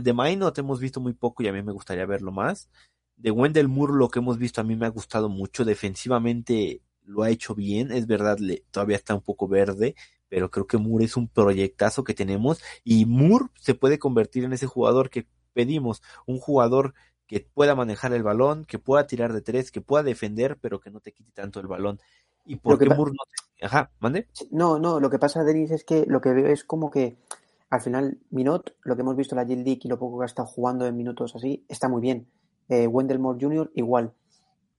de 0.00 0.12
Minot, 0.12 0.58
hemos 0.58 0.80
visto 0.80 1.00
muy 1.00 1.12
poco 1.12 1.44
y 1.44 1.46
a 1.46 1.52
mí 1.52 1.62
me 1.62 1.70
gustaría 1.70 2.04
verlo 2.06 2.32
más. 2.32 2.68
De 3.14 3.30
Wendell 3.30 3.68
Moore, 3.68 3.92
lo 3.94 4.08
que 4.08 4.18
hemos 4.18 4.36
visto 4.36 4.60
a 4.60 4.64
mí 4.64 4.74
me 4.74 4.86
ha 4.86 4.88
gustado 4.88 5.28
mucho. 5.28 5.64
Defensivamente 5.64 6.82
lo 7.04 7.22
ha 7.22 7.30
hecho 7.30 7.54
bien, 7.54 7.92
es 7.92 8.08
verdad, 8.08 8.40
le, 8.40 8.64
todavía 8.72 8.96
está 8.96 9.14
un 9.14 9.22
poco 9.22 9.46
verde, 9.46 9.94
pero 10.28 10.50
creo 10.50 10.66
que 10.66 10.76
Moore 10.76 11.04
es 11.04 11.16
un 11.16 11.28
proyectazo 11.28 12.02
que 12.02 12.14
tenemos 12.14 12.60
y 12.82 13.06
Moore 13.06 13.44
se 13.60 13.74
puede 13.74 14.00
convertir 14.00 14.42
en 14.42 14.54
ese 14.54 14.66
jugador 14.66 15.08
que 15.08 15.28
pedimos, 15.52 16.02
un 16.26 16.40
jugador 16.40 16.94
que 17.28 17.40
pueda 17.40 17.76
manejar 17.76 18.12
el 18.12 18.24
balón, 18.24 18.64
que 18.64 18.80
pueda 18.80 19.06
tirar 19.06 19.32
de 19.32 19.42
tres, 19.42 19.70
que 19.70 19.80
pueda 19.80 20.02
defender, 20.02 20.58
pero 20.60 20.80
que 20.80 20.90
no 20.90 20.98
te 20.98 21.12
quite 21.12 21.30
tanto 21.30 21.60
el 21.60 21.68
balón. 21.68 22.00
¿Y 22.46 22.56
por 22.56 22.78
qué 22.78 22.86
Moore 22.86 23.12
no 23.12 23.66
Ajá, 23.66 23.90
mande. 24.00 24.28
No, 24.50 24.78
no, 24.78 25.00
lo 25.00 25.10
que 25.10 25.18
pasa, 25.18 25.42
Denis, 25.42 25.70
es 25.70 25.84
que 25.84 26.04
lo 26.06 26.20
que 26.20 26.32
veo 26.32 26.46
es 26.46 26.62
como 26.62 26.90
que 26.90 27.16
al 27.70 27.80
final 27.80 28.18
Minot, 28.30 28.76
lo 28.82 28.94
que 28.94 29.02
hemos 29.02 29.16
visto 29.16 29.34
la 29.34 29.44
G 29.44 29.80
y 29.82 29.88
lo 29.88 29.98
poco 29.98 30.18
que 30.18 30.24
ha 30.24 30.26
estado 30.26 30.46
jugando 30.46 30.86
en 30.86 30.96
minutos 30.96 31.34
así, 31.34 31.64
está 31.68 31.88
muy 31.88 32.00
bien. 32.00 32.28
Eh, 32.68 32.86
Wendell 32.86 33.18
Moore 33.18 33.38
Jr. 33.40 33.70
igual. 33.74 34.12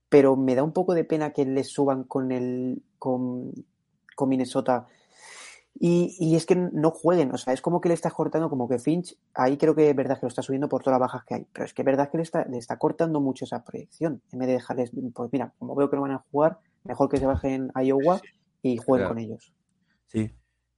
Pero 0.09 0.35
me 0.35 0.55
da 0.55 0.63
un 0.63 0.71
poco 0.71 0.93
de 0.93 1.03
pena 1.03 1.31
que 1.31 1.45
le 1.45 1.63
suban 1.63 2.03
con 2.03 2.31
el 2.31 2.83
con, 2.97 3.51
con 4.15 4.29
Minnesota 4.29 4.87
Y, 5.79 6.15
y, 6.19 6.35
es 6.35 6.45
que 6.47 6.55
no 6.55 6.89
jueguen, 6.89 7.31
o 7.33 7.37
sea, 7.37 7.53
es 7.53 7.61
como 7.61 7.81
que 7.81 7.89
le 7.89 7.93
está 7.93 8.09
cortando, 8.09 8.49
como 8.49 8.67
que 8.67 8.79
Finch, 8.79 9.15
ahí 9.35 9.57
creo 9.57 9.75
que 9.75 9.89
es 9.89 9.95
verdad 9.95 10.15
que 10.15 10.25
lo 10.25 10.29
está 10.29 10.41
subiendo 10.41 10.67
por 10.67 10.81
todas 10.81 10.99
las 10.99 11.07
bajas 11.07 11.23
que 11.25 11.35
hay, 11.35 11.47
pero 11.53 11.65
es 11.65 11.73
que 11.73 11.83
es 11.83 11.85
verdad 11.85 12.09
que 12.09 12.17
le 12.17 12.23
está, 12.23 12.45
le 12.45 12.57
está 12.57 12.77
cortando 12.77 13.19
mucho 13.21 13.45
esa 13.45 13.63
proyección, 13.63 14.21
en 14.31 14.39
vez 14.39 14.47
de 14.47 14.53
dejarles, 14.55 14.91
pues 15.13 15.29
mira, 15.31 15.53
como 15.59 15.75
veo 15.75 15.89
que 15.89 15.95
no 15.95 16.01
van 16.01 16.11
a 16.13 16.25
jugar, 16.31 16.57
mejor 16.83 17.09
que 17.09 17.17
se 17.17 17.27
bajen 17.27 17.69
a 17.75 17.83
Iowa 17.83 18.19
y 18.63 18.77
jueguen 18.77 19.07
Claro. 19.07 19.09
con 19.09 19.19
ellos. 19.19 19.53
Sí. 20.07 20.31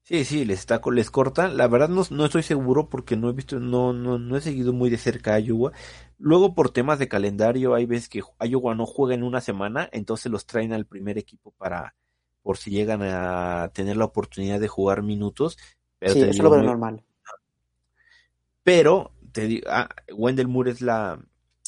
Sí, 0.03 0.25
sí, 0.25 0.43
les 0.43 0.59
está 0.59 0.81
les 0.91 1.11
cortan. 1.11 1.55
La 1.55 1.67
verdad 1.67 1.87
no, 1.87 2.01
no 2.09 2.25
estoy 2.25 2.41
seguro 2.41 2.89
porque 2.89 3.15
no 3.15 3.29
he 3.29 3.33
visto, 3.33 3.59
no, 3.59 3.93
no, 3.93 4.17
no 4.17 4.37
he 4.37 4.41
seguido 4.41 4.73
muy 4.73 4.89
de 4.89 4.97
cerca 4.97 5.35
a 5.35 5.39
Iowa. 5.39 5.71
Luego 6.17 6.55
por 6.55 6.71
temas 6.71 6.97
de 6.97 7.07
calendario 7.07 7.75
hay 7.75 7.85
veces 7.85 8.09
que 8.09 8.23
Iowa 8.43 8.73
no 8.73 8.87
juega 8.87 9.13
en 9.13 9.21
una 9.21 9.39
semana, 9.39 9.87
entonces 9.91 10.31
los 10.31 10.47
traen 10.47 10.73
al 10.73 10.87
primer 10.87 11.19
equipo 11.19 11.51
para, 11.51 11.93
por 12.49 12.57
si 12.57 12.71
llegan 12.71 13.03
a 13.03 13.69
tener 13.75 13.95
la 13.95 14.05
oportunidad 14.05 14.59
de 14.59 14.67
jugar 14.67 15.03
minutos. 15.03 15.55
Pero 15.99 16.15
sí, 16.15 16.21
eso 16.23 16.41
lo 16.41 16.49
veo 16.49 16.57
muy- 16.61 16.67
normal. 16.67 17.05
pero 18.63 19.13
te 19.31 19.41
digo, 19.45 19.67
ah, 19.69 19.87
Wendell 20.15 20.47
Moore 20.47 20.71
es 20.71 20.81
la, 20.81 21.23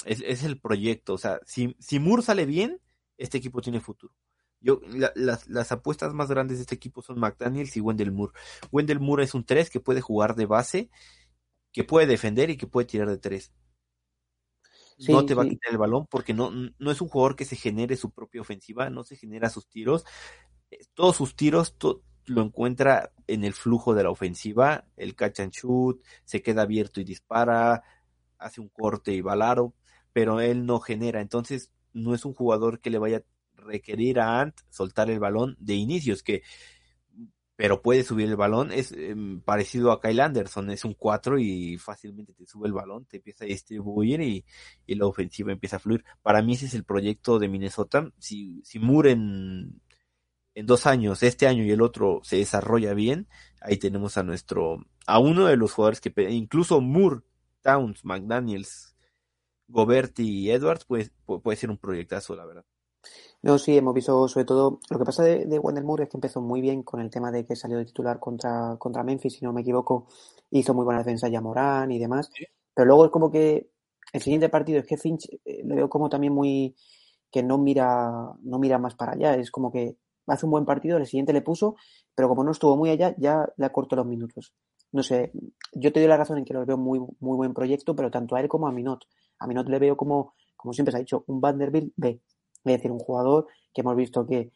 es, 0.05 0.23
es 0.25 0.43
el 0.43 0.59
proyecto. 0.59 1.13
O 1.13 1.17
sea, 1.19 1.39
si, 1.45 1.75
si 1.77 1.99
Moore 1.99 2.23
sale 2.23 2.47
bien, 2.47 2.81
este 3.19 3.37
equipo 3.37 3.61
tiene 3.61 3.79
futuro. 3.79 4.11
Yo, 4.59 4.81
la- 4.87 5.11
las, 5.13 5.47
las 5.47 5.71
apuestas 5.71 6.15
más 6.15 6.29
grandes 6.29 6.57
de 6.57 6.61
este 6.63 6.73
equipo 6.73 7.03
son 7.03 7.19
McDaniels 7.19 7.77
y 7.77 7.81
Wendell 7.81 8.11
Moore. 8.11 8.33
Wendell 8.71 8.99
Moore 8.99 9.25
es 9.25 9.35
un 9.35 9.43
3 9.45 9.69
que 9.69 9.81
puede 9.81 10.01
jugar 10.01 10.33
de 10.35 10.47
base, 10.47 10.89
que 11.71 11.83
puede 11.83 12.07
defender 12.07 12.49
y 12.49 12.57
que 12.57 12.65
puede 12.65 12.87
tirar 12.87 13.07
de 13.07 13.19
3. 13.19 13.53
Sí, 14.97 15.11
no 15.11 15.25
te 15.27 15.35
va 15.35 15.43
a 15.43 15.47
quitar 15.47 15.71
el 15.71 15.77
balón 15.77 16.07
porque 16.07 16.33
no, 16.33 16.51
no 16.51 16.91
es 16.91 17.01
un 17.01 17.07
jugador 17.07 17.35
que 17.35 17.45
se 17.45 17.55
genere 17.55 17.95
su 17.97 18.09
propia 18.11 18.41
ofensiva, 18.41 18.89
no 18.89 19.03
se 19.03 19.15
genera 19.15 19.49
sus 19.51 19.67
tiros. 19.67 20.05
Todos 20.93 21.17
sus 21.17 21.35
tiros 21.35 21.75
lo 22.25 22.41
encuentra 22.41 23.11
en 23.27 23.43
el 23.43 23.53
flujo 23.53 23.93
de 23.93 24.03
la 24.03 24.09
ofensiva, 24.09 24.85
el 24.97 25.15
catch 25.15 25.41
and 25.41 25.51
shoot, 25.51 26.01
se 26.23 26.41
queda 26.41 26.63
abierto 26.63 27.01
y 27.01 27.03
dispara, 27.03 27.83
hace 28.37 28.61
un 28.61 28.69
corte 28.69 29.13
y 29.13 29.21
balaro, 29.21 29.73
pero 30.13 30.39
él 30.39 30.65
no 30.65 30.79
genera. 30.79 31.21
Entonces, 31.21 31.71
no 31.93 32.13
es 32.13 32.25
un 32.25 32.33
jugador 32.33 32.79
que 32.79 32.89
le 32.89 32.99
vaya 32.99 33.17
a 33.17 33.61
requerir 33.61 34.19
a 34.19 34.41
Ant 34.41 34.55
soltar 34.69 35.09
el 35.09 35.19
balón 35.19 35.55
de 35.59 35.75
inicios, 35.75 36.23
que 36.23 36.43
pero 37.61 37.83
puede 37.83 38.03
subir 38.03 38.27
el 38.27 38.35
balón, 38.35 38.71
es 38.71 38.91
em, 38.91 39.39
parecido 39.39 39.91
a 39.91 40.01
Kyle 40.01 40.19
Anderson, 40.19 40.71
es 40.71 40.83
un 40.83 40.95
4 40.95 41.37
y 41.37 41.77
fácilmente 41.77 42.33
te 42.33 42.47
sube 42.47 42.67
el 42.67 42.73
balón, 42.73 43.05
te 43.05 43.17
empieza 43.17 43.43
a 43.45 43.47
distribuir 43.47 44.19
y, 44.19 44.43
y 44.87 44.95
la 44.95 45.05
ofensiva 45.05 45.51
empieza 45.51 45.75
a 45.75 45.79
fluir. 45.79 46.03
Para 46.23 46.41
mí 46.41 46.53
ese 46.53 46.65
es 46.65 46.73
el 46.73 46.85
proyecto 46.85 47.37
de 47.37 47.49
Minnesota. 47.49 48.11
Si, 48.17 48.61
si 48.63 48.79
Moore 48.79 49.15
en, 50.55 50.65
dos 50.65 50.85
años, 50.85 51.23
este 51.23 51.47
año 51.47 51.63
y 51.63 51.71
el 51.71 51.81
otro 51.81 52.21
se 52.23 52.37
desarrolla 52.37 52.93
bien, 52.93 53.27
ahí 53.61 53.77
tenemos 53.77 54.17
a 54.17 54.23
nuestro, 54.23 54.85
a 55.07 55.19
uno 55.19 55.45
de 55.47 55.57
los 55.57 55.73
jugadores 55.73 56.01
que, 56.01 56.13
incluso 56.31 56.81
Moore, 56.81 57.21
Towns, 57.61 58.05
McDaniels, 58.05 58.95
Goberti 59.67 60.23
y 60.29 60.51
Edwards, 60.51 60.85
pues, 60.85 61.11
pu- 61.27 61.41
puede 61.41 61.57
ser 61.57 61.71
un 61.71 61.77
proyectazo, 61.77 62.35
la 62.35 62.45
verdad. 62.45 62.65
No, 63.41 63.57
sí, 63.57 63.75
hemos 63.77 63.93
visto 63.93 64.27
sobre 64.27 64.45
todo, 64.45 64.79
lo 64.89 64.99
que 64.99 65.05
pasa 65.05 65.23
de, 65.23 65.45
de 65.45 65.59
Wendell 65.59 65.83
Moore 65.85 66.03
es 66.03 66.09
que 66.09 66.17
empezó 66.17 66.41
muy 66.41 66.61
bien 66.61 66.83
con 66.83 67.01
el 67.01 67.09
tema 67.09 67.31
de 67.31 67.45
que 67.45 67.55
salió 67.55 67.77
de 67.77 67.85
titular 67.85 68.19
contra, 68.19 68.75
contra 68.77 69.03
Memphis, 69.03 69.33
si 69.33 69.45
no 69.45 69.53
me 69.53 69.61
equivoco, 69.61 70.07
hizo 70.51 70.73
muy 70.73 70.85
buena 70.85 70.99
defensa 70.99 71.27
ya 71.27 71.41
Morán 71.41 71.91
y 71.91 71.99
demás, 71.99 72.29
pero 72.73 72.85
luego 72.87 73.05
es 73.05 73.11
como 73.11 73.31
que 73.31 73.69
el 74.13 74.21
siguiente 74.21 74.49
partido 74.49 74.79
es 74.79 74.85
que 74.85 74.97
Finch 74.97 75.27
eh, 75.45 75.61
le 75.65 75.75
veo 75.75 75.89
como 75.89 76.09
también 76.09 76.33
muy, 76.33 76.75
que 77.31 77.41
no 77.43 77.57
mira, 77.57 78.11
no 78.43 78.59
mira 78.59 78.77
más 78.77 78.95
para 78.95 79.13
allá, 79.13 79.35
es 79.35 79.49
como 79.51 79.71
que 79.71 79.97
hace 80.27 80.45
un 80.45 80.51
buen 80.51 80.65
partido, 80.65 80.97
el 80.97 81.05
siguiente 81.05 81.33
le 81.33 81.41
puso, 81.41 81.75
pero 82.15 82.27
como 82.29 82.43
no 82.43 82.51
estuvo 82.51 82.77
muy 82.77 82.89
allá, 82.89 83.15
ya 83.17 83.47
le 83.57 83.65
acortó 83.65 83.95
los 83.95 84.05
minutos. 84.05 84.53
No 84.91 85.03
sé, 85.03 85.31
yo 85.73 85.91
te 85.93 85.99
doy 85.99 86.09
la 86.09 86.17
razón 86.17 86.37
en 86.37 86.45
que 86.45 86.53
lo 86.53 86.65
veo 86.65 86.77
muy, 86.77 86.99
muy 86.99 87.37
buen 87.37 87.53
proyecto, 87.53 87.95
pero 87.95 88.11
tanto 88.11 88.35
a 88.35 88.41
él 88.41 88.47
como 88.47 88.67
a 88.67 88.71
Minot. 88.71 89.05
A 89.39 89.47
Minot 89.47 89.67
le 89.69 89.79
veo 89.79 89.95
como, 89.95 90.33
como 90.55 90.73
siempre 90.73 90.91
se 90.91 90.97
ha 90.97 90.99
dicho, 90.99 91.23
un 91.27 91.39
Vanderbilt 91.39 91.93
B. 91.95 92.19
Es 92.63 92.73
decir, 92.73 92.91
un 92.91 92.99
jugador 92.99 93.47
que 93.73 93.81
hemos 93.81 93.95
visto 93.95 94.25
que 94.25 94.51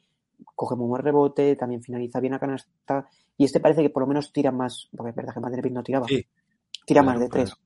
coge 0.53 0.75
muy 0.75 0.87
buen 0.87 1.01
rebote, 1.01 1.55
también 1.55 1.81
finaliza 1.81 2.19
bien 2.19 2.33
a 2.33 2.39
canasta, 2.39 3.07
y 3.37 3.45
este 3.45 3.59
parece 3.59 3.81
que 3.81 3.89
por 3.89 4.03
lo 4.03 4.07
menos 4.07 4.31
tira 4.33 4.51
más, 4.51 4.89
porque 4.95 5.11
es 5.11 5.15
verdad 5.15 5.33
que 5.33 5.39
Vanderbilt 5.39 5.73
no 5.73 5.83
tiraba, 5.83 6.07
Sí, 6.07 6.25
tira 6.85 7.01
claro, 7.01 7.05
más 7.05 7.19
de 7.19 7.29
tres. 7.29 7.55
claro. 7.55 7.61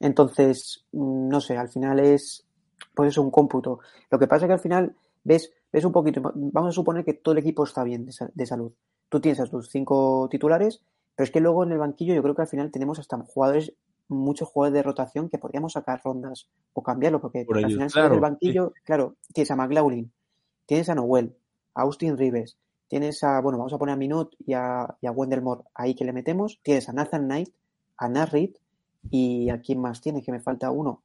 Entonces, 0.00 0.84
no 0.92 1.40
sé, 1.40 1.56
al 1.56 1.68
final 1.68 2.00
es, 2.00 2.46
pues 2.94 3.10
eso, 3.10 3.22
un 3.22 3.30
cómputo. 3.30 3.80
Lo 4.10 4.18
que 4.18 4.26
pasa 4.26 4.44
es 4.44 4.48
que 4.48 4.52
al 4.54 4.60
final 4.60 4.94
ves, 5.22 5.52
ves 5.74 5.84
un 5.84 5.92
poquito, 5.92 6.20
vamos 6.34 6.68
a 6.68 6.72
suponer 6.72 7.04
que 7.04 7.14
todo 7.14 7.32
el 7.32 7.38
equipo 7.38 7.64
está 7.64 7.82
bien 7.84 8.06
de, 8.06 8.12
sa- 8.12 8.30
de 8.32 8.46
salud. 8.46 8.72
Tú 9.08 9.20
tienes 9.20 9.40
a 9.40 9.46
tus 9.46 9.68
cinco 9.70 10.28
titulares, 10.30 10.80
pero 11.16 11.24
es 11.24 11.30
que 11.30 11.40
luego 11.40 11.64
en 11.64 11.72
el 11.72 11.78
banquillo 11.78 12.14
yo 12.14 12.22
creo 12.22 12.34
que 12.34 12.42
al 12.42 12.48
final 12.48 12.70
tenemos 12.70 12.98
hasta 12.98 13.18
jugadores, 13.18 13.72
muchos 14.08 14.48
jugadores 14.48 14.74
de 14.74 14.82
rotación 14.82 15.28
que 15.28 15.38
podríamos 15.38 15.72
sacar 15.72 16.00
rondas 16.04 16.48
o 16.72 16.82
cambiarlo, 16.82 17.20
porque 17.20 17.44
Por 17.44 17.58
al 17.58 17.64
ellos, 17.64 17.74
final 17.74 17.90
claro, 17.92 18.14
del 18.14 18.20
banquillo, 18.20 18.72
claro, 18.84 19.16
tienes 19.32 19.50
a 19.50 19.56
McLaughlin, 19.56 20.12
tienes 20.66 20.88
a 20.88 20.94
Noel, 20.94 21.36
a 21.74 21.82
Austin 21.82 22.16
Rives, 22.16 22.56
tienes 22.88 23.22
a, 23.24 23.40
bueno, 23.40 23.58
vamos 23.58 23.72
a 23.72 23.78
poner 23.78 23.94
a 23.94 23.96
Minot 23.96 24.34
y 24.46 24.52
a, 24.54 24.96
y 25.00 25.06
a 25.06 25.10
Wendell 25.12 25.42
Moore 25.42 25.62
ahí 25.74 25.94
que 25.94 26.04
le 26.04 26.12
metemos, 26.12 26.60
tienes 26.62 26.88
a 26.88 26.92
Nathan 26.92 27.24
Knight, 27.24 27.50
a 27.96 28.08
Narrit 28.08 28.56
y 29.10 29.50
a 29.50 29.60
quién 29.60 29.80
más 29.80 30.00
tienes, 30.00 30.24
que 30.24 30.32
me 30.32 30.40
falta 30.40 30.70
uno. 30.70 31.02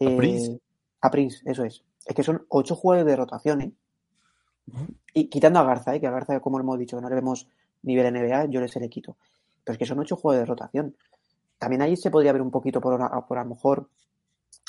A 0.00 0.04
Eh, 0.10 0.16
Prince. 0.16 0.58
A 1.02 1.10
Prince, 1.10 1.42
eso 1.44 1.64
es. 1.64 1.82
Es 2.06 2.14
que 2.14 2.22
son 2.22 2.44
ocho 2.48 2.74
jugadores 2.76 3.06
de 3.06 3.16
rotación, 3.16 3.60
¿eh? 3.60 3.72
Y 5.12 5.28
quitando 5.28 5.58
a 5.58 5.64
Garza, 5.64 5.94
¿eh? 5.94 6.00
que 6.00 6.06
a 6.06 6.10
Garza, 6.10 6.40
como 6.40 6.60
hemos 6.60 6.78
dicho, 6.78 6.96
que 6.96 7.02
no 7.02 7.08
le 7.08 7.14
vemos 7.16 7.48
nivel 7.82 8.06
NBA, 8.14 8.46
yo 8.46 8.60
le 8.60 8.68
se 8.68 8.78
le 8.80 8.88
quito. 8.88 9.16
Pero 9.64 9.72
es 9.74 9.78
que 9.78 9.86
son 9.86 9.98
ocho 9.98 10.16
jugadores 10.16 10.46
de 10.46 10.52
rotación. 10.54 10.96
También 11.58 11.82
ahí 11.82 11.96
se 11.96 12.10
podría 12.10 12.32
ver 12.32 12.42
un 12.42 12.50
poquito 12.50 12.80
por, 12.80 12.94
una- 12.94 13.10
por 13.26 13.38
a 13.38 13.42
lo 13.44 13.50
mejor, 13.50 13.88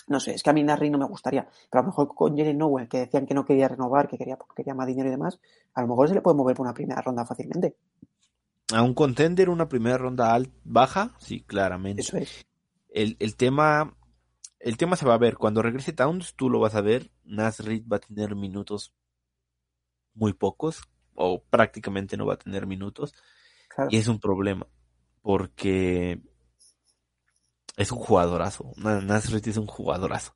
no 0.08 0.20
sé, 0.20 0.34
es 0.34 0.44
que 0.44 0.50
a 0.50 0.54
mí 0.54 0.64
Narri 0.64 0.90
no 0.90 0.98
me 0.98 1.06
gustaría, 1.06 1.48
pero 1.70 1.80
a 1.80 1.84
lo 1.84 1.88
mejor 1.90 2.08
con 2.16 2.36
Jerry 2.36 2.54
Nowell, 2.54 2.90
que 2.90 3.00
decían 3.00 3.26
que 3.26 3.34
no 3.34 3.46
quería 3.46 3.68
renovar, 3.68 4.08
que 4.08 4.18
quería, 4.18 4.38
quería 4.56 4.74
más 4.74 4.88
dinero 4.88 5.08
y 5.08 5.12
demás, 5.12 5.40
a 5.74 5.82
lo 5.82 5.88
mejor 5.88 6.10
se 6.10 6.16
le 6.16 6.22
puede 6.22 6.36
mover 6.38 6.56
por 6.56 6.66
una 6.66 6.74
primera 6.74 7.02
ronda 7.02 7.26
fácilmente. 7.26 7.76
A 8.74 8.82
un 8.82 8.94
contender, 8.94 9.50
una 9.50 9.70
primera 9.70 9.98
ronda 9.98 10.34
alt, 10.34 10.52
baja, 10.64 11.14
sí, 11.20 11.42
claramente. 11.42 12.02
Eso 12.02 12.18
es. 12.18 12.46
el, 12.90 13.16
el 13.20 13.36
tema 13.36 13.96
el 14.64 14.78
tema 14.78 14.96
se 14.96 15.06
va 15.06 15.14
a 15.16 15.18
ver. 15.20 15.38
Cuando 15.38 15.62
regrese 15.62 15.94
Towns 15.94 16.36
tú 16.36 16.50
lo 16.50 16.60
vas 16.60 16.76
a 16.76 16.82
ver. 16.82 17.12
Nasrid 17.24 17.84
va 17.92 17.98
a 17.98 18.00
tener 18.02 18.36
minutos 18.36 18.94
muy 20.14 20.34
pocos 20.34 20.84
o 21.16 21.44
prácticamente 21.44 22.18
no 22.18 22.26
va 22.26 22.34
a 22.36 22.40
tener 22.40 22.66
minutos. 22.68 23.14
Claro. 23.74 23.90
y 23.90 23.98
es 23.98 24.08
un 24.10 24.20
problema 24.20 24.68
porque 25.22 26.22
es 27.78 27.92
un 27.92 28.00
jugadorazo. 28.00 28.74
Na- 28.76 29.02
Nasrid 29.02 29.48
es 29.48 29.58
un 29.58 29.68
jugadorazo. 29.68 30.36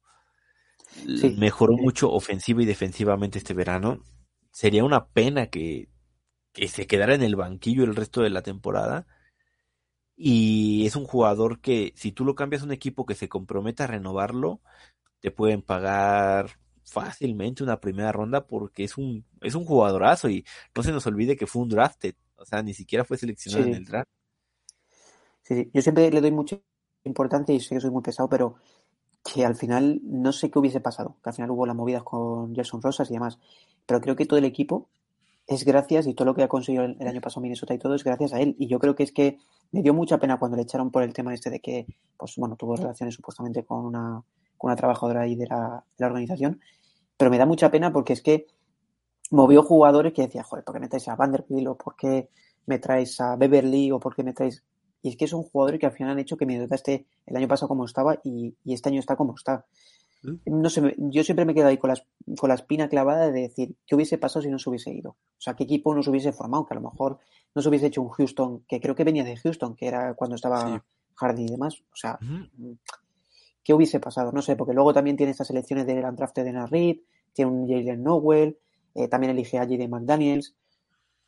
Sí. 1.18 1.36
mejoró 1.38 1.74
mucho 1.74 2.10
ofensiva 2.12 2.62
y 2.62 2.66
defensivamente 2.66 3.38
este 3.38 3.54
verano. 3.54 4.02
Sería 4.52 4.84
una 4.86 5.08
pena 5.08 5.48
que 5.48 5.90
que 6.54 6.70
se 6.70 6.88
quedara 6.88 7.14
en 7.16 7.22
el 7.24 7.36
banquillo 7.36 7.84
el 7.84 7.98
resto 7.98 8.22
de 8.22 8.30
la 8.30 8.42
temporada 8.42 9.06
y 10.18 10.86
es 10.86 10.96
un 10.96 11.06
jugador 11.06 11.60
que 11.62 11.94
si 11.96 12.12
tú 12.12 12.26
lo 12.26 12.36
cambias 12.36 12.62
a 12.62 12.66
un 12.66 12.72
equipo 12.72 13.06
que 13.06 13.16
se 13.16 13.30
comprometa 13.30 13.84
a 13.86 13.88
renovarlo, 13.88 14.62
te 15.22 15.32
pueden 15.32 15.62
pagar 15.62 16.52
fácilmente 16.86 17.64
una 17.64 17.80
primera 17.82 18.12
ronda 18.12 18.48
porque 18.48 18.84
es 18.86 18.98
un, 18.98 19.26
es 19.42 19.56
un 19.56 19.66
jugadorazo 19.66 20.30
y 20.30 20.46
no 20.76 20.84
se 20.84 20.92
nos 20.92 21.08
olvide 21.08 21.38
que 21.38 21.48
fue 21.48 21.64
un 21.64 21.70
drafted, 21.70 22.16
o 22.38 22.46
sea, 22.46 22.64
ni 22.64 22.74
siquiera 22.74 23.06
fue 23.06 23.18
seleccionado 23.18 23.66
Sí. 23.66 23.70
en 23.70 23.76
el 23.76 23.86
draft. 23.86 24.10
Sí, 25.44 25.56
sí. 25.56 25.72
Yo 25.74 25.82
siempre 25.82 26.10
le 26.12 26.22
doy 26.22 26.32
mucha 26.32 26.58
importancia 27.04 27.54
y 27.54 27.60
sé 27.60 27.76
que 27.76 27.82
soy 27.82 27.92
muy 27.92 28.02
pesado, 28.02 28.30
pero 28.30 28.56
que 29.24 29.46
al 29.46 29.56
final 29.56 30.02
no 30.04 30.32
sé 30.34 30.52
qué 30.52 30.60
hubiese 30.60 30.82
pasado. 30.82 31.18
Que 31.24 31.30
al 31.30 31.36
final 31.36 31.52
hubo 31.52 31.66
las 31.66 31.76
movidas 31.76 32.04
con 32.04 32.56
Gerson 32.56 32.82
Rosas 32.82 33.10
y 33.10 33.14
demás. 33.14 33.40
Pero 33.86 34.02
creo 34.02 34.16
que 34.16 34.26
todo 34.26 34.40
el 34.40 34.46
equipo 34.46 34.90
es 35.48 35.64
gracias 35.64 36.08
y 36.08 36.14
todo 36.14 36.26
lo 36.26 36.36
que 36.36 36.44
ha 36.44 36.48
conseguido 36.48 36.86
el, 36.86 37.08
año 37.08 37.22
pasado 37.22 37.42
Minnesota 37.42 37.74
y 37.74 37.78
todo 37.78 37.96
es 37.96 38.04
gracias 38.04 38.34
a 38.34 38.40
él. 38.42 38.56
Y 38.58 38.68
yo 38.68 38.80
creo 38.80 38.96
que 38.96 39.04
es 39.04 39.12
que 39.12 39.38
me 39.72 39.82
dio 39.82 39.94
mucha 39.94 40.18
pena 40.18 40.40
cuando 40.40 40.58
le 40.58 40.64
echaron 40.64 40.92
por 40.92 41.04
el 41.04 41.14
tema 41.14 41.34
este 41.34 41.50
de 41.50 41.60
que, 41.60 41.86
pues 42.18 42.36
bueno, 42.38 42.56
tuvo 42.56 42.76
relaciones 42.76 43.16
supuestamente 43.16 43.64
con 43.64 43.86
una, 43.86 44.24
con 44.58 44.70
una 44.70 44.76
trabajadora 44.76 45.22
ahí 45.22 45.36
de 45.36 45.48
la, 45.48 45.84
organización. 46.00 46.60
Pero 47.18 47.32
me 47.32 47.38
da 47.38 47.46
mucha 47.46 47.70
pena 47.70 47.94
porque 47.94 48.14
es 48.14 48.22
que 48.22 48.48
movió 49.32 49.64
jugadores 49.64 50.14
que 50.14 50.24
decía, 50.24 50.44
joder, 50.44 50.66
¿por 50.66 50.76
qué 50.76 50.80
me 50.80 50.88
traes 50.88 51.08
a 51.08 51.16
Vanderbilt 51.16 51.68
o 51.68 51.78
por 51.78 51.96
qué 51.96 52.30
me 52.66 52.80
traes 52.80 53.20
a 53.22 53.36
Beverly 53.36 53.92
o 53.92 54.00
por 54.00 54.16
qué 54.16 54.24
me 54.24 54.34
traes 54.34 54.64
y 55.02 55.10
es 55.10 55.18
que 55.18 55.28
son 55.28 55.44
jugadores 55.44 55.80
que 55.80 55.86
al 55.86 55.92
final 55.92 56.14
han 56.14 56.20
hecho 56.20 56.36
que 56.36 56.48
Minnesota 56.48 56.74
esté 56.74 57.06
el 57.28 57.36
año 57.38 57.48
pasado 57.48 57.68
como 57.68 57.86
estaba 57.86 58.20
y 58.24 58.56
este 58.66 58.90
año 58.90 59.00
está 59.00 59.16
como 59.16 59.36
está. 59.36 59.64
No 60.46 60.70
sé, 60.70 60.96
yo 60.98 61.24
siempre 61.24 61.46
me 61.46 61.54
quedo 61.54 61.68
ahí 61.68 61.78
con, 61.78 61.90
las, 61.90 62.06
con 62.40 62.50
la 62.50 62.56
espina 62.56 62.88
clavada 62.90 63.32
de 63.32 63.42
decir 63.42 63.76
qué 63.86 63.96
hubiese 63.96 64.18
pasado 64.18 64.42
si 64.44 64.50
no 64.50 64.60
se 64.60 64.70
hubiese 64.70 64.92
ido. 64.94 65.12
O 65.12 65.40
sea, 65.42 65.54
qué 65.56 65.64
equipo 65.64 65.94
no 65.96 66.02
se 66.04 66.10
hubiese 66.10 66.32
formado, 66.34 66.66
que 66.66 66.74
a 66.74 66.80
lo 66.80 66.90
mejor 66.90 67.20
no 67.54 67.62
se 67.62 67.70
hubiese 67.70 67.88
hecho 67.88 68.02
un 68.02 68.10
Houston, 68.10 68.64
que 68.68 68.80
creo 68.80 68.96
que 68.96 69.04
venía 69.04 69.24
de 69.24 69.38
Houston, 69.38 69.76
que 69.76 69.88
era 69.88 70.14
cuando 70.16 70.36
estaba 70.36 70.68
Sí. 70.68 70.82
Hardy 71.16 71.44
y 71.46 71.50
demás. 71.52 71.82
O 71.92 71.96
sea, 71.96 72.20
Ujú. 72.22 72.78
¿qué 73.64 73.74
hubiese 73.74 74.00
pasado? 74.00 74.32
No 74.32 74.42
sé, 74.42 74.56
porque 74.56 74.74
luego 74.74 74.94
también 74.94 75.16
tiene 75.18 75.32
estas 75.32 75.50
elecciones 75.50 75.86
del 75.86 76.02
draft 76.16 76.38
de 76.38 76.52
Narrit, 76.52 77.04
tiene 77.34 77.52
un 77.52 77.68
Jalen 77.68 78.04
Nowell, 78.04 78.58
eh, 78.94 79.08
también 79.08 79.32
elige 79.32 79.58
a 79.58 79.64
J.D. 79.64 79.88
McDaniels. 79.88 80.56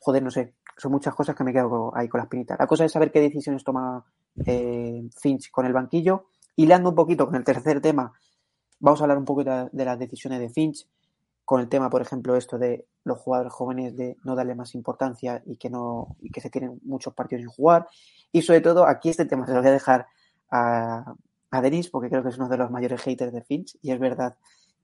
Joder, 0.00 0.22
no 0.22 0.30
sé. 0.30 0.54
son 0.76 0.92
muchas 0.92 1.12
cosas 1.14 1.34
que 1.34 1.42
me 1.42 1.52
quedo 1.52 1.90
ahí 1.96 2.08
con 2.08 2.18
las 2.20 2.28
pinitas. 2.28 2.56
La 2.58 2.66
cosa 2.68 2.84
es 2.84 2.92
saber 2.92 3.10
qué 3.10 3.20
decisiones 3.20 3.64
toma 3.64 4.04
eh, 4.46 5.08
Finch 5.20 5.50
con 5.50 5.66
el 5.66 5.72
banquillo. 5.72 6.26
Hilando 6.54 6.90
un 6.90 6.94
poquito 6.94 7.26
con 7.26 7.34
el 7.34 7.42
tercer 7.44 7.80
tema, 7.80 8.12
vamos 8.80 9.00
a 9.00 9.04
hablar 9.04 9.18
un 9.18 9.24
poco 9.24 9.44
de, 9.44 9.68
las 9.72 9.98
decisiones 9.98 10.40
de 10.40 10.48
Finch, 10.48 10.86
con 11.44 11.60
el 11.60 11.68
tema, 11.68 11.88
por 11.88 12.02
ejemplo, 12.02 12.36
esto 12.36 12.58
de 12.58 12.84
los 13.04 13.18
jugadores 13.18 13.52
jóvenes 13.52 13.96
de 13.96 14.16
no 14.24 14.34
darle 14.34 14.54
más 14.54 14.74
importancia 14.74 15.42
y 15.46 15.56
que 15.56 15.70
no 15.70 16.16
y 16.20 16.30
que 16.30 16.42
se 16.42 16.50
tienen 16.50 16.78
muchos 16.84 17.14
partidos 17.14 17.42
sin 17.42 17.50
jugar. 17.50 17.86
Y 18.32 18.42
sobre 18.42 18.60
todo, 18.60 18.86
aquí 18.86 19.08
este 19.08 19.24
tema 19.24 19.46
se 19.46 19.54
lo 19.54 19.60
voy 19.60 19.68
a 19.68 19.72
dejar 19.72 20.06
a, 20.50 21.14
a 21.50 21.62
Denis, 21.62 21.88
porque 21.88 22.10
creo 22.10 22.22
que 22.22 22.28
es 22.28 22.36
uno 22.36 22.48
de 22.48 22.58
los 22.58 22.70
mayores 22.70 23.00
haters 23.00 23.32
de 23.32 23.42
Finch, 23.42 23.78
y 23.80 23.92
es 23.92 23.98
verdad 23.98 24.36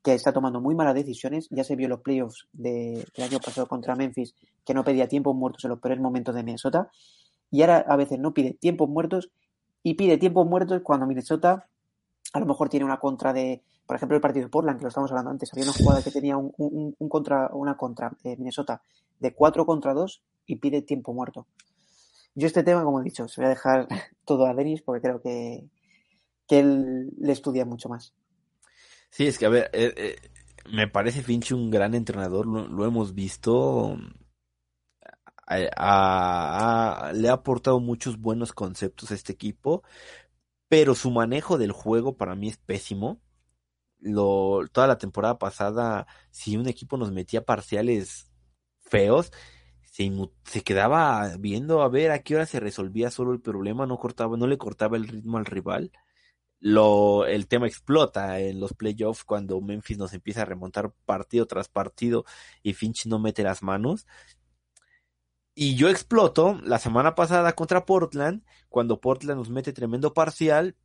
que 0.05 0.15
está 0.15 0.33
tomando 0.33 0.61
muy 0.61 0.75
malas 0.75 0.95
decisiones. 0.95 1.49
Ya 1.51 1.65
se 1.65 1.77
vio 1.77 1.87
en 1.87 1.91
los 1.91 2.01
playoffs 2.01 2.47
de, 2.53 3.07
del 3.17 3.25
año 3.25 3.41
pasado 3.41 3.67
contra 3.67 3.97
Memphis, 3.97 4.35
que 4.65 4.75
no 4.75 4.85
pedía 4.85 5.09
tiempos 5.09 5.35
muertos 5.35 5.65
en 5.65 5.71
los 5.71 5.81
peores 5.81 5.99
momentos 5.99 6.35
de 6.35 6.43
Minnesota. 6.43 6.91
Y 7.51 7.63
ahora 7.63 7.85
a 7.89 7.97
veces 7.97 8.19
no 8.19 8.35
pide 8.35 8.53
tiempos 8.53 8.89
muertos 8.89 9.31
y 9.83 9.95
pide 9.95 10.19
tiempos 10.19 10.47
muertos 10.47 10.83
cuando 10.83 11.07
Minnesota 11.07 11.69
a 12.35 12.41
lo 12.41 12.47
mejor 12.47 12.69
tiene 12.69 12.85
una 12.85 12.99
contra 12.99 13.33
de, 13.33 13.63
por 13.87 13.97
ejemplo, 13.97 14.17
el 14.17 14.21
partido 14.21 14.45
de 14.45 14.51
Portland, 14.51 14.79
que 14.79 14.83
lo 14.83 14.89
estamos 14.89 15.11
hablando 15.11 15.31
antes, 15.31 15.53
había 15.53 15.65
una 15.65 15.73
jugada 15.73 16.03
que 16.03 16.11
tenía 16.11 16.37
un, 16.37 16.95
contra, 17.09 17.49
una 17.53 17.77
contra 17.77 18.11
de 18.25 18.37
Minnesota 18.37 18.83
de 19.21 19.33
4 19.33 19.65
contra 19.65 19.95
2 19.95 20.23
y 20.47 20.57
pide 20.57 20.83
tiempo 20.83 21.15
muerto. 21.15 21.47
Yo 22.35 22.49
este 22.49 22.65
tema, 22.65 22.83
como 22.83 23.01
he 23.01 23.05
dicho, 23.05 23.29
se 23.29 23.41
voy 23.41 23.47
a 23.47 23.51
dejar 23.51 23.87
todo 24.25 24.47
a 24.47 24.55
Denis 24.55 24.83
porque 24.83 25.01
creo 25.01 25.23
que, 25.23 25.65
que 26.49 26.59
él 26.59 27.13
le 27.19 27.33
estudia 27.33 27.65
mucho 27.65 27.89
más. 27.89 28.13
Sí, 29.11 29.29
es 29.29 29.39
que 29.39 29.47
a 29.47 29.51
ver, 29.51 29.71
eh, 29.73 29.95
eh, 29.97 30.17
me 30.73 30.89
parece 30.89 31.23
Finch 31.23 31.53
un 31.53 31.71
gran 31.71 31.95
entrenador, 31.95 32.49
lo, 32.49 32.85
hemos 32.85 33.15
visto. 33.15 33.97
Le 35.49 35.69
ha 35.77 37.33
aportado 37.33 37.79
muchos 37.79 38.19
buenos 38.19 38.53
conceptos 38.53 39.13
a 39.13 39.15
este 39.15 39.33
equipo, 39.33 39.85
pero 40.75 40.97
su 40.97 41.13
manejo 41.13 41.57
del 41.57 41.71
juego 41.71 42.17
para 42.17 42.35
mí 42.35 42.49
es 42.49 42.57
pésimo. 42.57 43.21
Lo, 44.01 44.63
toda 44.73 44.89
la 44.89 44.99
temporada 44.99 45.39
pasada, 45.39 46.09
si 46.33 46.57
un 46.57 46.69
equipo 46.69 46.97
nos 46.97 47.13
metía 47.13 47.45
parciales 47.45 48.29
feos, 48.81 49.31
se, 49.85 50.11
se, 50.45 50.63
quedaba 50.63 51.37
viendo 51.39 51.83
a 51.83 51.89
ver 51.89 52.11
a 52.11 52.25
qué 52.25 52.35
hora 52.35 52.47
se 52.47 52.59
resolvía 52.59 53.13
solo 53.13 53.33
el 53.33 53.41
problema, 53.41 53.87
no 53.87 53.99
cortaba, 53.99 54.37
no 54.37 54.49
le 54.49 54.59
cortaba 54.59 54.97
el 54.97 55.07
ritmo 55.07 55.39
al 55.39 55.47
rival 55.47 55.93
lo, 56.65 57.27
el 57.27 57.47
tema 57.47 57.67
explota 57.67 58.41
en 58.41 58.59
los 58.59 58.73
playoffs 58.73 59.23
cuando 59.23 59.61
Memphis 59.61 59.99
nos 59.99 60.15
empieza 60.15 60.43
a 60.43 60.45
remontar 60.47 60.93
partido 61.05 61.47
tras 61.47 61.69
partido 61.69 62.25
y 62.63 62.73
Finch 62.73 63.05
no 63.05 63.19
mete 63.19 63.43
las 63.43 63.63
manos. 63.63 64.07
Y 65.55 65.77
yo 65.77 65.89
exploto 65.89 66.61
la 66.65 66.79
semana 66.79 67.15
pasada 67.15 67.53
contra 67.55 67.87
Portland, 67.87 68.43
cuando 68.69 69.01
Portland 69.01 69.39
nos 69.39 69.51
mete 69.51 69.73
tremendo 69.73 70.13
parcial 70.13 70.77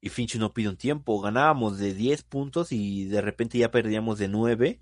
y 0.00 0.10
Finch 0.10 0.36
no 0.36 0.52
pide 0.52 0.68
un 0.68 0.76
tiempo. 0.76 1.20
Ganábamos 1.20 1.78
de 1.78 1.92
10 1.92 2.22
puntos 2.24 2.70
y 2.70 3.06
de 3.06 3.20
repente 3.20 3.58
ya 3.58 3.70
perdíamos 3.70 4.18
de 4.18 4.28
9. 4.28 4.80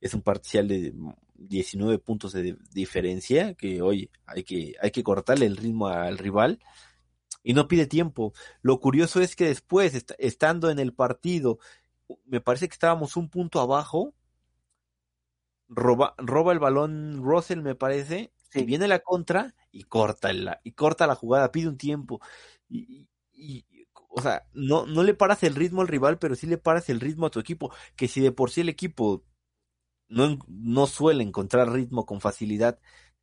Es 0.00 0.14
un 0.14 0.22
parcial 0.22 0.68
de 0.68 0.94
19 1.34 1.98
puntos 1.98 2.32
de 2.32 2.56
diferencia 2.72 3.54
que, 3.54 3.80
oye, 3.80 4.10
hay 4.26 4.44
que, 4.44 4.74
hay 4.80 4.90
que 4.90 5.02
cortarle 5.02 5.46
el 5.46 5.56
ritmo 5.56 5.88
al 5.88 6.18
rival 6.18 6.60
y 7.42 7.54
no 7.54 7.68
pide 7.68 7.86
tiempo. 7.86 8.32
Lo 8.62 8.80
curioso 8.80 9.20
es 9.20 9.34
que 9.36 9.46
después, 9.46 9.94
est 9.94 10.12
estando 10.18 10.70
en 10.70 10.78
el 10.78 10.92
partido, 10.92 11.58
me 12.26 12.40
parece 12.40 12.68
que 12.68 12.74
estábamos 12.74 13.16
un 13.16 13.30
punto 13.30 13.60
abajo, 13.60 14.14
roba, 15.70 16.14
roba 16.18 16.52
el 16.52 16.58
balón 16.58 17.22
Russell, 17.22 17.62
me 17.62 17.74
parece, 17.74 18.32
sí. 18.50 18.60
y 18.60 18.64
viene 18.64 18.88
la 18.88 18.98
contra 18.98 19.54
y 19.72 19.84
corta 19.84 20.32
la, 20.32 20.60
y 20.64 20.72
corta 20.72 21.06
la 21.06 21.14
jugada, 21.14 21.52
pide 21.52 21.68
un 21.68 21.78
tiempo. 21.78 22.20
Y, 22.68 23.08
y, 23.32 23.64
o 24.10 24.20
sea, 24.20 24.44
no, 24.52 24.86
no 24.86 25.02
le 25.02 25.14
paras 25.14 25.42
el 25.44 25.54
ritmo 25.54 25.80
al 25.80 25.88
rival, 25.88 26.18
pero 26.18 26.34
sí 26.34 26.46
le 26.46 26.58
paras 26.58 26.88
el 26.90 27.00
ritmo 27.00 27.26
a 27.26 27.30
tu 27.30 27.40
equipo, 27.40 27.72
que 27.96 28.08
si 28.08 28.20
de 28.20 28.32
por 28.32 28.50
sí 28.50 28.60
el 28.60 28.68
equipo 28.68 29.24
no, 30.08 30.38
no 30.48 30.86
suele 30.86 31.22
encontrar 31.22 31.70
ritmo 31.70 32.04
con 32.04 32.20
facilidad, 32.20 32.80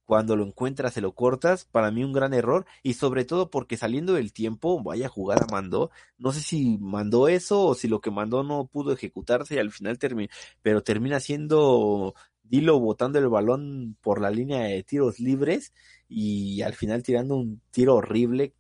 cuando 0.08 0.38
lo 0.38 0.46
encuentras 0.46 0.94
se 0.94 1.02
lo 1.02 1.14
cortas, 1.14 1.66
para 1.66 1.92
mí 1.92 2.02
un 2.02 2.14
gran 2.14 2.34
error 2.34 2.66
y 2.82 2.94
sobre 2.94 3.26
todo 3.26 3.50
porque 3.50 3.76
saliendo 3.76 4.14
del 4.14 4.32
tiempo, 4.32 4.82
vaya 4.82 5.10
jugada 5.10 5.46
mandó, 5.52 5.92
no 6.18 6.32
sé 6.32 6.40
si 6.40 6.78
mandó 6.80 7.28
eso 7.28 7.66
o 7.66 7.76
si 7.76 7.90
lo 7.90 8.00
que 8.00 8.10
mandó 8.10 8.42
no 8.42 8.68
pudo 8.68 8.94
ejecutarse 8.94 9.56
y 9.56 9.58
al 9.60 9.70
final 9.70 10.00
termina, 10.00 10.34
pero 10.62 10.82
termina 10.82 11.20
siendo 11.20 12.16
Dilo 12.50 12.80
botando 12.80 13.20
el 13.20 13.28
balón 13.30 13.98
por 14.02 14.22
la 14.22 14.30
línea 14.30 14.64
de 14.64 14.84
tiros 14.84 15.20
libres 15.20 15.74
y 16.08 16.62
al 16.62 16.74
final 16.74 17.04
tirando 17.04 17.36
un 17.36 17.62
tiro 17.72 17.96
horrible. 17.96 18.54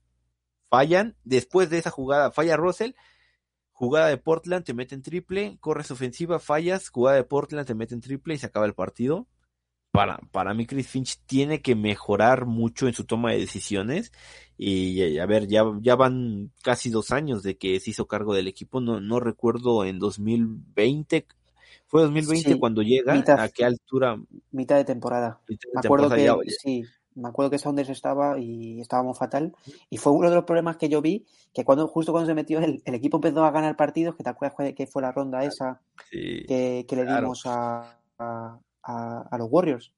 Fallan, 0.69 1.15
después 1.23 1.69
de 1.69 1.77
esa 1.77 1.91
jugada 1.91 2.31
falla 2.31 2.57
Russell, 2.57 2.91
jugada 3.71 4.07
de 4.07 4.17
Portland, 4.17 4.65
te 4.65 4.73
meten 4.73 5.01
triple, 5.01 5.57
corres 5.61 5.91
ofensiva, 5.91 6.39
fallas, 6.39 6.89
jugada 6.89 7.17
de 7.17 7.23
Portland, 7.23 7.67
te 7.67 7.75
meten 7.75 8.01
triple 8.01 8.33
y 8.33 8.37
se 8.37 8.47
acaba 8.47 8.65
el 8.65 8.73
partido 8.73 9.27
para, 9.97 10.19
para 10.31 10.53
mí 10.53 10.67
Chris 10.67 10.87
Finch 10.87 11.17
tiene 11.25 11.63
que 11.63 11.75
mejorar 11.75 12.45
mucho 12.45 12.87
en 12.87 12.93
su 12.93 13.05
toma 13.05 13.31
de 13.31 13.39
decisiones 13.39 14.11
y 14.55 15.17
a 15.17 15.25
ver, 15.25 15.47
ya, 15.47 15.63
ya 15.81 15.95
van 15.95 16.51
casi 16.61 16.91
dos 16.91 17.09
años 17.09 17.41
de 17.41 17.57
que 17.57 17.79
se 17.79 17.89
hizo 17.89 18.05
cargo 18.05 18.35
del 18.35 18.47
equipo, 18.47 18.79
no, 18.79 18.99
no 18.99 19.19
recuerdo 19.19 19.85
en 19.85 19.97
2020, 19.97 21.25
fue 21.87 22.01
2020 22.03 22.53
sí, 22.53 22.59
cuando 22.59 22.81
llega, 22.81 23.13
mitad, 23.13 23.39
a 23.39 23.49
qué 23.49 23.65
altura. 23.65 24.17
Mitad 24.51 24.75
de 24.75 24.85
temporada. 24.85 25.39
Mitad 25.47 25.69
de 25.69 25.73
me 25.73 25.79
acuerdo 25.79 26.09
temporada 26.09 26.41
que, 26.43 26.49
ya, 26.49 26.55
sí, 26.57 26.83
me 27.15 27.29
acuerdo 27.29 27.51
que 27.51 27.59
Saunders 27.59 27.89
estaba 27.89 28.39
y 28.39 28.79
estábamos 28.79 29.17
fatal 29.17 29.55
y 29.89 29.97
fue 29.97 30.13
uno 30.13 30.29
de 30.29 30.35
los 30.35 30.45
problemas 30.45 30.77
que 30.77 30.89
yo 30.89 31.01
vi, 31.01 31.25
que 31.53 31.65
cuando 31.65 31.87
justo 31.87 32.11
cuando 32.11 32.27
se 32.27 32.35
metió 32.35 32.59
el, 32.59 32.81
el 32.85 32.95
equipo 32.95 33.17
empezó 33.17 33.43
a 33.43 33.51
ganar 33.51 33.75
partidos, 33.75 34.15
que 34.15 34.23
te 34.23 34.29
acuerdas 34.29 34.73
que 34.75 34.87
fue 34.87 35.01
la 35.01 35.11
ronda 35.11 35.43
esa 35.43 35.81
sí, 36.11 36.43
que, 36.47 36.85
que, 36.87 36.95
le 36.95 37.03
claro. 37.05 37.21
dimos 37.21 37.45
a, 37.45 37.97
a 38.19 38.59
a, 38.87 39.27
a, 39.29 39.37
los 39.37 39.47
Warriors. 39.51 39.91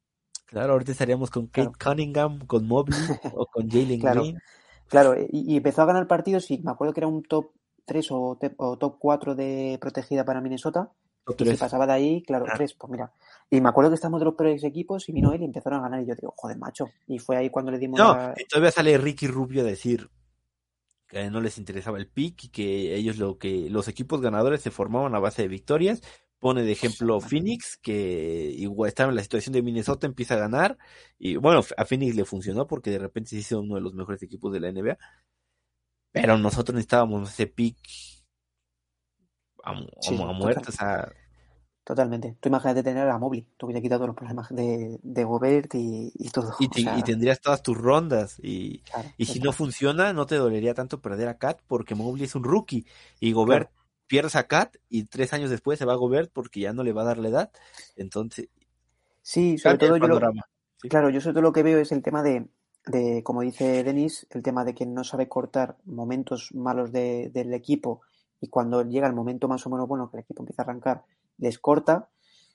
Claro, 0.46 0.74
ahorita 0.74 0.92
estaríamos 0.92 1.30
con 1.30 1.48
Kate 1.48 1.72
claro. 1.78 1.96
Cunningham, 1.96 2.40
con 2.48 2.68
Mobley 2.68 3.00
o 3.36 3.46
con 3.46 3.70
Jalen 3.70 4.00
claro, 4.00 4.22
Green. 4.22 4.40
Claro, 4.88 5.16
y, 5.18 5.54
y, 5.54 5.58
empezó 5.58 5.84
a 5.84 5.86
ganar 5.86 6.08
partidos 6.08 6.50
y 6.52 6.58
me 6.60 6.72
acuerdo 6.72 6.94
que 6.94 7.02
era 7.02 7.08
un 7.08 7.24
top 7.24 7.52
3 7.86 8.08
o, 8.12 8.38
te, 8.40 8.54
o 8.58 8.78
top 8.78 8.98
4 9.00 9.36
de 9.36 9.78
protegida 9.80 10.26
para 10.26 10.42
Minnesota. 10.42 10.92
Y 11.38 11.46
si 11.46 11.56
pasaba 11.56 11.86
de 11.86 11.94
ahí, 11.94 12.24
claro. 12.24 12.46
3, 12.54 12.74
pues 12.74 12.92
mira. 12.92 13.12
Y 13.50 13.62
me 13.62 13.70
acuerdo 13.70 13.90
que 13.92 13.96
estamos 13.96 14.20
de 14.20 14.26
los 14.26 14.36
peores 14.36 14.64
equipos 14.64 15.08
y 15.10 15.12
vino 15.12 15.34
él 15.34 15.42
y 15.42 15.46
empezaron 15.46 15.80
a 15.80 15.84
ganar 15.84 16.02
y 16.02 16.06
yo 16.06 16.16
digo, 16.16 16.34
joder, 16.38 16.58
macho. 16.58 16.90
Y 17.08 17.20
fue 17.20 17.38
ahí 17.38 17.50
cuando 17.50 17.72
le 17.72 17.80
dimos 17.80 18.00
No, 18.00 18.16
la... 18.16 18.34
y 18.38 18.46
todavía 18.46 18.72
sale 18.72 18.98
Ricky 18.98 19.28
Rubio 19.28 19.62
a 19.62 19.66
decir 19.66 20.10
que 21.08 21.30
no 21.32 21.42
les 21.42 21.58
interesaba 21.58 21.98
el 21.98 22.08
pick 22.08 22.46
y 22.46 22.50
que 22.50 22.96
ellos 22.96 23.18
lo 23.18 23.40
que 23.40 23.70
los 23.70 23.88
equipos 23.88 24.22
ganadores 24.22 24.62
se 24.62 24.70
formaban 24.70 25.16
a 25.16 25.20
base 25.20 25.42
de 25.42 25.48
victorias 25.48 26.02
pone 26.40 26.64
de 26.64 26.72
ejemplo 26.72 27.20
Phoenix, 27.20 27.78
que 27.78 28.54
igual 28.56 28.88
estaba 28.88 29.10
en 29.10 29.18
la 29.18 29.22
situación 29.22 29.54
de 29.54 29.62
Minnesota, 29.62 30.08
empieza 30.08 30.36
a 30.36 30.40
ganar, 30.40 30.78
y 31.18 31.36
bueno, 31.36 31.62
a 31.78 31.86
Phoenix 31.86 32.16
le 32.16 32.26
funcionó 32.26 32.66
porque 32.66 32.92
de 32.92 33.00
repente 33.00 33.32
se 33.32 33.38
hizo 33.38 33.60
uno 33.60 33.76
de 33.76 33.82
los 33.82 33.94
mejores 33.94 34.24
equipos 34.24 34.54
de 34.54 34.60
la 34.62 34.72
NBA, 34.72 34.98
pero 36.12 36.38
nosotros 36.38 36.76
necesitábamos 36.76 37.30
ese 37.30 37.48
pick 37.48 37.78
a, 39.72 40.02
sí, 40.02 40.18
a, 40.22 40.30
a 40.30 40.34
muerte, 40.34 40.70
o 40.70 40.72
sea... 40.72 41.12
Totalmente. 41.84 42.38
Tú 42.40 42.50
imagínate 42.50 42.84
tener 42.84 43.10
a 43.10 43.18
Mobley, 43.18 43.48
tú 43.58 43.66
hubiera 43.66 43.82
quitado 43.82 44.06
los 44.06 44.16
problemas 44.16 44.50
de, 44.50 45.00
de 45.02 45.24
Gobert 45.24 45.74
y, 45.74 46.12
y 46.14 46.30
todo. 46.30 46.54
Y, 46.60 46.68
te, 46.68 46.82
o 46.82 46.84
sea... 46.84 47.00
y, 47.00 47.02
tendrías 47.02 47.42
todas 47.42 47.64
tus 47.64 47.76
rondas. 47.76 48.38
Y, 48.44 48.80
claro, 48.82 49.10
y 49.18 49.26
si 49.26 49.40
no 49.40 49.52
funciona, 49.54 50.14
no 50.14 50.28
te 50.28 50.36
dolería 50.36 50.76
tanto 50.76 51.02
perder 51.02 51.30
a 51.30 51.40
Kat 51.40 51.60
porque 51.66 51.96
Mobley 51.96 52.26
es 52.26 52.36
un 52.36 52.44
rookie 52.44 52.86
y 53.20 53.32
Gobert 53.32 53.70
claro 53.70 53.80
pierdes 54.10 54.36
a 54.36 54.48
Kat 54.48 54.76
y 54.90 55.04
tres 55.06 55.32
años 55.32 55.50
después 55.50 55.80
se 55.80 55.86
va 55.86 55.94
a 55.94 55.98
Gobert 55.98 56.32
porque 56.34 56.60
ya 56.60 56.74
no 56.74 56.84
le 56.84 56.92
va 56.92 57.04
a 57.04 57.06
dar 57.06 57.20
la 57.20 57.30
edad. 57.30 57.52
Entonces. 57.96 58.50
Sí, 59.22 59.58
sobre 59.58 59.78
todo 59.78 59.98
yo 59.98 60.08
lo, 60.08 60.20
sí. 60.20 60.90
Claro, 60.90 61.10
yo 61.10 61.22
sobre 61.22 61.36
todo 61.36 61.44
lo 61.44 61.54
que 61.54 61.64
veo 61.64 61.80
es 61.80 61.92
el 61.92 62.02
tema 62.02 62.24
de, 62.24 62.48
de, 62.88 63.22
como 63.24 63.42
dice 63.42 63.84
Denis, 63.84 64.28
el 64.32 64.42
tema 64.42 64.66
de 64.66 64.74
que 64.74 64.86
no 64.86 65.04
sabe 65.04 65.30
cortar 65.30 65.78
momentos 65.86 66.54
malos 66.54 66.92
de, 66.92 67.30
del 67.32 67.54
equipo 67.54 68.02
y 68.42 68.48
cuando 68.48 68.84
llega 68.84 69.08
el 69.08 69.14
momento 69.14 69.48
más 69.48 69.66
o 69.66 69.70
menos 69.70 69.88
bueno 69.88 70.10
que 70.10 70.18
el 70.18 70.24
equipo 70.24 70.42
empieza 70.42 70.62
a 70.62 70.66
arrancar, 70.66 71.04
les 71.38 71.60
corta. 71.60 72.10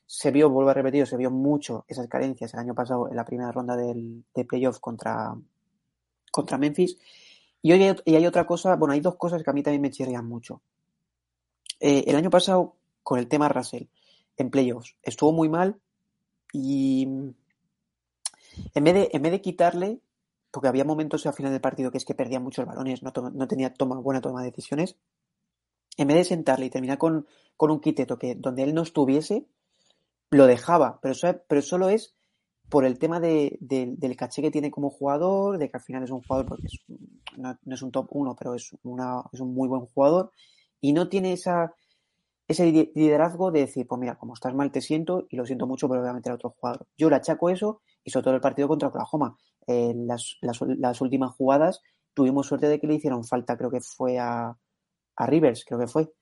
Se 0.07 0.30
vio, 0.30 0.51
vuelvo 0.51 0.70
a 0.70 0.74
repetir, 0.74 1.07
se 1.07 1.16
vio 1.16 1.30
mucho 1.30 1.85
esas 1.89 2.07
carencias 2.09 2.53
el 2.55 2.61
año 2.61 2.74
pasado 2.74 3.09
en 3.09 3.16
la 3.16 3.24
primera 3.24 3.51
ronda 3.51 3.76
del, 3.76 4.24
de 4.35 4.45
playoff 4.45 4.78
contra, 4.78 5.35
contra 6.30 6.59
Memphis. 6.59 6.99
Y 7.62 7.72
hoy 7.72 7.82
hay, 7.82 7.97
y 8.05 8.14
hay 8.14 8.26
otra 8.26 8.47
cosa, 8.47 8.76
bueno, 8.76 8.93
hay 8.93 9.01
dos 9.01 9.16
cosas 9.16 9.43
que 9.43 9.49
a 9.49 9.55
mí 9.55 9.62
también 9.62 9.80
me 9.80 9.91
chirrían 9.91 10.26
mucho. 10.26 10.61
Eh, 11.80 12.05
el 12.07 12.16
año 12.16 12.30
pasado, 12.30 12.76
con 13.03 13.18
el 13.18 13.28
tema 13.28 13.49
Russell, 13.49 13.85
en 14.37 14.51
playoffs, 14.51 14.97
estuvo 15.03 15.32
muy 15.32 15.49
mal 15.49 15.80
y 16.53 17.05
en 18.74 18.85
vez 18.85 18.95
de, 18.95 19.09
en 19.12 19.22
vez 19.22 19.32
de 19.32 19.41
quitarle, 19.41 20.01
porque 20.51 20.68
había 20.68 20.85
momentos 20.85 21.26
al 21.26 21.32
final 21.32 21.53
del 21.53 21.61
partido 21.61 21.91
que 21.91 21.99
es 21.99 22.05
que 22.05 22.14
perdía 22.14 22.41
muchos 22.41 22.66
balones, 22.66 23.03
no, 23.03 23.12
no 23.32 23.49
tenía 23.49 23.72
toma, 23.72 23.99
buena 23.99 24.20
toma 24.20 24.43
de 24.43 24.51
decisiones, 24.51 24.97
en 25.97 26.09
vez 26.09 26.16
de 26.16 26.24
sentarle 26.24 26.66
y 26.66 26.70
terminar 26.70 26.99
con, 26.99 27.26
con 27.57 27.70
un 27.70 27.80
quiteto 27.80 28.18
que 28.18 28.34
donde 28.34 28.62
él 28.62 28.74
no 28.74 28.82
estuviese, 28.82 29.47
lo 30.30 30.47
dejaba, 30.47 30.99
pero, 31.01 31.14
pero 31.49 31.62
solo 31.62 31.88
es 31.88 32.14
por 32.68 32.84
el 32.84 32.99
tema 32.99 33.20
de, 33.20 33.57
de, 33.61 33.95
del 33.97 34.16
caché 34.16 34.42
que 34.42 34.51
tiene 34.51 34.70
como 34.70 34.90
jugador, 34.90 35.59
de 35.59 35.70
que 35.70 35.76
al 35.76 35.82
final 35.82 36.03
es 36.03 36.11
un 36.11 36.22
jugador, 36.22 36.47
porque 36.47 36.66
no, 37.36 37.57
es 37.66 37.82
un 37.82 37.92
top 37.92 38.09
1, 38.11 38.34
pero 38.36 38.55
es, 38.55 38.74
una, 38.82 39.22
es 39.32 39.40
un 39.40 39.55
muy 39.55 39.68
buen 39.68 39.82
jugador, 39.86 40.32
y 40.80 40.92
no 40.92 41.09
tiene 41.09 41.32
esa, 41.32 41.74
ese 42.49 42.90
liderazgo 42.95 43.51
de 43.51 43.61
decir, 43.61 43.86
pues 43.86 44.01
mira, 44.01 44.16
como 44.16 44.34
estás 44.34 44.55
mal 44.55 44.72
te 44.72 44.80
siento 44.80 45.26
y 45.30 45.36
lo 45.36 45.47
siento 45.47 45.66
mucho, 45.66 45.88
pero 45.88 46.01
voy 46.01 46.11
a 46.11 46.14
meter 46.14 46.32
a 46.32 46.34
otro 46.36 46.51
jugador. 46.51 46.86
Yo 46.97 47.09
le 47.09 47.16
achaco 47.16 47.49
eso 47.49 47.80
y 48.03 48.11
sobre 48.11 48.24
todo 48.24 48.34
el 48.34 48.40
partido 48.40 48.68
contra 48.68 48.88
Oklahoma. 48.88 49.38
Eh, 49.66 49.95
las, 49.97 50.36
las, 50.42 50.61
las, 50.61 51.01
últimas 51.01 51.34
jugadas 51.34 51.80
tuvimos 52.12 52.47
suerte 52.47 52.68
de 52.68 52.78
que 52.78 52.86
le 52.86 52.95
hicieron 52.95 53.24
falta, 53.24 53.57
creo 53.57 53.70
que 53.70 53.80
fue 53.80 54.18
a, 54.18 54.59
a 55.16 55.26
Rivers, 55.26 55.64
creo 55.64 55.78
que 55.78 55.86
fue, 55.86 56.12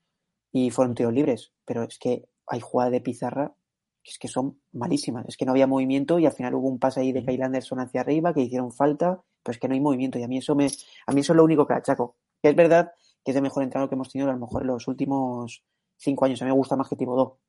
y 0.51 0.69
fueron 0.69 0.95
tiros 0.95 1.13
libres, 1.13 1.51
pero 1.65 1.83
es 1.83 1.97
que 1.97 2.25
hay 2.47 2.59
jugadas 2.59 2.91
de 2.91 3.01
pizarra 3.01 3.55
que 4.03 4.11
es 4.11 4.19
que 4.19 4.27
son 4.27 4.59
malísimas, 4.73 5.25
es 5.29 5.37
que 5.37 5.45
no 5.45 5.51
había 5.51 5.65
movimiento 5.65 6.19
y 6.19 6.25
al 6.25 6.33
final 6.33 6.55
hubo 6.55 6.67
un 6.67 6.77
pase 6.77 6.99
ahí 6.99 7.13
de 7.13 7.23
Kyle 7.23 7.41
Anderson 7.41 7.79
hacia 7.79 8.01
arriba 8.01 8.33
que 8.33 8.41
hicieron 8.41 8.71
falta, 8.71 9.21
pero 9.41 9.53
es 9.53 9.59
que 9.59 9.67
no 9.69 9.75
hay 9.75 9.79
movimiento 9.79 10.19
y 10.19 10.23
a 10.23 10.27
mí 10.27 10.39
eso 10.39 10.55
me, 10.55 10.67
a 11.07 11.11
mí 11.13 11.21
eso 11.21 11.31
es 11.31 11.37
lo 11.37 11.43
único 11.45 11.65
que 11.65 11.73
achaco. 11.73 12.17
Que 12.41 12.49
es 12.49 12.55
verdad 12.55 12.91
que 13.23 13.31
es 13.31 13.37
el 13.37 13.43
mejor 13.43 13.63
entrenador 13.63 13.89
que 13.89 13.95
hemos 13.95 14.11
tenido 14.11 14.29
a 14.29 14.33
lo 14.33 14.39
mejor 14.39 14.63
en 14.63 14.67
los 14.67 14.87
últimos 14.89 15.63
cinco 15.95 16.25
años. 16.25 16.41
A 16.41 16.45
mí 16.45 16.51
me 16.51 16.57
gusta 16.57 16.75
más 16.75 16.89
que. 16.89 16.97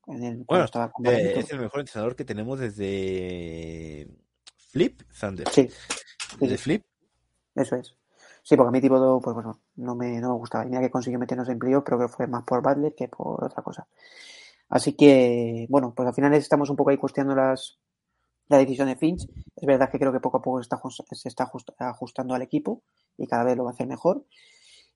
En 0.06 0.22
el, 0.22 0.44
bueno, 0.44 0.64
estaba 0.64 0.92
eh, 1.04 1.34
es 1.36 1.50
el 1.50 1.58
mejor 1.58 1.80
entrenador 1.80 2.14
que 2.14 2.24
tenemos 2.24 2.60
desde 2.60 4.08
Flip 4.70 5.02
Thunder. 5.20 5.48
Sí. 5.48 5.68
Desde 6.38 6.56
sí. 6.56 6.62
Flip. 6.62 6.84
Eso 7.56 7.76
es. 7.76 7.96
Sí, 8.44 8.56
porque 8.56 8.68
a 8.68 8.72
mí 8.72 8.80
Thibodeau, 8.82 9.22
pues 9.22 9.32
bueno, 9.32 9.62
no 9.76 9.94
me, 9.96 10.20
no 10.20 10.28
me 10.28 10.34
gustaba. 10.34 10.66
Y 10.66 10.68
mira 10.68 10.82
que 10.82 10.90
consiguió 10.90 11.18
meternos 11.18 11.48
en 11.48 11.58
playoff, 11.58 11.82
pero 11.82 11.98
que 11.98 12.08
fue 12.08 12.26
más 12.26 12.44
por 12.44 12.62
Butler 12.62 12.94
que 12.94 13.08
por 13.08 13.42
otra 13.42 13.62
cosa. 13.62 13.88
Así 14.68 14.92
que, 14.92 15.66
bueno, 15.70 15.94
pues 15.96 16.06
al 16.06 16.14
final 16.14 16.34
estamos 16.34 16.68
un 16.68 16.76
poco 16.76 16.90
ahí 16.90 16.98
cuestionando 16.98 17.40
las, 17.40 17.78
la 18.48 18.58
decisión 18.58 18.88
de 18.88 18.96
Finch. 18.96 19.26
Es 19.56 19.66
verdad 19.66 19.90
que 19.90 19.98
creo 19.98 20.12
que 20.12 20.20
poco 20.20 20.36
a 20.36 20.42
poco 20.42 20.60
está, 20.60 20.78
se 21.12 21.28
está 21.28 21.50
ajustando 21.78 22.34
al 22.34 22.42
equipo 22.42 22.82
y 23.16 23.26
cada 23.26 23.44
vez 23.44 23.56
lo 23.56 23.64
va 23.64 23.70
a 23.70 23.72
hacer 23.72 23.86
mejor. 23.86 24.26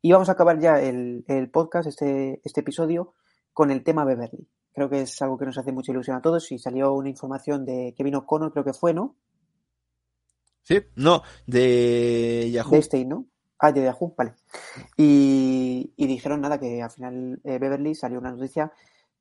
Y 0.02 0.12
vamos 0.12 0.28
a 0.28 0.32
acabar 0.32 0.60
ya 0.60 0.82
el, 0.82 1.24
el 1.26 1.50
podcast, 1.50 1.88
este, 1.88 2.42
este 2.44 2.60
episodio, 2.60 3.14
con 3.54 3.70
el 3.70 3.82
tema 3.82 4.04
Beverly. 4.04 4.46
Creo 4.74 4.90
que 4.90 5.00
es 5.00 5.22
algo 5.22 5.38
que 5.38 5.46
nos 5.46 5.56
hace 5.56 5.72
mucha 5.72 5.90
ilusión 5.90 6.18
a 6.18 6.22
todos 6.22 6.52
y 6.52 6.58
salió 6.58 6.92
una 6.92 7.08
información 7.08 7.64
de 7.64 7.94
Kevin 7.96 8.16
O'Connor, 8.16 8.52
creo 8.52 8.64
que 8.64 8.74
fue, 8.74 8.92
¿no? 8.92 9.16
Sí, 10.62 10.82
no, 10.96 11.22
de 11.46 12.50
Yahoo. 12.52 12.72
De 12.72 12.82
Stein, 12.82 13.08
¿no? 13.08 13.26
Ah, 13.58 13.72
de 13.72 13.82
Yahoo, 13.82 14.14
vale. 14.16 14.34
Y, 14.96 15.92
dijeron 15.96 16.40
nada, 16.40 16.58
que 16.58 16.82
al 16.82 16.90
final 16.90 17.40
eh, 17.44 17.58
Beverly 17.58 17.94
salió 17.94 18.18
una 18.18 18.30
noticia 18.30 18.72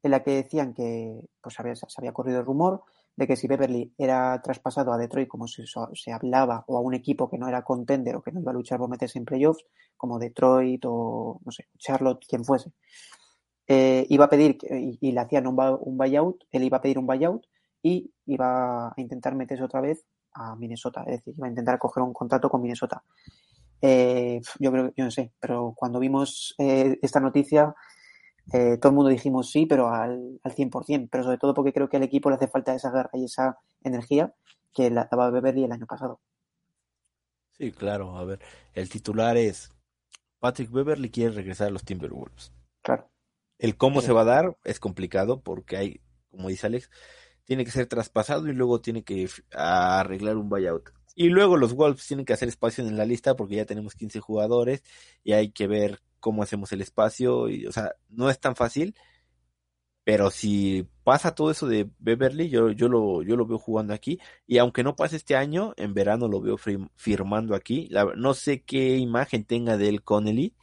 en 0.03 0.11
la 0.11 0.23
que 0.23 0.31
decían 0.31 0.73
que 0.73 1.21
pues 1.41 1.59
había, 1.59 1.75
se 1.75 1.85
había 1.97 2.13
corrido 2.13 2.39
el 2.39 2.45
rumor 2.45 2.83
de 3.15 3.25
que 3.27 3.35
si 3.35 3.47
Beverly 3.47 3.93
era 3.97 4.39
traspasado 4.43 4.93
a 4.93 4.97
Detroit 4.97 5.27
como 5.27 5.47
se, 5.47 5.65
hablaba 6.13 6.63
o 6.67 6.77
a 6.77 6.81
un 6.81 6.93
equipo 6.93 7.29
que 7.29 7.39
no 7.39 7.47
era 7.47 7.63
contender 7.63 8.15
o 8.15 8.21
que 8.21 8.31
no 8.31 8.39
iba 8.39 8.51
a 8.51 8.53
luchar 8.53 8.77
por 8.77 8.89
meterse 8.89 9.17
en 9.17 9.25
playoffs, 9.25 9.65
como 9.97 10.19
Detroit 10.19 10.83
o 10.85 11.41
no 11.43 11.51
sé, 11.51 11.67
Charlotte, 11.79 12.23
quien 12.27 12.45
fuese, 12.45 12.71
eh, 13.67 14.05
iba 14.09 14.25
a 14.25 14.29
pedir, 14.29 14.59
y, 14.69 14.99
y, 15.01 15.11
le 15.13 15.19
hacían 15.19 15.47
un, 15.47 15.59
un 15.81 15.97
buyout, 15.97 16.43
él 16.51 16.63
iba 16.63 16.77
a 16.77 16.81
pedir 16.81 16.99
un 16.99 17.07
buyout 17.07 17.43
y 17.81 18.13
iba 18.27 18.89
a 18.89 18.93
intentar 18.97 19.35
meterse 19.35 19.63
otra 19.63 19.81
vez 19.81 20.05
a 20.33 20.55
Minnesota, 20.55 21.03
es 21.07 21.17
decir, 21.17 21.33
iba 21.35 21.47
a 21.47 21.49
intentar 21.49 21.79
coger 21.79 22.03
un 22.03 22.13
contrato 22.13 22.49
con 22.49 22.61
Minnesota. 22.61 23.03
Eh, 23.81 24.41
yo 24.59 24.71
creo, 24.71 24.93
yo 24.95 25.05
no 25.05 25.11
sé, 25.11 25.31
pero 25.39 25.73
cuando 25.75 25.99
vimos 25.99 26.55
eh, 26.57 26.97
esta 27.01 27.19
noticia, 27.19 27.75
eh, 28.53 28.77
todo 28.77 28.89
el 28.89 28.95
mundo 28.95 29.09
dijimos 29.09 29.51
sí, 29.51 29.65
pero 29.65 29.89
al, 29.89 30.39
al 30.43 30.55
100%, 30.55 31.09
pero 31.11 31.23
sobre 31.23 31.37
todo 31.37 31.53
porque 31.53 31.73
creo 31.73 31.89
que 31.89 31.97
al 31.97 32.03
equipo 32.03 32.29
le 32.29 32.37
hace 32.37 32.47
falta 32.47 32.73
esa 32.73 32.91
guerra 32.91 33.11
y 33.13 33.25
esa 33.25 33.59
energía 33.83 34.33
que 34.73 34.89
la 34.89 35.07
daba 35.09 35.29
Beverly 35.29 35.63
el 35.63 35.71
año 35.71 35.85
pasado. 35.85 36.21
Sí, 37.51 37.71
claro, 37.71 38.17
a 38.17 38.23
ver, 38.23 38.39
el 38.73 38.89
titular 38.89 39.35
es 39.35 39.71
Patrick 40.39 40.71
Beverly 40.71 41.09
quiere 41.09 41.33
regresar 41.33 41.67
a 41.67 41.71
los 41.71 41.83
Timberwolves. 41.83 42.53
Claro. 42.83 43.09
El 43.57 43.75
cómo 43.75 44.01
se 44.01 44.13
va 44.13 44.21
a 44.21 44.25
dar 44.25 44.57
es 44.63 44.79
complicado 44.79 45.41
porque 45.41 45.77
hay, 45.77 46.01
como 46.29 46.49
dice 46.49 46.67
Alex, 46.67 46.91
tiene 47.43 47.65
que 47.65 47.71
ser 47.71 47.87
traspasado 47.87 48.47
y 48.47 48.53
luego 48.53 48.81
tiene 48.81 49.03
que 49.03 49.27
arreglar 49.51 50.37
un 50.37 50.49
buyout. 50.49 50.91
Y 51.19 51.29
luego 51.29 51.57
los 51.57 51.73
Wolves 51.73 52.05
tienen 52.05 52.27
que 52.27 52.33
hacer 52.33 52.47
espacio 52.47 52.85
en 52.85 52.95
la 52.95 53.03
lista 53.03 53.35
porque 53.35 53.55
ya 53.55 53.65
tenemos 53.65 53.95
15 53.95 54.19
jugadores 54.19 54.83
y 55.23 55.33
hay 55.33 55.49
que 55.51 55.65
ver 55.65 55.99
cómo 56.19 56.43
hacemos 56.43 56.71
el 56.73 56.81
espacio. 56.81 57.49
Y, 57.49 57.65
o 57.65 57.71
sea, 57.71 57.95
no 58.07 58.29
es 58.29 58.39
tan 58.39 58.55
fácil. 58.55 58.95
Pero 60.03 60.29
si 60.29 60.87
pasa 61.03 61.33
todo 61.33 61.49
eso 61.49 61.67
de 61.67 61.89
Beverly, 61.97 62.49
yo, 62.49 62.69
yo, 62.69 62.87
lo, 62.87 63.23
yo 63.23 63.35
lo 63.35 63.47
veo 63.47 63.57
jugando 63.57 63.95
aquí. 63.95 64.19
Y 64.45 64.59
aunque 64.59 64.83
no 64.83 64.95
pase 64.95 65.15
este 65.15 65.35
año, 65.35 65.73
en 65.77 65.95
verano 65.95 66.27
lo 66.27 66.39
veo 66.39 66.55
firmando 66.95 67.55
aquí. 67.55 67.87
La, 67.89 68.05
no 68.15 68.35
sé 68.35 68.61
qué 68.61 68.97
imagen 68.97 69.43
tenga 69.43 69.75
de 69.75 69.89
él 69.89 70.03
Connelly, 70.03 70.55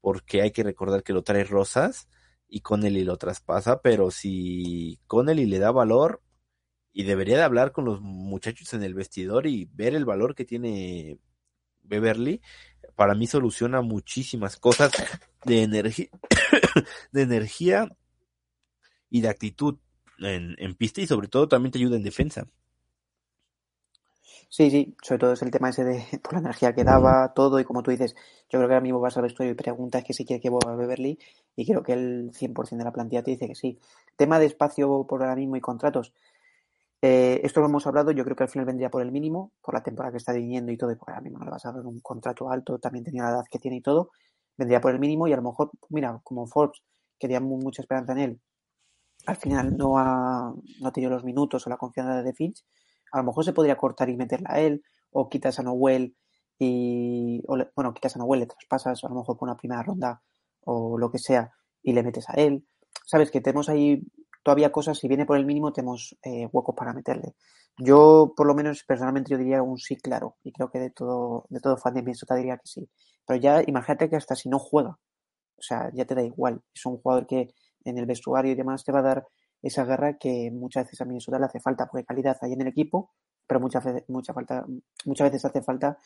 porque 0.00 0.42
hay 0.42 0.50
que 0.50 0.64
recordar 0.64 1.04
que 1.04 1.12
lo 1.12 1.22
trae 1.22 1.44
Rosas 1.44 2.08
y 2.48 2.60
Connelly 2.60 3.04
lo 3.04 3.18
traspasa, 3.18 3.82
pero 3.82 4.10
si 4.10 4.98
Connelly 5.06 5.46
le 5.46 5.60
da 5.60 5.70
valor 5.70 6.22
y 6.98 7.04
debería 7.04 7.36
de 7.36 7.42
hablar 7.42 7.72
con 7.72 7.84
los 7.84 8.00
muchachos 8.00 8.72
en 8.72 8.82
el 8.82 8.94
vestidor 8.94 9.46
y 9.46 9.68
ver 9.74 9.94
el 9.94 10.06
valor 10.06 10.34
que 10.34 10.46
tiene 10.46 11.18
Beverly, 11.82 12.40
para 12.94 13.14
mí 13.14 13.26
soluciona 13.26 13.82
muchísimas 13.82 14.56
cosas 14.56 14.92
de 15.44 15.62
energía, 15.62 16.08
de 17.12 17.20
energía 17.20 17.94
y 19.10 19.20
de 19.20 19.28
actitud 19.28 19.76
en, 20.20 20.74
pista 20.76 21.02
y 21.02 21.06
sobre 21.06 21.28
todo 21.28 21.48
también 21.48 21.70
te 21.70 21.78
ayuda 21.78 21.96
en 21.96 22.02
defensa. 22.02 22.46
Sí, 24.48 24.70
sí, 24.70 24.96
sobre 25.02 25.18
todo 25.18 25.32
es 25.34 25.42
el 25.42 25.50
tema 25.50 25.68
ese 25.68 25.84
de 25.84 26.02
por 26.22 26.32
la 26.32 26.38
energía 26.38 26.74
que 26.74 26.82
daba, 26.82 27.34
todo, 27.34 27.60
y 27.60 27.64
como 27.64 27.82
tú 27.82 27.90
dices, 27.90 28.14
yo 28.48 28.58
creo 28.58 28.68
que 28.68 28.74
ahora 28.74 28.80
mismo 28.80 29.00
vas 29.00 29.18
al 29.18 29.24
vestuario 29.24 29.52
y 29.52 29.56
preguntas 29.56 30.02
que 30.02 30.14
si 30.14 30.24
quiere 30.24 30.40
que 30.40 30.48
vuelva 30.48 30.72
a 30.72 30.76
Beverly, 30.76 31.18
y 31.56 31.66
creo 31.66 31.82
que 31.82 31.92
el 31.92 32.32
100% 32.32 32.78
de 32.78 32.84
la 32.84 32.92
plantilla 32.92 33.22
te 33.22 33.32
dice 33.32 33.48
que 33.48 33.54
sí. 33.54 33.78
Tema 34.16 34.38
de 34.38 34.46
espacio 34.46 35.04
por 35.06 35.20
ahora 35.22 35.36
mismo 35.36 35.56
y 35.56 35.60
contratos. 35.60 36.14
Eh, 37.08 37.40
esto 37.44 37.60
lo 37.60 37.66
hemos 37.66 37.86
hablado, 37.86 38.10
yo 38.10 38.24
creo 38.24 38.34
que 38.34 38.42
al 38.42 38.48
final 38.48 38.66
vendría 38.66 38.90
por 38.90 39.00
el 39.00 39.12
mínimo, 39.12 39.52
por 39.62 39.74
la 39.74 39.82
temporada 39.84 40.10
que 40.10 40.16
está 40.16 40.32
viniendo 40.32 40.72
y 40.72 40.76
todo, 40.76 40.90
y 40.90 40.96
por 40.96 41.10
ahora 41.10 41.20
mismo 41.20 41.38
no 41.38 41.44
le 41.44 41.52
vas 41.52 41.64
a 41.64 41.70
dar 41.70 41.86
un 41.86 42.00
contrato 42.00 42.50
alto, 42.50 42.80
también 42.80 43.04
tenía 43.04 43.22
la 43.22 43.30
edad 43.30 43.44
que 43.48 43.60
tiene 43.60 43.76
y 43.76 43.80
todo, 43.80 44.10
vendría 44.56 44.80
por 44.80 44.90
el 44.90 44.98
mínimo 44.98 45.28
y 45.28 45.32
a 45.32 45.36
lo 45.36 45.42
mejor, 45.42 45.70
mira, 45.90 46.20
como 46.24 46.48
Forbes, 46.48 46.82
que 47.16 47.28
teníamos 47.28 47.62
mucha 47.62 47.80
esperanza 47.80 48.10
en 48.10 48.18
él, 48.18 48.40
al 49.24 49.36
final 49.36 49.76
no 49.76 49.98
ha, 49.98 50.52
no 50.80 50.92
tenido 50.92 51.12
los 51.12 51.22
minutos 51.22 51.64
o 51.64 51.70
la 51.70 51.76
confianza 51.76 52.24
de 52.24 52.34
Finch, 52.34 52.64
a 53.12 53.18
lo 53.18 53.24
mejor 53.24 53.44
se 53.44 53.52
podría 53.52 53.76
cortar 53.76 54.08
y 54.08 54.16
meterla 54.16 54.50
a 54.50 54.58
él, 54.58 54.82
o 55.12 55.28
quitas 55.28 55.60
a 55.60 55.62
Noel 55.62 56.16
y, 56.58 57.40
o 57.46 57.56
bueno, 57.76 57.94
quitas 57.94 58.16
a 58.16 58.18
Noel, 58.18 58.40
le 58.40 58.46
traspasas 58.46 59.04
a 59.04 59.08
lo 59.08 59.14
mejor 59.14 59.36
por 59.36 59.48
una 59.48 59.56
primera 59.56 59.84
ronda 59.84 60.22
o 60.64 60.98
lo 60.98 61.08
que 61.12 61.18
sea 61.18 61.52
y 61.84 61.92
le 61.92 62.02
metes 62.02 62.28
a 62.28 62.32
él. 62.32 62.66
Sabes 63.04 63.30
que 63.30 63.40
tenemos 63.40 63.68
ahí 63.68 64.02
todavía 64.46 64.70
cosas, 64.70 64.96
si 64.96 65.08
viene 65.08 65.26
por 65.26 65.36
el 65.36 65.44
mínimo, 65.44 65.72
tenemos 65.72 66.16
eh, 66.22 66.48
huecos 66.52 66.76
para 66.76 66.92
meterle. 66.92 67.34
Yo, 67.76 68.32
por 68.36 68.46
lo 68.46 68.54
menos, 68.54 68.84
personalmente, 68.84 69.32
yo 69.32 69.38
diría 69.38 69.60
un 69.60 69.76
sí 69.76 69.96
claro, 69.96 70.36
y 70.44 70.52
creo 70.52 70.70
que 70.70 70.78
de 70.78 70.90
todo, 70.90 71.46
de 71.48 71.58
todo 71.58 71.76
fan 71.76 71.94
de 71.94 72.02
Minnesota 72.02 72.36
diría 72.36 72.56
que 72.56 72.68
sí. 72.68 72.88
Pero 73.26 73.40
ya 73.40 73.60
imagínate 73.66 74.08
que 74.08 74.14
hasta 74.14 74.36
si 74.36 74.48
no 74.48 74.60
juega, 74.60 74.90
o 74.90 75.62
sea, 75.62 75.90
ya 75.92 76.04
te 76.04 76.14
da 76.14 76.22
igual. 76.22 76.62
Es 76.72 76.86
un 76.86 76.98
jugador 76.98 77.26
que 77.26 77.54
en 77.84 77.98
el 77.98 78.06
vestuario 78.06 78.52
y 78.52 78.54
demás 78.54 78.84
te 78.84 78.92
va 78.92 79.00
a 79.00 79.02
dar 79.02 79.26
esa 79.62 79.84
guerra 79.84 80.16
que 80.16 80.52
muchas 80.52 80.84
veces 80.84 81.00
a 81.00 81.06
Minnesota 81.06 81.40
le 81.40 81.46
hace 81.46 81.58
falta, 81.58 81.86
porque 81.86 82.06
calidad 82.06 82.38
hay 82.40 82.52
en 82.52 82.60
el 82.60 82.68
equipo, 82.68 83.10
pero 83.48 83.58
muchas 83.58 83.82
veces, 83.84 84.04
mucha 84.06 84.32
falta, 84.32 84.64
muchas 85.06 85.32
veces 85.32 85.44
hace 85.44 85.60
falta 85.60 85.98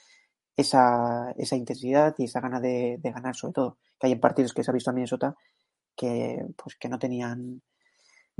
esa, 0.56 1.30
esa 1.36 1.56
intensidad 1.56 2.14
y 2.16 2.24
esa 2.24 2.40
gana 2.40 2.58
de, 2.58 2.98
ganar, 3.02 3.36
sobre 3.36 3.52
todo. 3.52 3.78
Que 3.98 4.06
hay 4.06 4.14
en 4.14 4.20
partidos 4.20 4.54
que 4.54 4.64
se 4.64 4.70
ha 4.70 4.74
visto 4.74 4.88
a 4.88 4.94
Minnesota 4.94 5.36
que, 5.94 6.42
pues, 6.56 6.76
que 6.76 6.88
no 6.88 6.98
tenían, 6.98 7.60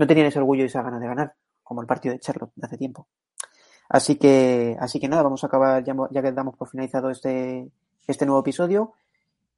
no 0.00 0.06
tenían 0.06 0.26
ese 0.28 0.38
orgullo 0.38 0.62
y 0.62 0.66
esa 0.66 0.80
gana 0.80 0.98
de 0.98 1.06
ganar, 1.06 1.34
como 1.62 1.82
el 1.82 1.86
partido 1.86 2.14
de 2.14 2.20
Charlotte 2.20 2.52
de 2.56 2.66
hace 2.66 2.78
tiempo. 2.78 3.06
Así 3.86 4.16
que, 4.16 4.74
así 4.80 4.98
que 4.98 5.08
nada, 5.08 5.22
vamos 5.22 5.44
a 5.44 5.48
acabar, 5.48 5.84
ya, 5.84 5.94
ya 6.10 6.22
que 6.22 6.32
damos 6.32 6.56
por 6.56 6.70
finalizado 6.70 7.10
este, 7.10 7.70
este 8.06 8.24
nuevo 8.24 8.40
episodio. 8.40 8.94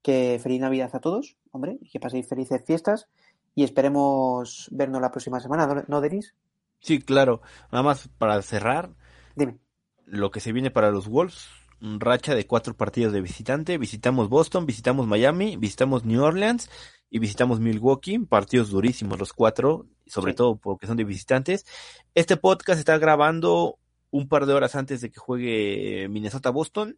Que 0.03 0.41
feliz 0.43 0.61
Navidad 0.61 0.91
a 0.95 0.99
todos, 0.99 1.37
hombre, 1.53 1.79
y 1.81 1.89
que 1.89 2.01
paséis 2.01 2.29
felices 2.29 2.65
fiestas 2.67 3.07
y 3.55 3.63
esperemos 3.63 4.69
vernos 4.73 5.01
la 5.01 5.13
próxima 5.13 5.39
semana, 5.39 5.85
¿no, 5.87 6.01
Denis? 6.01 6.35
Sí, 6.81 7.01
claro. 7.01 7.41
Nada 7.71 7.85
más 7.85 8.09
para 8.09 8.43
cerrar. 8.43 8.91
Dime. 9.37 9.59
Lo 10.07 10.33
que 10.33 10.41
se 10.41 10.51
viene 10.51 10.73
para 10.73 10.91
los 10.91 11.07
Wolves, 11.07 11.47
racha 11.81 12.35
de 12.35 12.49
cuatro 12.49 12.75
partidos 12.75 13.13
de 13.13 13.21
visitante. 13.21 13.79
Visitamos 13.79 14.29
Boston, 14.29 14.67
visitamos 14.67 15.07
Miami, 15.07 15.57
visitamos 15.57 16.05
New 16.05 16.21
Orleans 16.21 16.69
y 17.13 17.19
visitamos 17.19 17.61
Milwaukee. 17.61 18.19
Partidos 18.19 18.71
durísimos 18.71 19.19
los 19.19 19.33
cuatro, 19.33 19.87
sobre 20.07 20.33
sí. 20.33 20.37
todo 20.37 20.57
porque 20.57 20.87
son 20.87 20.97
de 20.97 21.05
visitantes. 21.05 21.67
Este 22.15 22.39
podcast 22.39 22.79
está 22.79 22.97
grabando 22.97 23.79
un 24.11 24.29
par 24.29 24.47
de 24.47 24.55
horas 24.55 24.75
antes 24.75 25.03
de 25.03 25.11
que 25.11 25.21
juegue 25.21 26.09
Minnesota-Boston. 26.09 26.97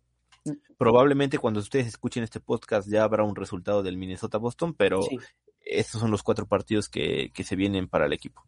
Probablemente 0.78 1.38
cuando 1.38 1.60
ustedes 1.60 1.88
escuchen 1.88 2.22
este 2.22 2.38
podcast 2.38 2.88
ya 2.88 3.02
habrá 3.02 3.24
un 3.24 3.34
resultado 3.34 3.82
del 3.82 3.96
Minnesota-Boston, 3.96 4.74
pero 4.74 5.02
sí 5.02 5.18
estos 5.64 6.00
son 6.00 6.10
los 6.10 6.22
cuatro 6.22 6.46
partidos 6.46 6.88
que, 6.88 7.30
que, 7.34 7.44
se 7.44 7.56
vienen 7.56 7.88
para 7.88 8.06
el 8.06 8.12
equipo. 8.12 8.42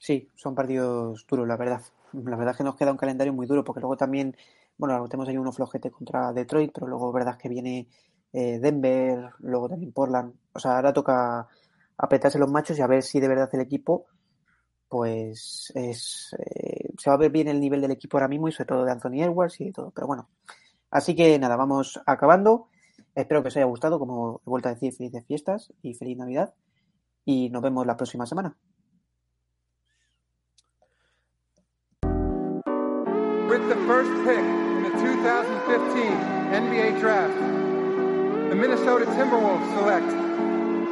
Sí, 0.00 0.28
son 0.34 0.54
partidos 0.54 1.26
duros, 1.28 1.46
la 1.46 1.56
verdad. 1.56 1.82
la 2.12 2.36
verdad 2.36 2.52
es 2.52 2.58
que 2.58 2.64
nos 2.64 2.76
queda 2.76 2.92
un 2.92 2.96
calendario 2.96 3.32
muy 3.32 3.46
duro, 3.46 3.64
porque 3.64 3.80
luego 3.80 3.96
también, 3.96 4.36
bueno, 4.76 5.06
tenemos 5.08 5.28
ahí 5.28 5.36
uno 5.36 5.52
flojete 5.52 5.90
contra 5.90 6.32
Detroit, 6.32 6.70
pero 6.72 6.86
luego 6.86 7.12
verdad 7.12 7.34
es 7.34 7.42
que 7.42 7.48
viene 7.48 7.88
eh, 8.34 8.58
Denver, 8.58 9.30
luego 9.38 9.68
también 9.68 9.92
Portland. 9.92 10.34
O 10.52 10.58
sea, 10.58 10.76
ahora 10.76 10.92
toca 10.92 11.48
apretarse 11.96 12.38
los 12.38 12.50
machos 12.50 12.78
y 12.78 12.82
a 12.82 12.88
ver 12.88 13.04
si 13.04 13.20
de 13.20 13.28
verdad 13.28 13.48
el 13.52 13.60
equipo, 13.60 14.06
pues 14.88 15.70
es, 15.74 16.34
eh, 16.38 16.92
se 16.98 17.10
va 17.10 17.14
a 17.14 17.18
ver 17.18 17.30
bien 17.30 17.46
el 17.46 17.60
nivel 17.60 17.80
del 17.80 17.92
equipo 17.92 18.16
ahora 18.16 18.28
mismo 18.28 18.48
y 18.48 18.52
sobre 18.52 18.66
todo 18.66 18.84
de 18.84 18.90
Anthony 18.90 19.22
Edwards 19.22 19.60
y 19.60 19.70
todo. 19.70 19.92
Pero 19.92 20.08
bueno, 20.08 20.28
así 20.90 21.14
que 21.14 21.38
nada, 21.38 21.56
vamos 21.56 22.00
acabando. 22.06 22.68
Espero 23.14 23.42
que 23.42 23.48
os 23.48 23.56
haya 23.56 23.66
gustado, 23.66 24.00
como 24.00 24.40
he 24.44 24.50
vuelto 24.50 24.68
a 24.68 24.74
decir, 24.74 24.92
felices 24.92 25.24
fiestas 25.24 25.72
y 25.80 25.94
feliz 25.94 26.18
Navidad. 26.18 26.54
Y 27.24 27.50
nos 27.50 27.62
vemos 27.62 27.86
la 27.86 27.96
próxima 27.96 28.26
semana. 28.26 28.56
Pick 33.48 33.62
in 33.62 33.68
the 33.68 33.76
2015 33.76 36.24
NBA 36.50 36.98
Draft, 36.98 37.63
the 38.54 38.60
Minnesota 38.60 39.04
Timberwolves 39.06 39.68
select 39.76 40.06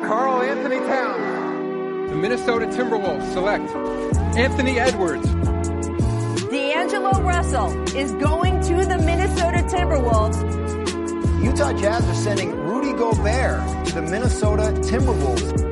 Carl 0.04 0.42
Anthony 0.42 0.78
Towns. 0.78 2.10
The 2.10 2.16
Minnesota 2.16 2.66
Timberwolves 2.66 3.32
select 3.32 3.70
Anthony 4.36 4.80
Edwards. 4.80 5.28
D'Angelo 6.50 7.12
Russell 7.22 7.70
is 7.96 8.10
going 8.14 8.60
to 8.62 8.84
the 8.84 8.98
Minnesota 8.98 9.58
Timberwolves. 9.58 10.42
Utah 11.44 11.72
Jazz 11.74 12.04
are 12.08 12.14
sending 12.14 12.50
Rudy 12.50 12.94
Gobert 12.94 13.86
to 13.86 13.94
the 13.94 14.02
Minnesota 14.02 14.72
Timberwolves. 14.80 15.71